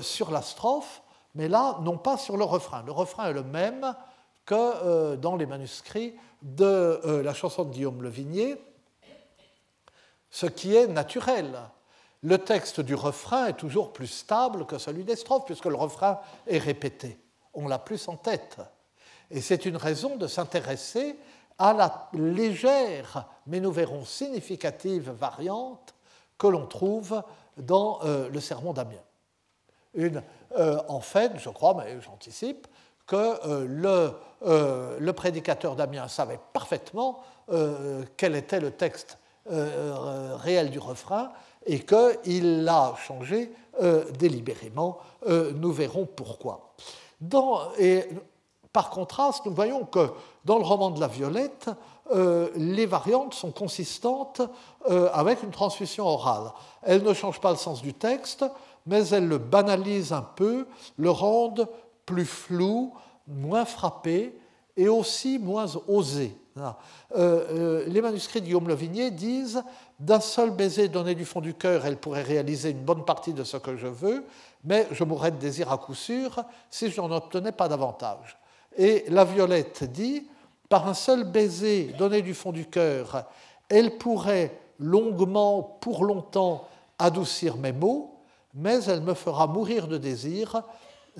sur 0.00 0.30
la 0.30 0.42
strophe, 0.42 1.00
mais 1.34 1.48
là, 1.48 1.78
non 1.82 1.96
pas 1.96 2.18
sur 2.18 2.36
le 2.36 2.44
refrain. 2.44 2.82
Le 2.84 2.92
refrain 2.92 3.30
est 3.30 3.32
le 3.32 3.44
même 3.44 3.94
que 4.44 5.14
dans 5.14 5.36
les 5.36 5.46
manuscrits 5.46 6.14
de 6.42 7.22
la 7.24 7.32
chanson 7.32 7.64
de 7.64 7.70
Guillaume 7.70 8.02
Le 8.02 8.10
Vignier, 8.10 8.60
ce 10.30 10.46
qui 10.46 10.76
est 10.76 10.86
naturel 10.86 11.56
le 12.22 12.38
texte 12.38 12.80
du 12.80 12.94
refrain 12.94 13.46
est 13.46 13.56
toujours 13.56 13.92
plus 13.92 14.08
stable 14.08 14.66
que 14.66 14.78
celui 14.78 15.04
des 15.04 15.16
strophes, 15.16 15.44
puisque 15.46 15.66
le 15.66 15.76
refrain 15.76 16.20
est 16.46 16.58
répété. 16.58 17.18
On 17.54 17.68
l'a 17.68 17.78
plus 17.78 18.08
en 18.08 18.16
tête. 18.16 18.58
Et 19.30 19.40
c'est 19.40 19.66
une 19.66 19.76
raison 19.76 20.16
de 20.16 20.26
s'intéresser 20.26 21.16
à 21.58 21.72
la 21.72 22.08
légère, 22.12 23.26
mais 23.46 23.60
nous 23.60 23.72
verrons 23.72 24.04
significative 24.04 25.10
variante 25.10 25.94
que 26.38 26.46
l'on 26.46 26.66
trouve 26.66 27.22
dans 27.56 27.98
euh, 28.04 28.28
le 28.28 28.40
sermon 28.40 28.72
d'Amiens. 28.72 29.02
Euh, 29.96 30.80
en 30.88 31.00
fait, 31.00 31.32
je 31.38 31.48
crois, 31.50 31.74
mais 31.74 32.00
j'anticipe, 32.00 32.66
que 33.06 33.16
euh, 33.16 33.66
le, 33.66 34.98
le, 35.00 35.12
prédicateur 35.12 35.76
d'Amiens 35.76 36.08
savait 36.08 36.38
parfaitement 36.52 37.22
quel 38.18 38.36
était 38.36 38.60
le 38.60 38.70
texte 38.70 39.16
réel 39.46 40.70
du 40.70 40.78
refrain 40.78 41.32
et 41.68 41.80
qu'il 41.80 42.64
l'a 42.64 42.94
changé 43.06 43.52
euh, 43.80 44.10
délibérément. 44.18 44.98
Euh, 45.28 45.52
nous 45.54 45.70
verrons 45.70 46.06
pourquoi. 46.06 46.74
et 47.78 48.04
par 48.72 48.90
contraste, 48.90 49.44
nous 49.46 49.54
voyons 49.54 49.84
que 49.84 50.10
dans 50.44 50.58
le 50.58 50.64
roman 50.64 50.90
de 50.90 51.00
la 51.00 51.08
Violette, 51.08 51.70
euh, 52.14 52.48
les 52.56 52.86
variantes 52.86 53.34
sont 53.34 53.50
consistantes 53.50 54.40
avec 55.12 55.42
une 55.42 55.50
transmission 55.50 56.06
orale. 56.06 56.52
Elles 56.82 57.02
ne 57.02 57.12
changent 57.12 57.40
pas 57.40 57.50
le 57.50 57.56
sens 57.56 57.82
du 57.82 57.92
texte, 57.92 58.44
mais 58.86 59.06
elles 59.08 59.28
le 59.28 59.38
banalisent 59.38 60.12
un 60.12 60.22
peu, 60.22 60.66
le 60.96 61.10
rendent 61.10 61.68
plus 62.06 62.24
flou, 62.24 62.94
moins 63.26 63.66
frappé 63.66 64.38
et 64.78 64.88
aussi 64.88 65.40
moins 65.40 65.66
osé. 65.88 66.34
les 67.16 68.00
manuscrits 68.00 68.40
de 68.40 68.46
Guillaume 68.46 68.68
Levigné 68.68 69.10
disent 69.10 69.62
d'un 69.98 70.20
seul 70.20 70.50
baiser 70.50 70.86
donné 70.86 71.16
du 71.16 71.24
fond 71.24 71.40
du 71.40 71.52
cœur, 71.52 71.84
elle 71.84 71.96
pourrait 71.96 72.22
réaliser 72.22 72.70
une 72.70 72.84
bonne 72.84 73.04
partie 73.04 73.32
de 73.32 73.42
ce 73.42 73.56
que 73.56 73.76
je 73.76 73.88
veux, 73.88 74.24
mais 74.62 74.86
je 74.92 75.02
mourrais 75.02 75.32
de 75.32 75.36
désir 75.36 75.72
à 75.72 75.78
coup 75.78 75.94
sûr 75.94 76.44
si 76.70 76.90
je 76.90 77.00
n'en 77.00 77.10
obtenais 77.10 77.50
pas 77.50 77.68
davantage. 77.68 78.38
Et 78.76 79.04
la 79.08 79.24
Violette 79.24 79.82
dit, 79.90 80.28
par 80.68 80.88
un 80.88 80.94
seul 80.94 81.24
baiser 81.24 81.94
donné 81.98 82.22
du 82.22 82.32
fond 82.32 82.52
du 82.52 82.66
cœur, 82.66 83.24
elle 83.68 83.98
pourrait 83.98 84.60
longuement, 84.78 85.62
pour 85.80 86.04
longtemps, 86.04 86.68
adoucir 87.00 87.56
mes 87.56 87.72
maux, 87.72 88.20
mais 88.54 88.84
elle 88.84 89.00
me 89.00 89.14
fera 89.14 89.48
mourir 89.48 89.88
de 89.88 89.98
désir 89.98 90.62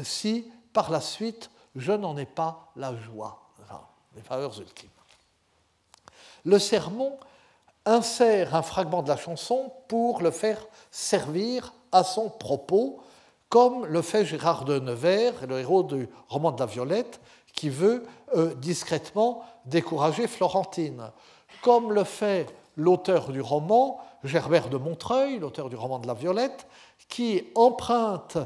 si, 0.00 0.48
par 0.72 0.92
la 0.92 1.00
suite, 1.00 1.50
je 1.74 1.92
n'en 1.92 2.16
ai 2.16 2.26
pas 2.26 2.70
la 2.76 2.94
joie. 2.94 3.47
Les 4.18 4.24
faveurs 4.24 4.58
ultimes. 4.58 4.90
Le 6.44 6.58
sermon 6.58 7.16
insère 7.86 8.54
un 8.54 8.62
fragment 8.62 9.02
de 9.02 9.08
la 9.08 9.16
chanson 9.16 9.72
pour 9.86 10.22
le 10.22 10.30
faire 10.30 10.66
servir 10.90 11.72
à 11.92 12.04
son 12.04 12.28
propos, 12.28 13.00
comme 13.48 13.86
le 13.86 14.02
fait 14.02 14.24
Gérard 14.24 14.64
de 14.64 14.78
Nevers, 14.78 15.46
le 15.46 15.60
héros 15.60 15.84
du 15.84 16.08
roman 16.28 16.50
de 16.52 16.60
la 16.60 16.66
Violette, 16.66 17.20
qui 17.54 17.70
veut 17.70 18.04
euh, 18.36 18.54
discrètement 18.54 19.42
décourager 19.64 20.26
Florentine, 20.26 21.10
comme 21.62 21.92
le 21.92 22.04
fait 22.04 22.46
l'auteur 22.76 23.30
du 23.30 23.40
roman, 23.40 24.00
Gerbert 24.24 24.68
de 24.68 24.76
Montreuil, 24.76 25.38
l'auteur 25.38 25.70
du 25.70 25.76
roman 25.76 25.98
de 25.98 26.06
la 26.06 26.14
Violette, 26.14 26.66
qui 27.08 27.44
emprunte 27.54 28.36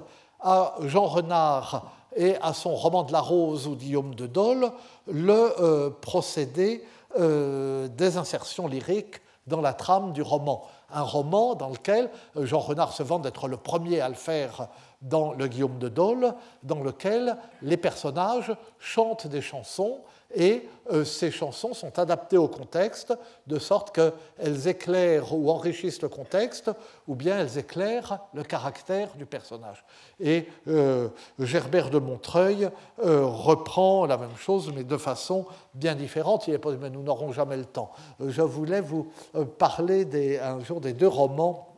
à 0.40 0.74
Jean 0.82 1.06
Renard 1.06 1.90
et 2.16 2.36
à 2.42 2.52
son 2.52 2.74
roman 2.74 3.02
de 3.02 3.12
la 3.12 3.20
Rose 3.20 3.66
ou 3.66 3.76
Guillaume 3.76 4.14
de 4.14 4.26
Dole 4.26 4.70
le 5.06 5.90
procédé 6.00 6.84
des 7.18 8.16
insertions 8.16 8.66
lyriques 8.66 9.20
dans 9.46 9.60
la 9.60 9.72
trame 9.72 10.12
du 10.12 10.22
roman. 10.22 10.62
Un 10.90 11.02
roman 11.02 11.54
dans 11.54 11.68
lequel 11.68 12.10
Jean 12.36 12.60
Renard 12.60 12.92
se 12.92 13.02
vante 13.02 13.22
d'être 13.22 13.48
le 13.48 13.56
premier 13.56 14.00
à 14.00 14.08
le 14.08 14.14
faire 14.14 14.68
dans 15.00 15.32
le 15.32 15.48
Guillaume 15.48 15.78
de 15.78 15.88
Dole, 15.88 16.34
dans 16.62 16.82
lequel 16.82 17.36
les 17.60 17.76
personnages 17.76 18.54
chantent 18.78 19.26
des 19.26 19.40
chansons 19.40 20.00
et 20.34 20.68
euh, 20.90 21.04
ces 21.04 21.30
chansons 21.30 21.74
sont 21.74 21.98
adaptées 21.98 22.36
au 22.36 22.48
contexte 22.48 23.14
de 23.46 23.58
sorte 23.58 23.94
qu'elles 23.94 24.66
éclairent 24.66 25.32
ou 25.32 25.50
enrichissent 25.50 26.02
le 26.02 26.08
contexte 26.08 26.70
ou 27.06 27.14
bien 27.14 27.38
elles 27.38 27.58
éclairent 27.58 28.18
le 28.34 28.42
caractère 28.42 29.14
du 29.16 29.24
personnage. 29.24 29.84
Et 30.18 30.48
euh, 30.68 31.08
Gerbert 31.38 31.90
de 31.90 31.98
Montreuil 31.98 32.68
euh, 33.04 33.24
reprend 33.24 34.06
la 34.06 34.16
même 34.16 34.36
chose 34.36 34.72
mais 34.74 34.84
de 34.84 34.96
façon 34.96 35.46
bien 35.74 35.94
différente, 35.94 36.48
Il 36.48 36.54
est 36.54 36.66
mais 36.80 36.90
nous 36.90 37.02
n'aurons 37.02 37.32
jamais 37.32 37.56
le 37.56 37.64
temps. 37.64 37.92
je 38.20 38.42
voulais 38.42 38.80
vous 38.80 39.10
parler 39.58 40.38
un 40.38 40.60
jour 40.60 40.80
des 40.80 40.92
deux 40.92 41.08
romans 41.08 41.68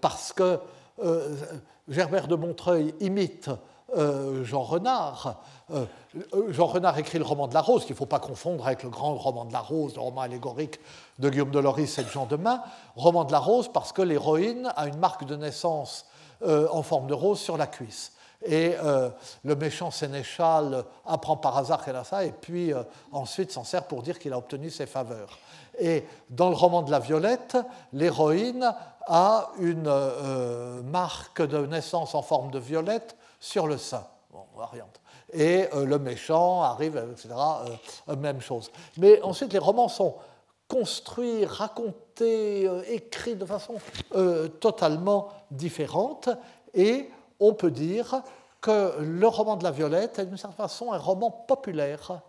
parce 0.00 0.32
que 0.32 0.58
Gerbert 1.88 2.26
de 2.26 2.36
Montreuil 2.36 2.94
imite 3.00 3.50
Jean 3.94 4.62
Renard 4.62 5.36
euh, 5.72 5.86
Jean 6.50 6.66
Renard 6.66 6.96
écrit 6.98 7.18
le 7.18 7.24
roman 7.24 7.48
de 7.48 7.54
la 7.54 7.60
Rose, 7.60 7.84
qu'il 7.84 7.94
ne 7.94 7.98
faut 7.98 8.06
pas 8.06 8.20
confondre 8.20 8.66
avec 8.66 8.84
le 8.84 8.88
grand 8.88 9.14
roman 9.16 9.44
de 9.44 9.52
la 9.52 9.60
Rose, 9.60 9.94
le 9.96 10.00
roman 10.00 10.20
allégorique 10.20 10.78
de 11.18 11.28
Guillaume 11.28 11.50
de 11.50 11.58
Loris 11.58 11.98
et 11.98 12.04
de 12.04 12.08
Jean 12.08 12.26
Demain. 12.26 12.62
Roman 12.94 13.24
de 13.24 13.32
la 13.32 13.40
Rose 13.40 13.68
parce 13.72 13.92
que 13.92 14.02
l'héroïne 14.02 14.72
a 14.76 14.86
une 14.86 14.98
marque 14.98 15.24
de 15.24 15.34
naissance 15.34 16.06
euh, 16.42 16.68
en 16.70 16.82
forme 16.82 17.08
de 17.08 17.14
rose 17.14 17.40
sur 17.40 17.56
la 17.56 17.66
cuisse. 17.66 18.12
Et 18.44 18.76
euh, 18.84 19.08
le 19.44 19.56
méchant 19.56 19.90
sénéchal 19.90 20.84
apprend 21.04 21.36
par 21.36 21.56
hasard 21.56 21.84
qu'elle 21.84 21.96
a 21.96 22.04
ça, 22.04 22.24
et 22.24 22.32
puis 22.32 22.72
ensuite 23.10 23.50
s'en 23.50 23.64
sert 23.64 23.84
pour 23.84 24.02
dire 24.02 24.18
qu'il 24.18 24.32
a 24.32 24.38
obtenu 24.38 24.70
ses 24.70 24.86
faveurs. 24.86 25.38
Et 25.80 26.04
dans 26.30 26.50
le 26.50 26.54
roman 26.54 26.82
de 26.82 26.90
la 26.90 27.00
Violette, 27.00 27.56
l'héroïne 27.92 28.72
a 29.08 29.50
une 29.58 29.90
marque 30.84 31.42
de 31.42 31.66
naissance 31.66 32.14
en 32.14 32.22
forme 32.22 32.50
de 32.50 32.58
violette 32.58 33.16
sur 33.46 33.66
le 33.66 33.78
sein. 33.78 34.06
Bon, 34.30 34.44
variante 34.56 35.00
et 35.32 35.68
euh, 35.74 35.84
le 35.84 35.98
méchant 35.98 36.62
arrive, 36.62 36.96
etc. 37.12 37.34
Euh, 38.08 38.16
même 38.16 38.40
chose. 38.40 38.70
Mais 38.96 39.20
ensuite, 39.22 39.52
les 39.52 39.58
romans 39.58 39.88
sont 39.88 40.14
construits, 40.68 41.44
racontés, 41.44 42.66
euh, 42.66 42.82
écrits 42.88 43.36
de 43.36 43.44
façon 43.44 43.74
totalement 44.60 45.28
différente, 45.50 46.28
et 46.74 47.10
on 47.40 47.54
peut 47.54 47.70
dire 47.70 48.22
que 48.60 48.94
le 49.00 49.28
roman 49.28 49.56
de 49.56 49.64
la 49.64 49.70
Violette 49.70 50.18
est 50.18 50.26
d'une 50.26 50.36
certaine 50.36 50.56
façon 50.56 50.92
un 50.92 50.98
roman 50.98 51.30
populaire 51.30 52.20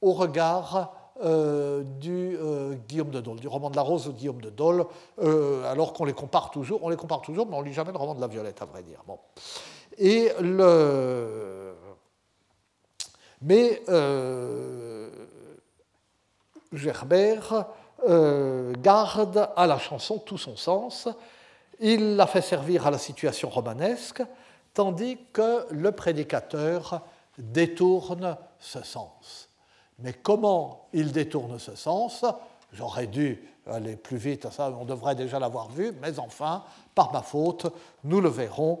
au 0.00 0.12
regard 0.12 0.94
du 1.20 2.38
Guillaume 2.86 3.10
de 3.10 3.20
Dole, 3.20 3.40
du 3.40 3.48
roman 3.48 3.70
de 3.70 3.76
la 3.76 3.82
Rose 3.82 4.06
de 4.06 4.12
Guillaume 4.12 4.40
de 4.40 4.50
Dole, 4.50 4.86
alors 5.20 5.92
qu'on 5.92 6.04
les 6.04 6.12
compare 6.12 6.50
toujours, 6.50 6.80
on 6.82 6.88
les 6.88 6.96
compare 6.96 7.22
toujours, 7.22 7.46
mais 7.46 7.56
on 7.56 7.60
ne 7.60 7.66
lit 7.66 7.72
jamais 7.72 7.92
le 7.92 7.98
roman 7.98 8.14
de 8.14 8.20
la 8.20 8.28
Violette, 8.28 8.62
à 8.62 8.66
vrai 8.66 8.82
dire. 8.82 9.02
Bon. 9.06 9.18
Mais 13.40 13.82
euh, 13.88 15.10
Gerbert 16.72 17.66
euh, 18.08 18.72
garde 18.78 19.50
à 19.56 19.66
la 19.66 19.78
chanson 19.78 20.18
tout 20.18 20.38
son 20.38 20.56
sens. 20.56 21.08
Il 21.80 22.16
la 22.16 22.26
fait 22.26 22.42
servir 22.42 22.86
à 22.86 22.90
la 22.90 22.98
situation 22.98 23.48
romanesque, 23.48 24.22
tandis 24.74 25.18
que 25.32 25.66
le 25.70 25.92
prédicateur 25.92 27.02
détourne 27.36 28.36
ce 28.58 28.82
sens. 28.82 29.48
Mais 30.00 30.12
comment 30.12 30.88
il 30.92 31.12
détourne 31.12 31.58
ce 31.58 31.74
sens? 31.76 32.24
J'aurais 32.72 33.06
dû 33.06 33.42
aller 33.66 33.96
plus 33.96 34.16
vite, 34.16 34.50
ça 34.50 34.72
on 34.80 34.84
devrait 34.84 35.14
déjà 35.14 35.38
l'avoir 35.38 35.70
vu, 35.70 35.92
mais 36.00 36.18
enfin, 36.18 36.64
par 36.94 37.12
ma 37.12 37.22
faute, 37.22 37.66
nous 38.04 38.20
le 38.20 38.28
verrons 38.28 38.80